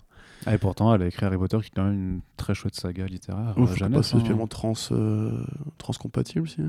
[0.45, 2.75] Ah, Et pourtant, elle a écrit Harry Potter, qui est quand même une très chouette
[2.75, 3.53] saga littéraire.
[3.57, 4.19] Ouf, euh, jeunesse, pas hein.
[4.19, 5.43] spécialement trans, euh,
[5.77, 6.61] transcompatible, si.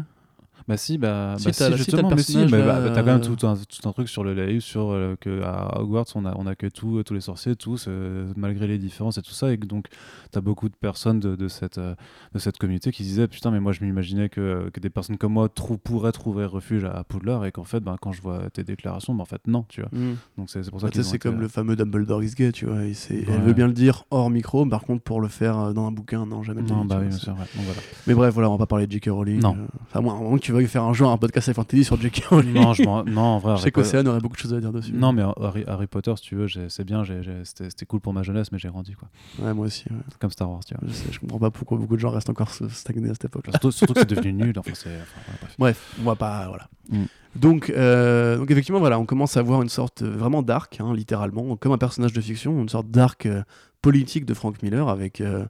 [0.68, 3.06] Bah si, bah, Si, bah, si, si, justement, mais si, mais là, bah, t'as quand
[3.06, 6.06] même euh, tout un, tout un truc sur le laïus, sur euh, que à Hogwarts,
[6.14, 9.22] on a, on a que tout, tous les sorciers, tous, euh, malgré les différences et
[9.22, 9.86] tout ça, et que donc
[10.30, 11.94] t'as beaucoup de personnes de, de cette, euh,
[12.34, 15.18] de cette communauté qui se disaient, putain, mais moi je m'imaginais que, que des personnes
[15.18, 18.22] comme moi trou- pourraient trouver refuge à, à Poudlard, et qu'en fait, bah, quand je
[18.22, 19.90] vois tes déclarations, bah, en fait, non, tu vois.
[19.92, 20.16] Mm.
[20.38, 22.84] Donc c'est pour ça Bah, c'est comme euh, le fameux Dumbledore is gay, tu vois.
[22.84, 23.24] il Ouais.
[23.28, 25.92] Elle veut bien le dire hors micro, par contre, pour le faire euh, dans un
[25.92, 26.62] bouquin, non, jamais.
[26.62, 27.38] Non, bah oui, vois, bien c'est- sûr, ouais.
[27.56, 27.80] Donc, voilà.
[28.06, 29.06] Mais bref, voilà, on va pas parler de J.K.
[29.10, 29.40] Rowling.
[29.40, 29.56] Non.
[29.58, 32.24] euh, Enfin, moins que tu veuilles faire un jour un podcast avec Fantasy sur J.K.
[32.30, 32.54] Rowling.
[32.54, 34.92] non, je non, en vrai, je sais qu'Océane aurait beaucoup de choses à dire dessus.
[34.92, 37.02] Non, mais Harry, Harry Potter, si tu veux, c'est bien,
[37.44, 39.08] c'était cool pour ma jeunesse, mais j'ai grandi, quoi.
[39.38, 39.84] Ouais, moi aussi.
[39.90, 39.96] ouais.
[40.18, 40.88] Comme Star Wars, tu vois.
[40.88, 43.52] Je, sais, je comprends pas pourquoi beaucoup de gens restent encore stagnés à cette époque-là.
[43.52, 44.54] Surtout, surtout que c'est devenu nul.
[44.58, 45.54] Enfin, enfin, ouais, bref.
[45.58, 46.48] Bref, on va pas.
[46.48, 46.68] Voilà.
[46.90, 47.04] Mm.
[47.34, 50.92] Donc, euh, donc, effectivement, voilà, on commence à voir une sorte euh, vraiment dark, hein,
[50.94, 53.42] littéralement, comme un personnage de fiction, une sorte d'arc euh,
[53.80, 55.46] politique de Frank Miller avec euh,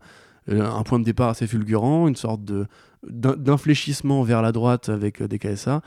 [0.48, 2.66] un point de départ assez fulgurant, une sorte de
[3.09, 5.80] d'in- d'infléchissement vers la droite avec euh, des KSA,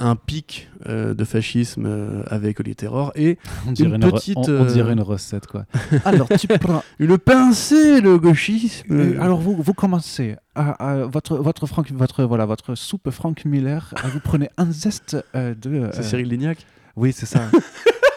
[0.00, 3.36] un pic euh, de fascisme euh, avec Oli Terror et
[3.66, 5.64] On dirait Une petite, on, on dirait une recette, quoi.
[6.04, 6.84] Alors, tu prends.
[7.00, 8.86] une pincée le gauchisme.
[8.92, 10.36] euh, alors, vous, vous commencez.
[10.54, 10.70] à-
[11.02, 13.92] à votre, votre, Frank, votre, voilà, votre soupe Frank Miller.
[14.12, 15.90] vous prenez un zeste de.
[15.92, 16.64] C'est Cyril Lignac?
[16.96, 17.40] Oui, c'est ça.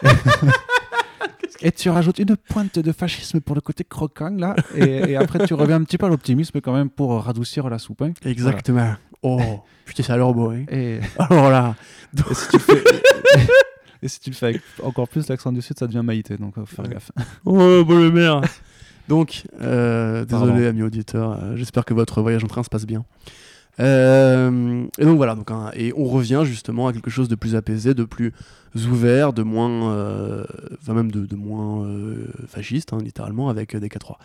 [1.64, 4.56] Et tu rajoutes une pointe de fascisme pour le côté croquant, là.
[4.76, 7.78] Et, et après, tu reviens un petit peu à l'optimisme quand même pour radoucir la
[7.80, 8.02] soupe.
[8.02, 8.14] hein.
[8.26, 8.94] Exactement.
[9.22, 9.40] Oh,
[9.86, 10.50] putain, c'est alors beau.
[10.52, 10.66] Hein.
[10.72, 11.76] Et, Alors là,
[12.18, 12.84] et si tu le fais.
[14.04, 16.56] Et si tu le fais avec encore plus l'accent du sud, ça devient maïté, donc
[16.56, 16.94] faut faire Ouais.
[16.94, 17.12] gaffe.
[17.46, 18.42] Oh, bon le maire
[19.08, 23.06] Donc, euh, désolé, amis auditeurs, euh, j'espère que votre voyage en train se passe bien.
[23.80, 27.56] Euh, et donc voilà, donc, hein, et on revient justement à quelque chose de plus
[27.56, 28.34] apaisé, de plus
[28.76, 30.44] ouvert, de moins, euh,
[30.82, 34.16] enfin même de, moins euh, fasciste, hein, littéralement, avec euh, DK3.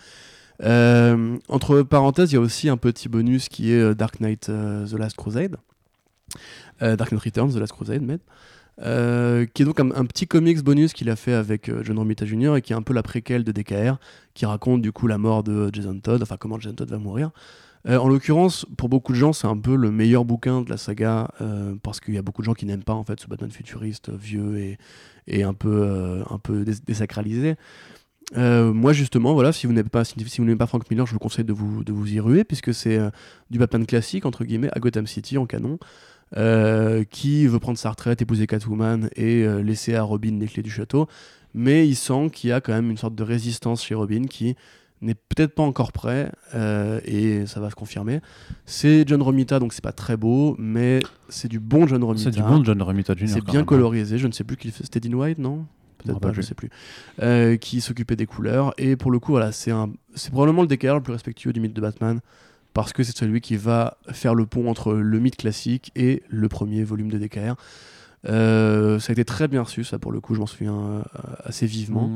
[0.62, 4.92] Euh, entre parenthèses, il y a aussi un petit bonus qui est Dark Knight The
[4.98, 5.56] Last Crusade.
[6.80, 8.18] Dark Knight Returns, The Last Crusade, mais
[8.78, 12.56] qui est donc un, un petit comics bonus qu'il a fait avec John Romita Jr.
[12.56, 13.96] et qui est un peu la préquelle de DKR,
[14.34, 17.30] qui raconte du coup la mort de Jason Todd, enfin comment Jason Todd va mourir.
[17.88, 20.76] Euh, en l'occurrence, pour beaucoup de gens, c'est un peu le meilleur bouquin de la
[20.76, 23.28] saga euh, parce qu'il y a beaucoup de gens qui n'aiment pas en fait ce
[23.28, 24.76] Batman futuriste euh, vieux
[25.28, 26.24] et, un peu,
[26.86, 27.54] désacralisé.
[28.34, 30.14] Moi justement, voilà, si vous n'aimez pas, si,
[30.66, 32.98] Frank Miller, je vous conseille de vous, de vous y ruer puisque c'est
[33.50, 35.78] du Batman classique entre guillemets à Gotham City en canon,
[37.10, 41.08] qui veut prendre sa retraite, épouser Catwoman et laisser à Robin les clés du château,
[41.54, 44.56] mais il sent qu'il y a quand même une sorte de résistance chez Robin qui
[45.06, 46.30] n'est peut-être pas encore prêt
[47.04, 48.20] et ça va se confirmer.
[48.64, 52.30] C'est John Romita, donc c'est pas très beau, mais c'est du bon John Romita.
[52.30, 53.28] C'est du bon John Romita Jr.
[53.28, 54.18] C'est bien colorisé.
[54.18, 54.84] Je ne sais plus qui fait.
[54.84, 55.66] C'était Dean White, non?
[55.98, 56.70] Peut-être pas, je sais plus.
[57.22, 58.74] Euh, qui s'occupait des couleurs.
[58.78, 59.90] Et pour le coup, voilà, c'est un...
[60.30, 62.20] probablement le DKR le plus respectueux du mythe de Batman.
[62.74, 66.48] Parce que c'est celui qui va faire le pont entre le mythe classique et le
[66.48, 67.54] premier volume de DKR.
[68.28, 71.02] Euh, ça a été très bien reçu, ça pour le coup, je m'en souviens euh,
[71.44, 72.10] assez vivement.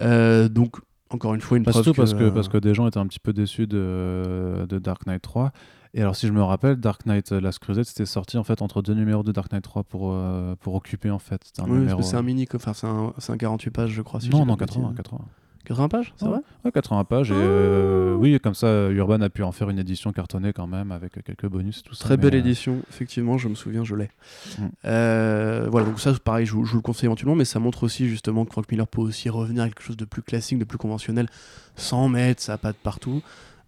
[0.00, 0.48] Mmh.
[0.48, 0.76] donc,
[1.10, 3.32] encore une fois, une que, parce que parce que des gens étaient un petit peu
[3.32, 5.52] déçus de, de Dark Knight 3
[5.94, 8.60] et alors, si je me rappelle, Dark Knight euh, Last Crusade, c'était sorti en fait
[8.62, 11.40] entre deux numéros de Dark Knight 3 pour, euh, pour occuper en fait.
[11.58, 14.20] Un oui, c'est un mini, enfin c'est un, un, 48 pages, je crois.
[14.20, 15.24] Si non, non, 80, 80.
[15.64, 17.30] 80 pages, ça va Ouais, 80 pages.
[17.30, 20.92] Et euh, oui, comme ça, Urban a pu en faire une édition cartonnée quand même,
[20.92, 22.04] avec quelques bonus et tout ça.
[22.04, 24.10] Très belle édition, effectivement, je me souviens, je l'ai.
[24.58, 25.68] Mm.
[25.68, 28.44] voilà, donc ça, pareil, je, je, vous le conseille éventuellement, mais ça montre aussi justement
[28.44, 31.28] que Frank Miller peut aussi revenir à quelque chose de plus classique, de plus conventionnel,
[31.76, 33.22] sans mettre sa patte partout.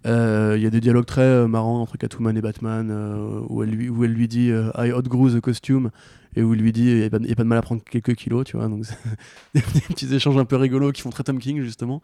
[0.07, 3.63] Euh, il y a des dialogues très euh, marrants entre Catwoman et Batman euh, où,
[3.63, 5.91] elle lui, où elle lui dit I outgrew the costume
[6.37, 8.45] et où il lui dit il n'y a, pas de mal à prendre quelques kilos,
[8.45, 8.69] tu vois.
[8.69, 8.85] Donc,
[9.55, 12.03] des petits échanges un peu rigolos qui font très Tom King, justement.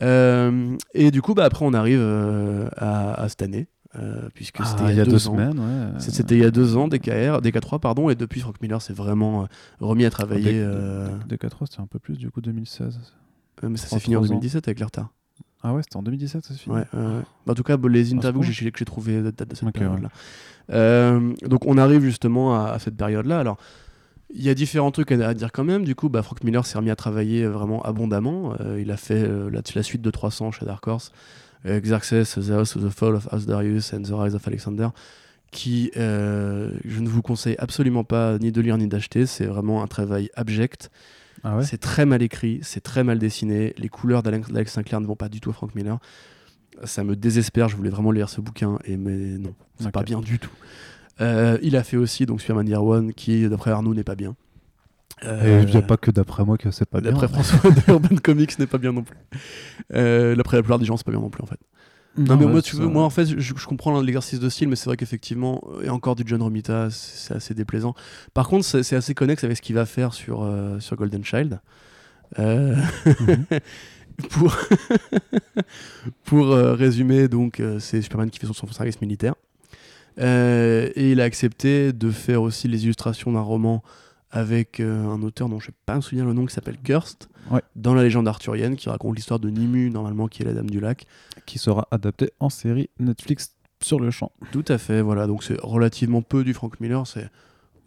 [0.00, 2.00] et du coup, bah, après, on arrive
[2.76, 3.68] à, cette année.
[4.34, 6.00] puisque ah, c'était il y a deux, semaines, ouais.
[6.00, 9.48] C'était il y a deux ans, DKR, DK3, pardon, et depuis Frank Miller s'est vraiment
[9.80, 10.64] remis à travailler.
[11.28, 12.98] DK3, c'était un peu plus, du coup, 2016.
[13.62, 15.10] mais ça s'est fini en 2017 avec l'Arta.
[15.62, 16.84] Ah ouais, c'était en 2017 ça Ouais,
[17.46, 20.10] en tout cas, les interviews que j'ai trouvées de cette période-là.
[20.70, 23.38] Euh, donc on arrive justement à, cette période-là.
[23.38, 23.58] Alors,
[24.34, 25.84] il y a différents trucs à, dire quand même.
[25.84, 28.54] Du coup, bah, Frank Miller s'est remis à travailler vraiment abondamment.
[28.60, 31.12] Euh, il a fait euh, la, suite de 300 chez Dark Horse,
[31.64, 34.88] Xerxes, The House of the Fall of Asdarius and The Rise of Alexander,
[35.50, 39.26] qui je ne vous conseille absolument pas ni de lire ni d'acheter.
[39.26, 40.90] C'est vraiment un travail abject.
[41.44, 43.74] Ah c'est très mal écrit, c'est très mal dessiné.
[43.78, 45.98] Les couleurs d'Alex Sinclair ne vont pas du tout à Frank Miller.
[46.84, 47.68] Ça me désespère.
[47.68, 50.50] Je voulais vraiment lire ce bouquin, et mais non, c'est pas bien du tout.
[51.20, 54.36] Euh, il a fait aussi donc Superman Year One, qui d'après Arnaud n'est pas bien.
[55.24, 57.10] Euh, il n'y a pas que d'après moi que c'est pas bien.
[57.10, 59.16] D'après François de Urban Comics n'est pas bien non plus.
[59.94, 61.58] Euh, d'après la plupart des gens, c'est pas bien non plus en fait.
[62.16, 64.86] Non, mais moi, tu veux, moi, en fait, je, comprends l'exercice de style, mais c'est
[64.86, 67.94] vrai qu'effectivement, et encore du John Romita, c'est assez déplaisant.
[68.34, 71.60] Par contre, c'est assez connexe avec ce qu'il va faire sur, euh, sur Golden Child.
[72.38, 72.76] Euh,
[74.30, 74.56] pour
[76.24, 79.34] pour euh, résumer, donc, c'est Superman qui fait son, son service militaire.
[80.18, 83.82] et il a accepté de faire aussi les illustrations d'un roman
[84.30, 87.28] avec un auteur dont je ne sais pas me souvenir le nom qui s'appelle Kirst
[87.76, 90.80] dans la légende arthurienne qui raconte l'histoire de Nimu normalement qui est la dame du
[90.80, 91.06] lac
[91.46, 94.32] qui sera adaptée en série Netflix sur le champ.
[94.52, 95.26] Tout à fait, voilà.
[95.26, 97.06] Donc c'est relativement peu du Frank Miller.
[97.06, 97.30] C'est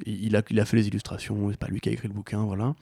[0.05, 2.43] il a, il a fait les illustrations, c'est pas lui qui a écrit le bouquin,
[2.43, 2.73] voilà.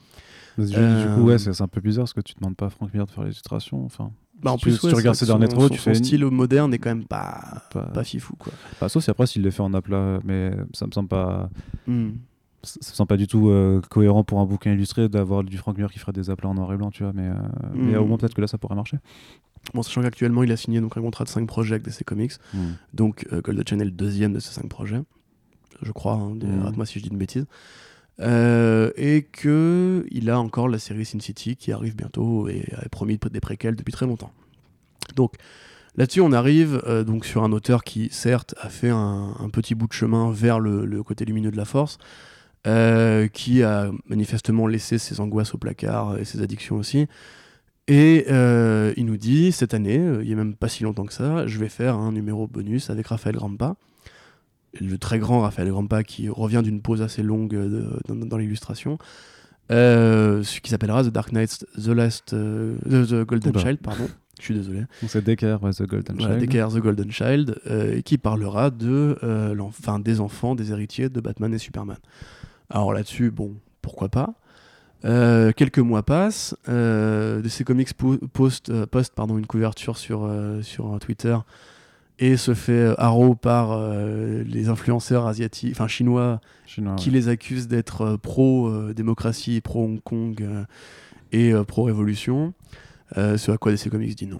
[0.56, 2.92] Du coup, ouais, euh, c'est un peu bizarre parce que tu demandes pas à Frank
[2.92, 3.84] Miller de faire les illustrations.
[3.84, 4.10] Enfin,
[4.42, 5.94] bah, en plus, tu, regardes ses derniers travaux, tu fais.
[5.94, 8.04] Son style moderne est quand même pas, pas...
[8.04, 8.52] fifou, quoi.
[8.78, 11.50] Pas sauf si après, s'il le fait en aplat, mais ça me semble pas.
[11.86, 12.10] Hmm
[12.62, 15.76] ça me semble pas du tout euh, cohérent pour un bouquin illustré d'avoir du Frank
[15.76, 17.34] Miller qui ferait des aplats en noir et blanc, tu vois, mais, euh,
[17.74, 18.08] mais au hmm.
[18.08, 18.98] moins peut-être que là ça pourrait marcher.
[19.74, 22.32] Bon, sachant qu'actuellement il a signé donc un contrat de 5 projets avec DC Comics,
[22.52, 22.58] hmm.
[22.92, 25.00] donc euh, Golden Channel le deuxième de ces 5 projets,
[25.82, 26.76] je crois, hein, mmh.
[26.76, 27.46] moi si je dis une bêtise.
[28.18, 33.18] et que il a encore la série Sin City qui arrive bientôt et a promis
[33.30, 34.32] des préquels depuis très longtemps.
[35.16, 35.34] Donc
[35.96, 39.92] Là-dessus, on arrive donc sur un auteur qui, certes, a fait un, petit bout de
[39.92, 41.98] chemin vers le, le, côté lumineux de la force,
[42.66, 47.06] euh, qui a manifestement laissé ses angoisses au placard et ses addictions aussi.
[47.88, 51.06] Et euh, il nous dit, cette année, euh, il n'y a même pas si longtemps
[51.06, 53.76] que ça, je vais faire un numéro bonus avec Raphaël Grampa,
[54.78, 57.58] le très grand Raphaël Grampa qui revient d'une pause assez longue
[58.06, 58.98] dans, l'illustration,
[59.70, 64.06] ce qui s'appellera The Dark Knight, The Last, The, Golden Child, pardon.
[64.38, 64.82] Je suis désolé.
[65.06, 66.50] C'est DKR, The Golden voilà, Child.
[66.50, 69.16] DKR, The Golden Child, qui parlera de,
[69.54, 71.96] l'enfant des enfants, des héritiers de Batman et Superman.
[72.70, 74.34] Alors là-dessus, bon, pourquoi pas.
[75.04, 80.30] Euh, quelques mois passent, euh, DC Comics poste, euh, poste pardon, une couverture sur,
[80.62, 81.36] sur Twitter
[82.18, 83.80] et se fait haro par
[84.44, 86.42] les influenceurs asiatiques, enfin chinois,
[86.98, 90.46] qui les accusent d'être pro-démocratie, pro-Hong Kong
[91.32, 92.52] et pro-révolution.
[93.16, 94.38] ce à quoi DC Comics dit non,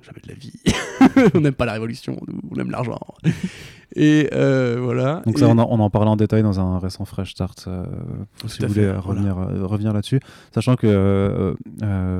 [0.00, 0.60] jamais de la vie.
[1.34, 2.16] on n'aime pas la révolution,
[2.50, 2.98] on aime l'argent.
[3.94, 5.22] Et euh, voilà.
[5.24, 7.84] Donc ça, on, en parlait en détail dans un récent Fresh Start, euh,
[8.46, 10.20] si vous voulez revenir, revenir là-dessus.
[10.52, 11.56] Sachant que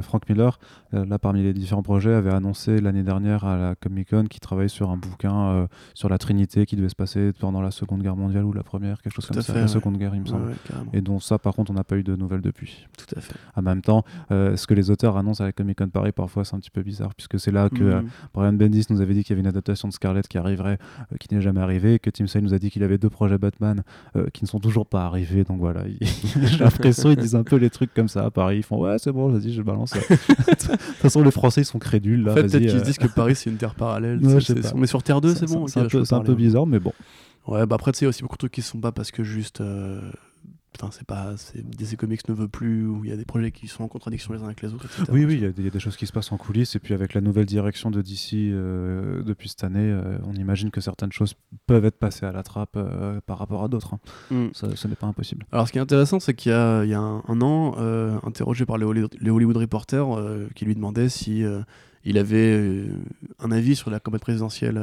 [0.02, 0.58] Frank Miller,
[0.92, 4.68] là parmi les différents projets, avait annoncé l'année dernière à la Comic Con qu'il travaillait
[4.68, 8.44] sur un bouquin sur la Trinité qui devait se passer pendant la Seconde Guerre mondiale
[8.44, 10.54] ou la Première, quelque chose comme ça, la Seconde Guerre, il me semble.
[10.92, 12.86] et donc ça, par contre, on n'a pas eu de nouvelles depuis.
[12.96, 13.34] Tout à fait.
[13.54, 16.54] En même temps, ce que les auteurs annoncent à la Comic Con Paris, parfois, c'est
[16.54, 18.08] un petit peu bizarre, puisque c'est là que mm.
[18.32, 20.78] Brian Bendis nous avait dit qu'il y avait une adaptation de Scarlet qui arriverait,
[21.20, 23.82] qui n'est jamais arrivé, que Tim Sale nous a dit qu'il avait deux projets Batman
[24.16, 25.44] euh, qui ne sont toujours pas arrivés.
[25.44, 28.58] Donc voilà, j'ai l'impression qu'ils disent un peu les trucs comme ça à Paris.
[28.58, 29.92] Ils font ouais, c'est bon, vas-y, je balance.
[29.94, 32.24] de toute façon, les Français ils sont crédules.
[32.24, 32.80] Là, en fait, peut-être qu'ils se euh.
[32.80, 34.20] disent que Paris c'est une terre parallèle.
[34.74, 35.66] on est sur Terre 2, c'est bon.
[35.66, 36.92] C'est un, peu, bizarre, mais bon.
[37.46, 38.92] Ouais, bah après, tu sais, il y a aussi beaucoup de trucs qui sont pas
[38.92, 39.60] parce que juste.
[39.60, 40.00] Euh,
[40.78, 43.66] Enfin, c'est pas, DC Comics ne veut plus, ou il y a des projets qui
[43.66, 45.04] sont en contradiction les uns avec les autres, etc.
[45.10, 47.14] Oui, oui, il y, a des choses qui se passent en coulisses, et puis avec
[47.14, 51.34] la nouvelle direction de DC euh, depuis cette année, euh, on imagine que certaines choses
[51.66, 53.94] peuvent être passées à la trappe euh, par rapport à d'autres.
[53.94, 54.00] Hein.
[54.30, 54.48] Mm.
[54.52, 55.46] ce n'est pas impossible.
[55.52, 57.76] Alors, ce qui est intéressant, c'est qu'il y a, il y a un, an,
[58.24, 58.86] interrogé par les,
[59.20, 60.06] les Hollywood Reporters,
[60.54, 61.42] qui lui demandait si
[62.04, 62.86] il avait
[63.38, 64.80] un avis sur la campagne présidentielle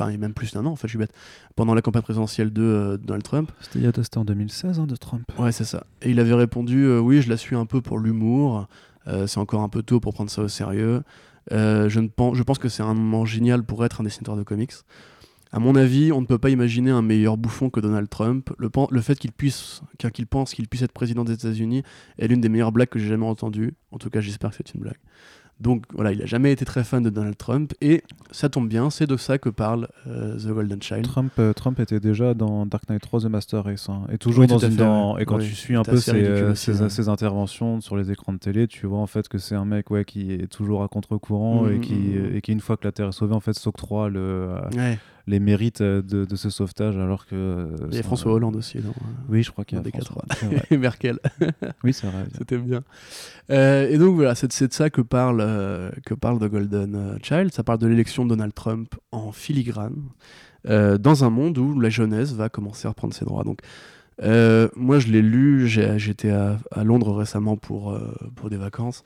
[0.00, 1.12] enfin, même plus d'un an, en fait, je suis bête,
[1.56, 3.52] pendant la campagne présidentielle de euh, Donald Trump.
[3.60, 5.24] C'était en 2016, hein, de Trump.
[5.38, 5.84] Ouais, c'est ça.
[6.02, 8.66] Et il avait répondu euh, Oui, je la suis un peu pour l'humour,
[9.06, 11.02] euh, c'est encore un peu tôt pour prendre ça au sérieux.
[11.50, 14.42] je, ne pense, je pense que c'est un moment génial pour être un dessinateur de
[14.42, 14.72] comics.
[15.52, 18.50] À mon avis, on ne peut pas imaginer un meilleur bouffon que Donald Trump.
[18.58, 19.82] Le, le fait qu'il puisse,
[20.12, 21.82] qu'il pense qu'il puisse être président des États-Unis
[22.18, 23.74] est l'une des meilleures blagues que j'ai jamais entendues.
[23.90, 24.98] En tout cas, j'espère que c'est une blague.
[25.60, 28.88] Donc voilà, il n'a jamais été très fan de Donald Trump et ça tombe bien,
[28.88, 31.02] c'est de ça que parle euh, The Golden Child.
[31.02, 34.46] Trump, euh, Trump était déjà dans Dark Knight 3 The Master Race hein, et toujours
[34.46, 34.80] dans une
[35.18, 38.68] et quand tu suis un peu ses, euh, ses, interventions sur les écrans de télé,
[38.68, 41.76] tu vois en fait que c'est un mec ouais qui est toujours à contre-courant et,
[41.76, 42.36] mmh, qui, mmh, mmh.
[42.36, 44.54] et qui une fois que la Terre est sauvée en fait s'octroie le
[45.30, 47.34] les mérites euh, de, de, ce sauvetage alors que.
[47.34, 48.92] Euh, Il y a François Hollande aussi, non
[49.28, 50.24] Oui, je crois qu'il y a des François.
[50.70, 51.18] Et Merkel.
[51.84, 52.24] oui, c'est vrai.
[52.36, 52.82] C'était bien.
[53.50, 55.40] Euh, et donc voilà, c'est de ça que parle,
[56.04, 57.52] que parle The Golden Child.
[57.52, 60.02] Ça parle de l'élection de Donald Trump en filigrane,
[60.64, 63.44] dans un monde où la jeunesse va commencer à reprendre ses droits.
[63.44, 63.60] Donc.
[64.76, 67.98] moi, je l'ai lu, j'étais à, à, Londres récemment pour,
[68.34, 69.02] pour des vacances.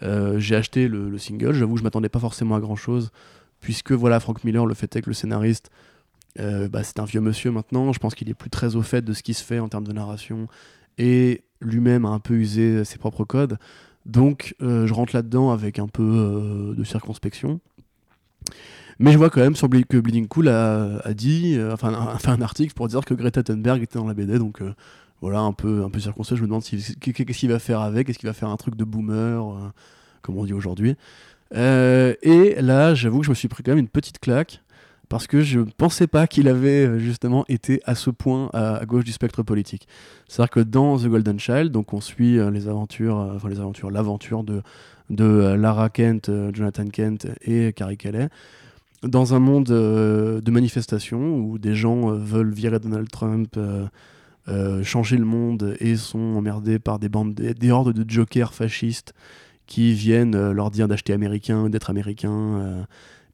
[0.00, 3.10] j'ai acheté le, le single, j'avoue je m'attendais pas forcément à grand chose
[3.64, 5.70] puisque voilà, Frank Miller, le fait est que le scénariste,
[6.38, 9.00] euh, bah, c'est un vieux monsieur maintenant, je pense qu'il est plus très au fait
[9.00, 10.48] de ce qui se fait en termes de narration,
[10.98, 13.56] et lui-même a un peu usé ses propres codes.
[14.04, 17.58] Donc euh, je rentre là-dedans avec un peu euh, de circonspection.
[18.98, 22.42] Mais je vois quand même sur que Bleeding Cool a, dit, enfin a fait un
[22.42, 24.60] article pour dire que Greta Thunberg était dans la BD, donc
[25.22, 26.36] voilà, un peu, un peu circonspect.
[26.36, 28.84] Je me demande qu'est-ce qu'il va faire avec, est-ce qu'il va faire un truc de
[28.84, 29.72] boomer,
[30.20, 30.96] comme on dit aujourd'hui?
[31.54, 34.62] Euh, et là, j'avoue que je me suis pris quand même une petite claque
[35.08, 38.84] parce que je ne pensais pas qu'il avait euh, justement été à ce point à,
[38.86, 39.86] gauche du spectre politique.
[40.28, 43.90] C'est-à-dire que dans The Golden Child, donc on suit euh, les aventures, enfin les aventures,
[43.90, 44.62] l'aventure de,
[45.10, 48.28] de Lara Kent, Jonathan Kent et Carrie Kelly,
[49.02, 53.58] dans un monde de manifestations où des gens veulent virer Donald Trump,
[54.82, 59.12] changer le monde et sont emmerdés par des bandes, des hordes de jokers fascistes
[59.66, 62.82] qui viennent euh, leur dire d'acheter américain, d'être américain, euh,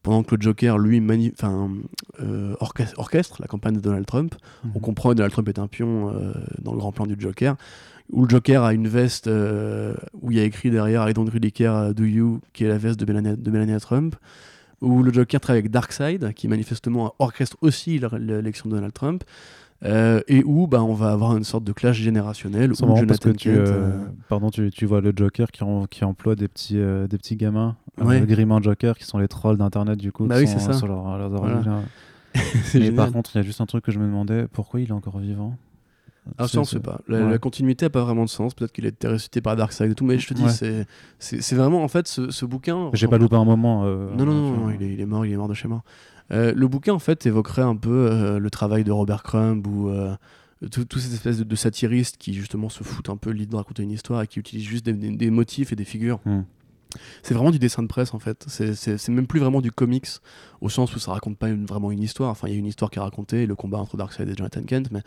[0.03, 1.03] pendant que le Joker, lui,
[1.43, 4.35] euh, orchestre, la campagne de Donald Trump.
[4.63, 4.71] Mhm.
[4.75, 6.11] On comprend que Donald Trump est un pion
[6.59, 7.55] dans le grand plan du Joker,
[8.09, 11.51] où le Joker a une veste où il y a écrit derrière I don't really
[11.51, 14.15] care, do you, qui est la veste de Melania, de Melania Trump,
[14.81, 19.23] où le Joker travaille avec Darkseid, qui manifestement orchestre aussi l'élection de Donald Trump.
[19.83, 22.71] Euh, et où bah, on va avoir une sorte de clash générationnel.
[22.71, 26.47] Où Jonathan tu, euh, euh, pardon, tu, tu, vois le Joker qui, qui emploie des
[26.47, 28.21] petits, des petits gamins, ouais.
[28.21, 30.73] Grimand Joker, qui sont les trolls d'internet du coup, bah oui, ça.
[30.73, 31.83] sur leur, leurs
[32.75, 34.89] Mais par contre, il y a juste un truc que je me demandais pourquoi il
[34.89, 35.57] est encore vivant?
[36.37, 37.01] Ah, ça, on sait pas.
[37.07, 38.53] La, continuité n'a pas vraiment de sens.
[38.53, 40.85] Peut-être qu'il a été ressuscité par Darkseid et tout, mais je te dis, c'est
[41.17, 42.91] c'est vraiment en fait ce, ce bouquin.
[42.93, 43.85] J'ai pas loupé un moment.
[43.85, 45.81] non, non, non, il, est, il, est, mort, il est mort de chez mort.
[46.31, 49.89] Euh, le bouquin, en fait, évoquerait un peu euh, le travail de Robert Crumb ou
[49.89, 50.15] euh,
[50.71, 53.91] toutes ces espèces de, satiristes qui, justement, se foutent un peu l'idée de raconter une
[53.91, 56.19] histoire et qui utilisent juste des, motifs et des figures.
[56.25, 56.43] Hmm.
[57.23, 58.45] C'est vraiment du dessin de presse en fait.
[58.49, 60.09] C'est même plus vraiment du comics
[60.59, 62.31] au sens où ça raconte pas vraiment une histoire.
[62.31, 64.61] Enfin, il y a une histoire qui est racontée, le combat entre Darkseid et Jonathan
[64.63, 65.01] Kent, mais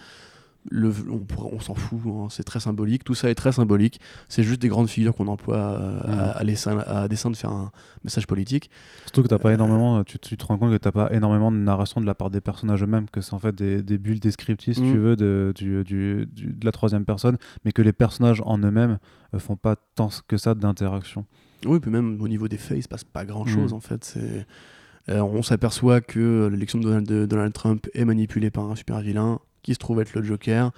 [0.73, 4.69] on, s'en fout, hein, c'est très symbolique, tout ça est très symbolique, c'est juste des
[4.69, 7.71] grandes figures qu'on emploie euh, à, à, dessein de faire un
[8.03, 8.71] message politique.
[9.05, 11.59] Surtout que t'as pas euh, énormément, tu, te rends compte que t'as pas énormément de
[11.59, 14.81] narration de la part des personnages eux-mêmes, que c'est en fait des, bulles descriptives, si
[14.81, 14.99] tu mm.
[14.99, 18.99] veux, de, du, du, de la troisième personne, mais que les personnages en eux-mêmes
[19.35, 21.27] euh, font pas tant que ça d'interaction.
[21.67, 23.77] Oui, puis même au niveau des faits, il se passe pas grand-chose mm.
[23.77, 24.47] en fait, c'est
[25.07, 29.79] on s'aperçoit que l'élection de Donald, Trump est manipulée par un super vilain qui se
[29.81, 30.71] trouve être le Joker.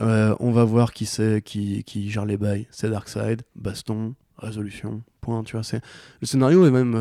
[0.00, 2.66] on va voir qui c'est qui, qui gère les bails.
[2.72, 5.44] C'est Darkseid, baston, résolution, point.
[5.44, 5.80] Tu vois, c'est
[6.20, 6.96] le scénario est même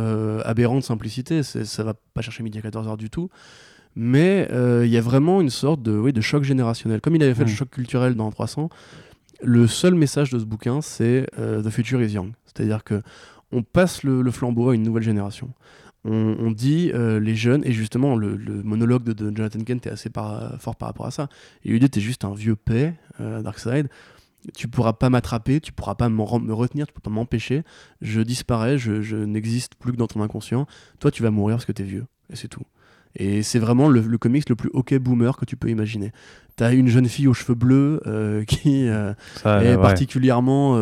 [0.46, 1.42] aberrant de simplicité.
[1.42, 3.30] Ça va pas chercher midi à 14h du tout.
[3.96, 7.02] Mais il y a vraiment une sorte de, oui, de choc générationnel.
[7.02, 7.56] Comme il avait fait le mm.
[7.56, 8.70] choc culturel dans 300,
[9.42, 12.34] le seul message de ce bouquin, c'est The Future is Young.
[12.46, 13.02] C'est-à-dire que
[13.52, 15.50] on passe le, flambeau à une nouvelle génération.
[16.08, 20.76] On, dit euh, les jeunes, et justement le, monologue de, Jonathan Kent est assez fort
[20.76, 21.30] par rapport à ça.
[21.64, 23.90] Il lui dit T'es juste un vieux paix, euh, Darkseid,
[24.56, 27.64] tu pourras pas m'attraper, tu pourras pas me retenir, tu pourras pas m'empêcher,
[28.02, 30.68] je disparais, je, n'existe plus que dans ton inconscient,
[31.00, 32.66] toi tu vas mourir parce que t'es vieux, et c'est tout.
[33.16, 36.12] Et c'est vraiment le, comics le plus ok boomer que tu peux imaginer.
[36.56, 40.74] T'as une jeune fille aux cheveux bleus euh, qui est particulièrement.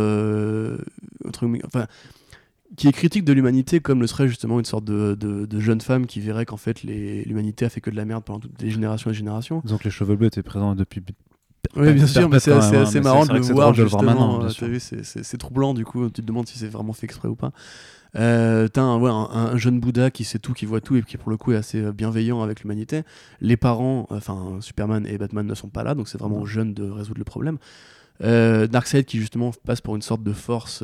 [1.29, 1.87] enfin,
[2.75, 6.05] qui est critique de l'humanité comme le serait justement une sorte de, de, jeune femme
[6.05, 9.11] qui verrait qu'en fait l'humanité a fait que de la merde pendant toutes les générations
[9.11, 9.61] et générations.
[9.65, 11.01] Donc les cheveux bleus étaient présents depuis.
[11.75, 14.43] Oui, bien sûr, mais c'est assez, marrant de le voir justement.
[14.43, 16.09] Euh, c'est troublant du coup.
[16.09, 17.51] Tu te demandes si c'est vraiment fait exprès ou pas.
[18.15, 21.17] Euh, T'as un, ouais, un, jeune Bouddha qui sait tout, qui voit tout et qui
[21.17, 23.03] pour le coup est assez euh, bienveillant avec l'humanité.
[23.41, 26.73] Les parents, enfin Superman et Batman ne sont pas là, donc c'est vraiment aux jeunes
[26.73, 27.57] de résoudre le problème.
[28.23, 30.83] Euh, Darkseid qui justement passe pour une sorte de force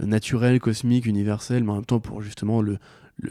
[0.00, 2.78] naturel, cosmique, universel, mais en même temps pour justement le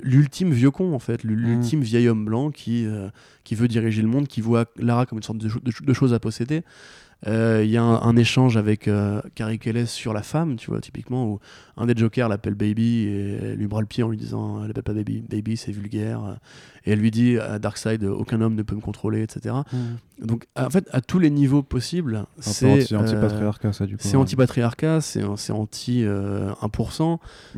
[0.02, 1.84] l'ultime vieux con en fait, l'ultime mmh.
[1.84, 3.10] vieil homme blanc qui, euh,
[3.44, 6.20] qui veut diriger le monde, qui voit Lara comme une sorte de, de choses à
[6.20, 6.64] posséder
[7.26, 11.26] il y a un, échange avec euh, Carrie Kelly sur la femme, tu vois, typiquement,
[11.26, 11.40] où
[11.78, 14.84] un des Jokers l'appelle Baby et lui bras le pied en lui disant Elle l'appelle
[14.84, 16.38] pas Baby, Baby c'est vulgaire.
[16.86, 19.56] Et elle lui dit à Darkseid Aucun homme ne peut me contrôler, etc.
[19.72, 19.78] Mmh.
[20.22, 22.94] Donc, en fait, à tous les niveaux possibles, c'est.
[22.94, 24.04] Anti-patriarcat, ça, du coup.
[24.06, 26.54] C'est anti-patriarcat, c'est anti-1%, euh,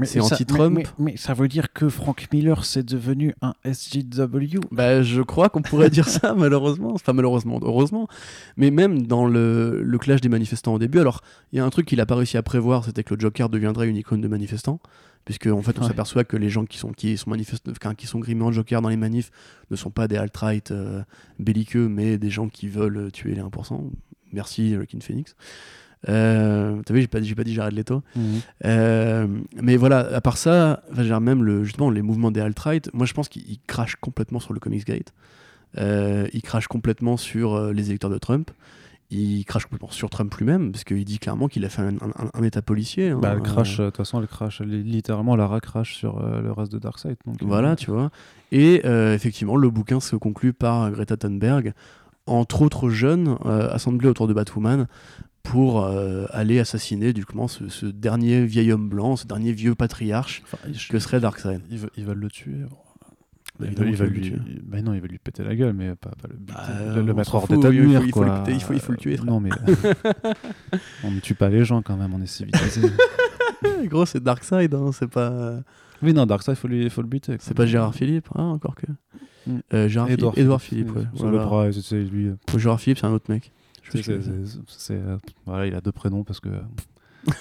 [0.03, 0.77] c'est anti-Trump.
[0.77, 5.49] Mais, mais, ça veut dire que Frank Miller, c'est devenu un SJW bah, Je crois
[5.49, 6.93] qu'on pourrait dire ça, malheureusement.
[6.93, 8.07] Enfin, malheureusement, heureusement.
[8.57, 10.99] Mais même dans le le, clash des manifestants au début.
[10.99, 11.22] Alors,
[11.52, 13.49] il y a un truc qu'il n'a pas réussi à prévoir, c'était que le Joker
[13.49, 14.80] deviendrait une icône de manifestants.
[15.26, 17.32] Puisque en fait, on s'aperçoit que les gens qui sont, qui sont,
[17.98, 19.32] qui sont grimés en Joker dans les manifs
[19.72, 21.02] ne sont pas des alt-right euh,
[21.40, 23.90] belliqueux, mais des gens qui veulent tuer les 1%.
[24.34, 25.36] Merci, Joaquin Phoenix.
[26.10, 28.03] Euh, T'as vu, j'ai pas, pas dit Jared Leto.
[28.15, 28.23] Mhm.
[28.65, 29.27] Euh,
[29.61, 30.84] mais voilà, à part ça,
[31.22, 34.60] même le, justement les mouvements des alt-right, moi je pense qu'ils crachent complètement sur le
[34.60, 35.14] Comics Gate.
[35.77, 38.52] Euh, ils crachent complètement sur les électeurs de Trump
[39.11, 42.61] il crache complètement sur Trump lui-même, parce qu'il dit clairement qu'il a fait un, état
[42.61, 43.10] policier.
[43.10, 46.41] Hein, bah, elle crache, euh, de toute façon, elle crache, littéralement, Lara crache sur euh,
[46.41, 47.18] le reste de Darkseid.
[47.26, 48.10] Donc, euh, voilà, tu vois.
[48.52, 51.73] Et effectivement, le bouquin se conclut par Greta Thunberg,
[52.26, 54.88] entre autres jeunes, assemblés autour de Batwoman,
[55.44, 55.86] pour
[56.32, 60.41] aller assassiner du coup, ce, dernier vieil homme blanc, ce dernier vieux patriarche
[60.90, 61.61] que serait Darkseid.
[61.69, 62.61] Ils, veulent le tuer.
[63.57, 66.27] Bah, il, va, lui, bah non, il va lui péter la gueule, mais pas, pas
[66.27, 68.02] le, bah, le, mettre hors d'état de nuire.
[68.06, 69.18] Il faut, il, faut, il faut le tuer.
[69.26, 69.49] Non, mais
[71.06, 72.82] on ne tue pas les gens quand même, on est civilisé.
[73.86, 75.60] Gros, c'est Darkseid, hein, c'est pas.
[76.02, 77.38] Oui, non, Darkseid, il faut, lui, faut le buter.
[77.40, 78.88] C'est pas Gérard Philippe, hein, encore que.
[79.48, 79.60] Mm.
[79.73, 81.03] Euh, Gérard Edouard Philippe, Edouard Philippe, ouais.
[81.14, 81.72] Voilà.
[81.72, 82.32] c'est lui.
[82.57, 83.53] Gérard Philippe, c'est un autre mec.
[83.90, 86.49] C'est, euh, voilà, il a deux prénoms parce que.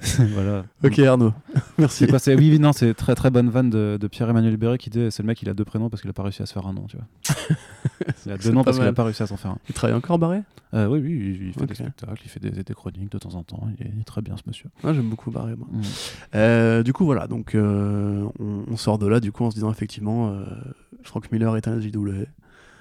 [0.34, 0.64] voilà.
[0.84, 1.32] Ok Arnaud,
[1.78, 2.06] merci.
[2.36, 5.40] Oui, non, c'est très très bonne vanne de, Pierre-Emmanuel Béret qui dit c'est le mec
[5.42, 6.96] il a deux prénoms parce qu'il a pas réussi à se faire un nom, tu
[6.96, 7.36] vois.
[8.26, 9.58] il a deux noms parce qu'il a pas réussi à s'en faire un.
[9.68, 10.42] Il travaille encore Barré
[10.74, 13.68] euh, Oui, oui, il, fait des spectacles, il fait des, chroniques de temps en temps.
[13.78, 14.70] Il est, très bien ce monsieur.
[14.84, 15.54] Ah, j'aime beaucoup Barré.
[15.56, 15.68] Moi.
[15.70, 15.80] Mm.
[16.34, 19.70] Euh, du coup voilà, donc euh, on, sort de là du coup en se disant
[19.70, 20.34] effectivement
[21.02, 22.26] Frank Miller est un SJW.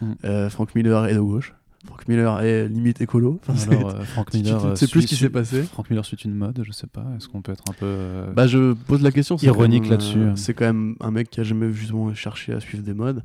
[0.01, 0.49] Mm.
[0.49, 1.53] Frank Miller est de gauche.
[1.85, 3.39] Frank Miller est limite écolo.
[3.47, 5.63] Alors, euh, Frank Miller, c'est plus ce qui s'est passé.
[5.63, 7.05] Frank Miller suit une mode, je sais pas.
[7.17, 9.35] Est-ce qu'on peut être un peu euh, bah, je pose la question.
[9.37, 10.19] Ironique là-dessus.
[10.19, 13.23] Euh, c'est quand même un mec qui a jamais justement cherché à suivre des modes.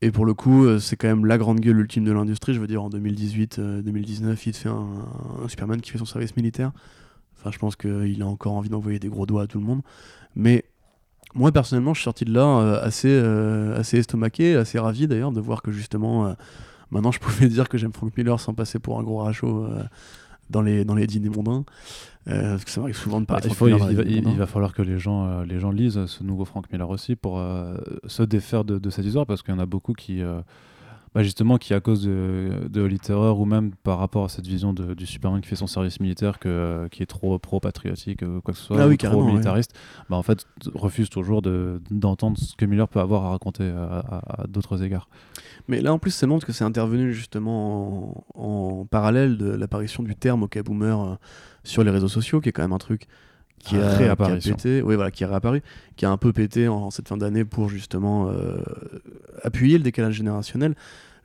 [0.00, 2.52] Et pour le coup, c'est quand même la grande gueule ultime de l'industrie.
[2.52, 4.86] Je veux dire, en 2018-2019, il fait un,
[5.48, 6.72] Superman qui fait son service militaire.
[7.38, 9.80] Enfin, je pense qu'il a encore envie d'envoyer des gros doigts à tout le monde.
[10.36, 10.64] Mais
[11.34, 13.16] moi, personnellement, je suis sorti de là assez,
[13.76, 16.34] assez estomaqué, assez ravi d'ailleurs de voir que justement
[16.90, 19.82] Maintenant, je pouvais dire que j'aime Frank Miller sans passer pour un gros rachot euh,
[20.50, 21.64] dans, les, dans les dîners mondains.
[22.26, 23.48] Euh, parce que ça m'arrive souvent de parler.
[23.48, 26.88] Bah, il, va, falloir que les gens, euh, les gens lisent ce nouveau Frank Miller
[26.88, 27.42] aussi pour
[28.06, 30.22] se défaire de, de, cette histoire parce qu'il y en a beaucoup qui
[31.14, 34.72] bah justement qui à cause de, de Terror ou même par rapport à cette vision
[34.72, 38.52] de, du Superman qui fait son service militaire que, qui est trop pro-patriotique ou quoi
[38.52, 39.74] que ce soit, ah trop militariste,
[40.10, 44.82] bah en fait refuse toujours d'entendre ce que Miller peut avoir à raconter à, d'autres
[44.82, 45.08] égards.
[45.68, 50.02] Mais là en plus ça montre que c'est intervenu justement en, en, parallèle de l'apparition
[50.02, 51.14] du terme OK Boomer euh,
[51.62, 53.06] sur les réseaux sociaux qui est quand même un truc
[53.58, 55.62] qui a, qui pété, oui, voilà, qui est réapparu,
[55.96, 58.58] qui a un peu pété en, cette fin d'année pour justement euh,
[59.42, 60.74] appuyer le décalage générationnel.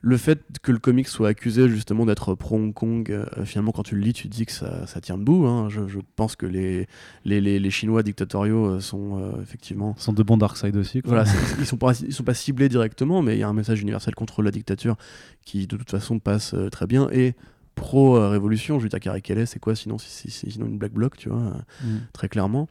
[0.02, 3.96] Le fait que le comic soit accusé justement d'être pro-Hong Kong, euh, finalement, quand tu
[3.96, 5.46] le lis, tu te dis que ça, ça tient debout.
[5.46, 5.68] Hein.
[5.68, 6.86] Je, je, pense que les,
[7.26, 9.94] les, les, les Chinois dictatoriaux euh, sont effectivement.
[9.98, 11.02] sont de bons Darkseid aussi.
[11.02, 11.16] Quoi.
[11.16, 13.82] Voilà, ils sont pas ils sont pas ciblés directement, mais il y a un message
[13.82, 14.96] universel contre la dictature
[15.44, 17.34] qui de toute façon passe très bien et
[17.80, 18.78] pro-révolution.
[19.00, 21.96] Carrie Kelly, c'est quoi sinon, sinon une black bloc, tu vois, mm.
[22.12, 22.68] très clairement.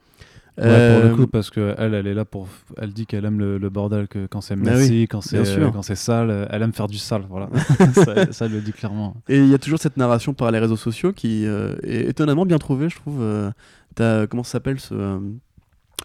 [0.59, 2.47] Ouais, pour le euh, coup, parce que elle, est là pour.
[2.77, 5.41] Elle dit qu'elle aime le, bordel, que quand c'est bah messy, quand c'est
[5.71, 7.23] quand c'est sale, elle aime faire du sale.
[7.29, 7.49] Voilà,
[8.31, 9.15] ça, elle le dit clairement.
[9.29, 12.45] Et il y a toujours cette narration par les réseaux sociaux qui euh, est étonnamment
[12.45, 13.21] bien trouvée, je trouve.
[13.21, 13.51] Euh,
[13.99, 15.19] as, comment ça s'appelle ce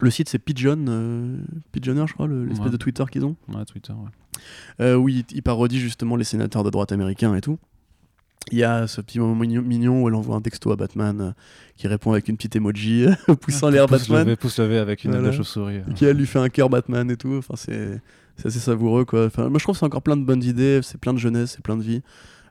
[0.01, 1.39] le site c'est Pigeon,
[1.71, 3.37] Pigeoner, je crois, l'espèce de Twitter qu'ils ont.
[3.49, 3.93] Ouais, Twitter,
[4.79, 4.95] ouais.
[4.95, 7.59] oui, il parodie justement les sénateurs de droite américains et tout.
[8.53, 11.31] Il y a ce petit moment mignon où elle envoie un texto à Batman euh,
[11.77, 13.07] qui répond avec une petite emoji
[13.41, 14.25] poussant l'air Batman.
[14.25, 15.29] Levé, pouce levé avec une voilà.
[15.29, 15.81] de chauve-souris.
[15.95, 17.37] Qui lui fait un cœur Batman et tout.
[17.39, 18.01] Enfin, c'est
[18.47, 19.27] assez savoureux quoi.
[19.27, 21.53] Enfin, moi je trouve que c'est encore plein de bonnes idées, c'est plein de jeunesse,
[21.53, 22.03] c'est plein de vie.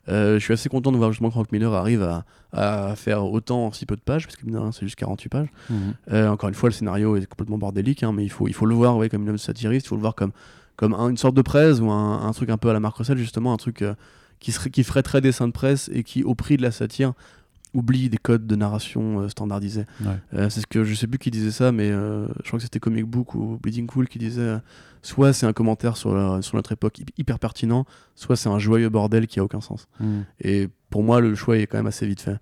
[0.10, 3.24] Euh, je suis assez content de voir justement que Frank Miller arrive à, à, faire
[3.24, 5.48] autant en si peu de pages, parce que c'est juste 48 pages.
[5.70, 5.78] Mhm.
[6.12, 8.66] Euh, encore une fois, le scénario est complètement bordélique, hein, mais il faut, il faut
[8.66, 10.32] le voir ouais, comme une œuvre satiriste, il faut le voir comme,
[10.76, 13.18] comme une sorte de presse ou un, un, truc un peu à la Marc Russell,
[13.18, 13.84] justement, un truc
[14.44, 17.14] qui, serait, qui ferait très dessin de presse et qui, au prix de la satire,
[17.74, 19.86] oublie des codes de narration euh, standardisés.
[20.34, 22.64] Euh, c'est ce que je sais plus qui disait ça, mais euh, je crois que
[22.64, 24.58] c'était Comic Book ou Bleeding Cool qui disait
[25.02, 29.28] soit c'est un commentaire sur, sur notre époque hyper pertinent, soit c'est un joyeux bordel
[29.28, 29.88] qui a aucun sens.
[30.00, 30.22] Hmm.
[30.42, 32.38] Et pour moi, le choix est quand même assez vite fait.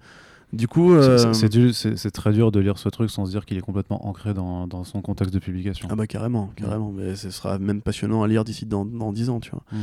[0.54, 3.62] Du coup, euh, c'est très dur de lire ce truc sans se dire qu'il est
[3.62, 5.88] complètement ancré dans, dans, son contexte de publication.
[5.90, 6.92] Ah bah carrément, carrément.
[6.92, 9.64] Mais ce sera même passionnant à lire d'ici dans, dans 10 ans, tu vois.
[9.72, 9.78] Mm.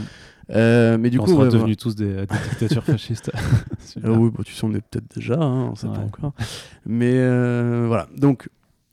[0.50, 3.30] Euh, mais du on coup, sera devenus tous des, dictatures fascistes.
[4.04, 6.32] ah oui, bah, tu sais, on est peut-être déjà, hein, on sait pas encore.
[6.84, 8.50] Mais euh, voilà, donc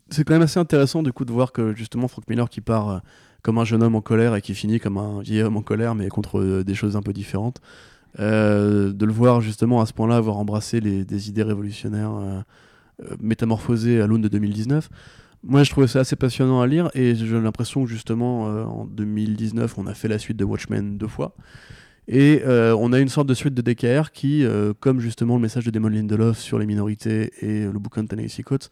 [0.08, 3.02] c'est quand même assez intéressant du coup de voir que justement Frank Miller qui part
[3.42, 5.94] comme un jeune homme en colère et qui finit comme un vieil homme en colère,
[5.94, 7.60] mais contre des choses un peu différentes.
[8.18, 12.40] Euh, de le voir justement à ce point-là avoir embrassé des idées révolutionnaires euh,
[13.02, 14.88] euh, métamorphosées à l'aune de 2019.
[15.44, 19.78] Moi, je trouvais ça assez passionnant à lire et j'ai l'impression que justement en 2019,
[19.78, 21.36] on a fait la suite de Watchmen deux fois.
[22.08, 24.44] Et on a une sorte de suite de DKR qui,
[24.80, 28.42] comme justement le message de Damon Lindelof sur les minorités et le bouquin de Tennessee
[28.42, 28.70] Coates,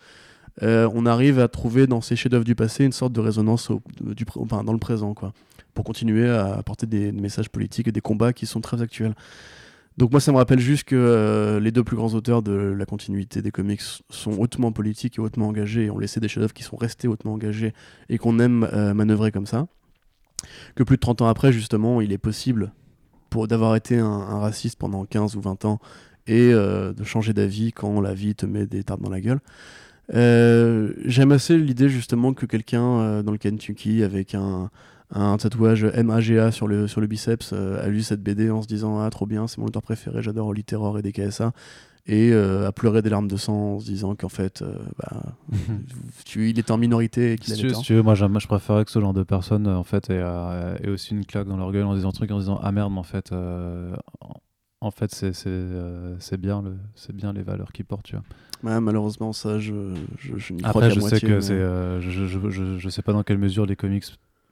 [0.62, 3.70] on arrive à trouver dans ces chefs-d'œuvre du passé une sorte de résonance
[4.64, 5.14] dans le présent.
[5.14, 5.32] Quoi
[5.74, 9.14] pour continuer à apporter des, messages politiques et des combats qui sont très actuels.
[9.96, 12.84] Donc moi ça me rappelle juste que euh, les deux plus grands auteurs de la
[12.84, 13.80] continuité des comics
[14.10, 17.34] sont hautement politiques et hautement engagés et ont laissé des chefs-d'œuvre qui sont restés hautement
[17.34, 17.72] engagés
[18.09, 19.68] et qu'on aime euh, manœuvrer comme ça.
[20.74, 22.72] Que plus de 30 ans après justement il est possible
[23.48, 25.80] d'avoir été un, raciste pendant 15 ou 20 ans
[26.28, 29.40] et euh, de changer d'avis quand la vie te met des tartes dans la gueule.
[30.09, 34.70] J'aime assez l'idée justement que quelqu'un dans le Kentucky avec un,
[35.14, 38.66] un tatouage MAGA sur le, sur le biceps euh, a lu cette BD en se
[38.66, 41.52] disant Ah, trop bien, c'est mon auteur préféré, j'adore Holy Terror et des KSA.
[42.06, 45.22] Et euh, a pleuré des larmes de sang en se disant qu'en fait, euh, bah,
[46.26, 49.00] tu, il était en minorité et si, si tu veux, moi, je préférerais que ce
[49.00, 52.30] genre de personne en fait ait, aussi une claque dans leur gueule en disant truc
[52.30, 53.32] en disant Ah merde, en fait,
[54.80, 56.76] en fait c'est bien, le,
[57.14, 58.04] bien les valeurs qu'ils portent.
[58.04, 58.80] Tu vois.
[58.80, 62.88] malheureusement, ça, je, je, je n'y crois Après, je sais que c'est, je, je, je,
[62.90, 64.04] sais pas dans quelle mesure les comics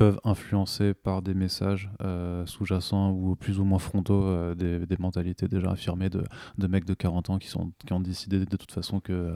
[0.03, 4.97] peuvent influencer par des messages euh, sous-jacents ou plus ou moins frontaux euh, des, des,
[4.99, 6.25] mentalités déjà affirmées de,
[6.59, 9.13] de, mecs de 40 ans qui, sont, qui ont décidé de toute façon que.
[9.13, 9.35] Euh,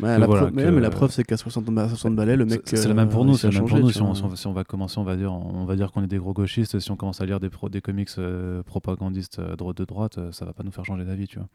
[0.00, 2.62] la voilà, mais, la preuve, c'est qu'à 60, 60 balais, le mec.
[2.64, 3.90] C'est la même pour nous, c'est la même pour nous.
[3.90, 6.18] Si on, si on, va commencer, on va dire, on va dire qu'on est des
[6.18, 6.78] gros gauchistes.
[6.78, 8.10] Si on commence à lire des, pro, des comics
[8.64, 11.48] propagandistes de droite, ça va pas nous faire changer d'avis, tu vois.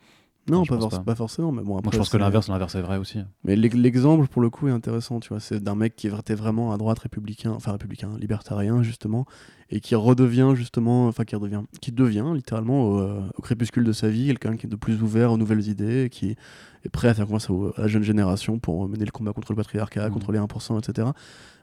[0.49, 1.15] Non, pas, pas.
[1.15, 1.85] forcément, mais bon après.
[1.85, 3.19] Moi, je pense que l'inverse, l'inverse est vrai aussi.
[3.43, 6.73] Mais l'exemple pour le coup est intéressant, tu vois, c'est d'un mec qui était vraiment
[6.73, 9.25] à droite républicain, enfin républicain, libertarien justement,
[9.69, 14.09] et qui redevient justement, enfin qui redevient, qui devient littéralement au, euh, crépuscule de sa
[14.09, 16.35] vie quelqu'un qui est de plus ouvert aux nouvelles idées, qui
[16.83, 19.57] est prêt à faire confiance à la jeune génération pour mener le combat contre le
[19.57, 20.13] patriarcat, mmh.
[20.13, 21.09] contre les 1%, etc.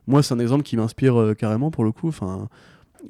[0.07, 2.09] Moi, c'est un exemple qui m'inspire euh, carrément pour le coup.
[2.09, 2.49] Enfin,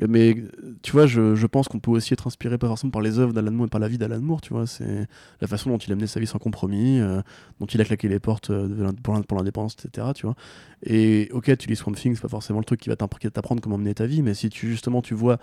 [0.07, 0.37] mais
[0.83, 3.51] tu vois, je, je pense qu'on peut aussi être inspiré forcément par les œuvres d'Alan
[3.51, 4.67] Moore et par la vie d'Alan Moore, tu vois.
[4.67, 5.09] C'est
[5.41, 7.23] la façon dont il a mené sa vie sans compromis, euh,
[7.61, 10.09] dont il a claqué les portes euh, pour l'indépendance, etc.
[10.15, 10.37] Tu vois.
[10.83, 13.79] Et ok, tu lis Swamp Thing, c'est pas forcément le truc qui va t'apprendre comment
[13.79, 15.39] mener ta vie, mais si tu justement tu vois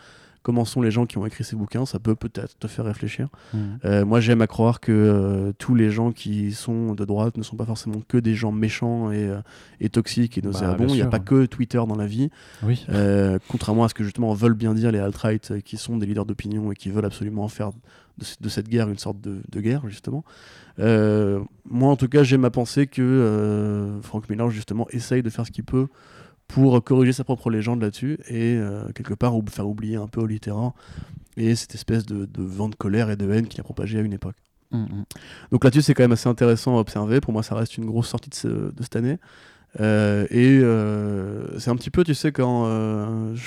[0.45, 3.29] comment sont les gens qui ont écrit ces bouquins, ça peut peut-être te faire réfléchir.
[3.51, 3.57] Mmh.
[3.83, 7.41] Euh, moi, j'aime à croire que euh, tous les gens qui sont de droite ne
[7.41, 9.41] sont pas forcément que des gens méchants et, euh,
[9.81, 10.85] et toxiques et bah, nauséabonds.
[10.89, 12.29] Il n'y a pas que Twitter dans la vie.
[12.61, 12.85] Oui.
[13.47, 16.71] contrairement à ce que justement veulent bien dire les alt-right qui sont des leaders d'opinion
[16.71, 17.71] et qui veulent absolument faire
[18.19, 20.23] de, cette guerre une sorte de, guerre, justement.
[20.77, 25.51] moi, en tout cas, j'ai ma pensée que Frank Miller, justement, essaye de faire ce
[25.51, 25.87] qu'il peut
[26.47, 28.59] pour corriger sa propre légende là-dessus et
[28.93, 30.71] quelque part faire oublier un peu au littéraire
[31.37, 34.13] et cette espèce de, vent de colère et de haine qu'il a propagé à une
[34.13, 34.35] époque.
[34.71, 35.05] Mm, mm.
[35.51, 37.21] Donc là-dessus, c'est quand même assez intéressant à observer.
[37.21, 39.17] Pour moi, ça reste une grosse sortie de, de cette année.
[39.79, 42.65] Euh, et euh, c'est un petit peu, tu sais, quand.
[42.67, 43.35] Euh,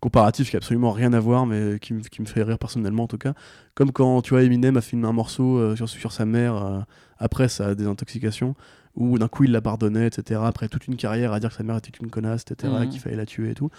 [0.00, 3.08] comparatif qui a absolument rien à voir, mais qui, qui, me fait rire personnellement en
[3.08, 3.34] tout cas.
[3.74, 6.86] Comme quand tu vois Eminem a filmé un morceau sur, sur sa mère
[7.18, 8.54] après sa désintoxication,
[8.94, 10.40] où d'un coup il la pardonnait, etc.
[10.44, 12.88] Après toute une carrière à dire que sa mère était une connasse, etc., mm.
[12.88, 13.70] qu'il fallait la tuer et tout.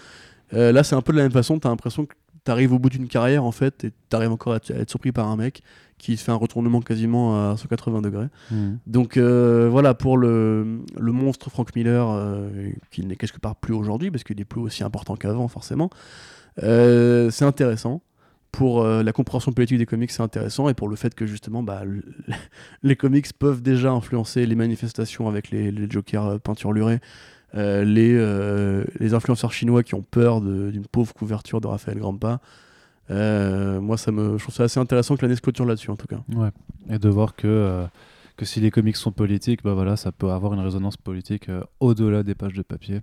[0.52, 2.14] là, c'est un peu de la même façon, t'as l'impression que
[2.44, 5.36] t'arrives au bout d'une carrière en fait, et t'arrives encore à, être surpris par un
[5.36, 5.62] mec
[5.98, 8.28] qui fait un retournement quasiment à 180 degrés.
[8.50, 8.76] Hmm.
[8.86, 13.74] Donc euh, voilà, pour le, le, monstre Frank Miller, euh, qui n'est quelque part plus
[13.74, 15.90] aujourd'hui, parce qu'il est plus aussi important qu'avant, forcément,
[16.62, 18.02] euh, c'est intéressant.
[18.52, 21.82] Pour la compréhension politique des comics, c'est intéressant, et pour le fait que justement, bah,
[22.82, 26.98] les comics peuvent déjà influencer les manifestations avec les, les jokers peinturlurés,
[27.54, 32.40] les, les influenceurs chinois qui ont peur d'une pauvre couverture de Raphaël Grampa.
[33.10, 35.96] Euh, moi, ça me, je trouve ça assez intéressant que l'année se clôture là-dessus, en
[35.96, 36.20] tout cas.
[36.34, 36.50] Ouais.
[36.88, 37.86] Et de voir que, euh,
[38.36, 41.62] que si les comics sont politiques, bah voilà, ça peut avoir une résonance politique euh,
[41.80, 43.00] au-delà des pages de papier.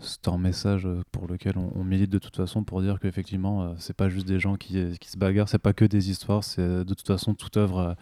[0.00, 4.08] C'est un message pour lequel on, milite de toute façon pour dire qu'effectivement, c'est pas
[4.08, 7.06] juste des gens qui, qui se bagarrent, c'est pas que des histoires, c'est de toute
[7.06, 7.96] façon toute œuvre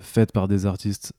[0.00, 1.12] faite par des artistes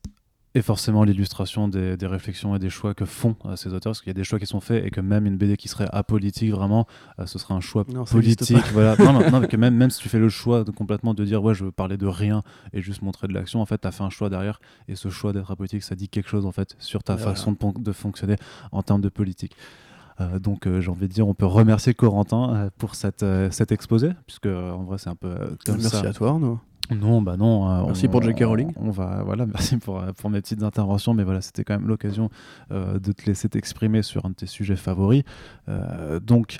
[0.56, 4.08] et forcément l'illustration des, réflexions et des choix que font euh, ces auteurs, parce qu'il
[4.08, 6.50] y a des choix qui sont faits et que même une BD qui serait apolitique
[6.50, 6.86] vraiment,
[7.18, 8.64] euh, ce serait un choix politique.
[8.72, 8.96] Voilà.
[8.96, 11.44] non, non, non que même, même si tu fais le choix de, complètement de dire
[11.44, 12.42] ouais je veux parler de rien
[12.72, 14.58] et juste montrer de l'action, en fait tu as fait un choix derrière
[14.88, 17.92] et ce choix d'être apolitique ça dit quelque chose en fait sur ta façon de,
[17.92, 18.36] fonctionner
[18.72, 19.54] en termes de politique.
[20.22, 24.46] Euh, donc j'ai envie de dire, on peut remercier Corentin pour cette, cet exposé, puisque
[24.46, 25.34] en vrai c'est un peu
[25.66, 26.60] comme Merci à toi, Arnaud.
[26.90, 27.68] Non, bah non.
[27.68, 28.44] Euh, merci pour J.K.
[28.44, 28.72] Rowling.
[28.76, 31.88] On va, voilà, merci pour, euh, pour mes petites interventions, mais voilà, c'était quand même
[31.88, 32.30] l'occasion
[32.70, 35.24] euh, de te laisser t'exprimer sur un de tes sujets favoris.
[36.22, 36.58] donc,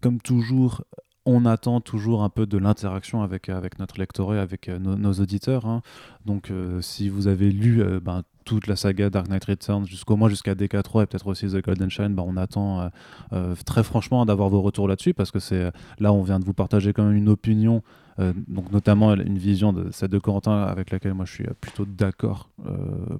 [0.00, 0.82] comme toujours,
[1.26, 5.66] on attend toujours un peu de l'interaction avec, avec notre lectorat, avec nos, auditeurs.
[5.66, 5.82] Hein.
[6.26, 10.54] Donc, si vous avez lu ben, toute la saga Dark Knight Returns jusqu'au moins jusqu'à
[10.54, 12.90] DK3 et peut-être aussi The Golden Shine, ben, on attend
[13.64, 15.70] très franchement d'avoir vos retours là-dessus parce que c'est
[16.00, 17.82] là on vient de vous partager quand même une opinion
[18.20, 21.86] euh, donc notamment une vision de celle de Corentin avec laquelle moi je suis plutôt
[21.86, 22.72] d'accord, euh,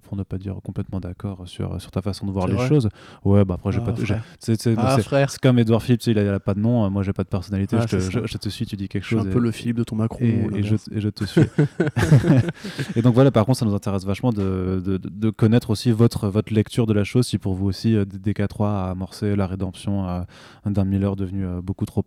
[0.02, 2.89] pour ne pas dire complètement d'accord sur, sur ta façon de voir les choses.
[3.24, 3.94] Ouais, bah après j'ai ah, pas.
[4.39, 7.77] C'est ah, comme Edouard Philippe, il a, pas de nom, moi j'ai pas de personnalité,
[7.78, 9.27] ah, je, te, je, te, suis, tu dis quelque chose.
[9.27, 10.19] un peu le Philippe de ton Macron.
[10.23, 11.43] Et, je, et je, te suis.
[12.97, 16.28] et donc voilà, par contre, ça nous intéresse vachement de, de, de, connaître aussi votre,
[16.28, 20.24] votre lecture de la chose, si pour vous aussi euh, DK3 a amorcé la rédemption
[20.64, 22.05] d'un Miller devenu beaucoup trop,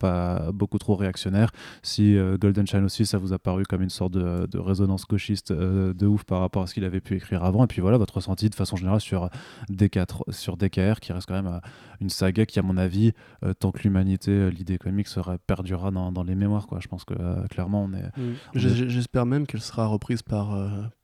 [0.51, 1.51] beaucoup trop réactionnaire,
[1.83, 5.93] si Golden Channel aussi, ça vous a paru comme une sorte de, résonance gauchiste euh,
[5.93, 7.63] de ouf par rapport à ce qu'il avait pu écrire avant.
[7.63, 9.29] Et puis voilà, votre ressenti de façon générale sur,
[9.69, 11.59] D4, sur DKR, qui reste quand même euh,
[12.01, 13.13] une saga qui, à mon avis,
[13.43, 16.67] euh, tant que l'humanité, l'idée comique serait perdura dans, dans, les mémoires.
[16.67, 16.79] Quoi.
[16.81, 17.13] Je pense que
[17.47, 18.09] clairement, on est.
[18.55, 20.57] J'espère même qu'elle sera reprise par,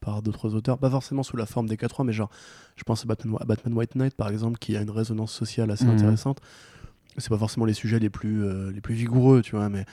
[0.09, 2.29] par d'autres auteurs, pas forcément sous la forme des 4 mais genre,
[2.75, 5.85] je pense à Batman, Batman, White Knight, par exemple, qui a une résonance sociale assez
[5.85, 5.91] mhm.
[5.91, 6.39] intéressante.
[7.17, 9.85] C'est pas forcément les sujets les plus, les plus vigoureux, tu vois, mais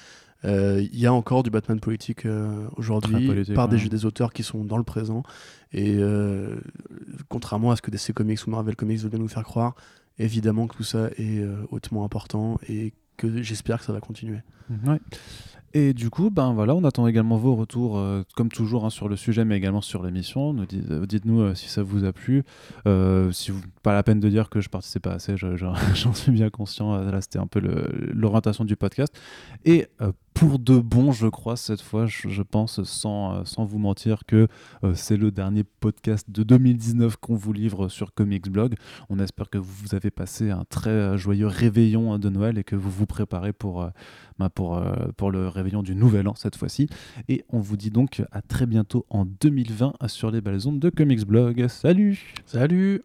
[0.45, 4.43] euh, il y a encore du Batman politique euh, aujourd'hui par des, des, auteurs qui
[4.43, 5.23] sont dans le présent.
[5.73, 6.57] Et euh,
[7.29, 9.75] contrairement à ce que DC Comics ou Marvel Comics veulent nous faire croire,
[10.19, 14.41] évidemment que tout ça est hautement important et que j'espère que ça va continuer.
[14.87, 15.01] Ouais.
[15.79, 19.11] Et du coup, ben voilà, on attend également vos retours, euh, comme toujours, hein, sur
[19.11, 20.57] le sujet, mais également sur l'émission.
[20.73, 22.45] Euh, dites-nous euh, si ça vous a plu.
[23.33, 26.49] si vous, pas la peine de dire que je participe pas assez, j'en suis bien
[26.49, 26.97] conscient.
[26.97, 29.15] Là, c'était un peu l'orientation du podcast.
[29.67, 29.87] Et
[30.37, 34.49] pour de bon, je crois, cette fois, je, pense, sans, sans vous mentir, que
[34.95, 38.75] c'est le dernier podcast de 2019 qu'on vous livre sur Comics Blog.
[39.09, 42.77] On espère que vous avez passé un très joyeux réveillon hein, de Noël et que
[42.77, 43.89] vous vous préparez pour,
[44.39, 46.89] bah, pour, le réveillon du Nouvel An cette fois-ci.
[47.29, 51.27] Et on vous dit donc à très bientôt en 2020 sur les belles de Comics
[51.27, 51.67] Blog.
[51.69, 53.03] Salut Salut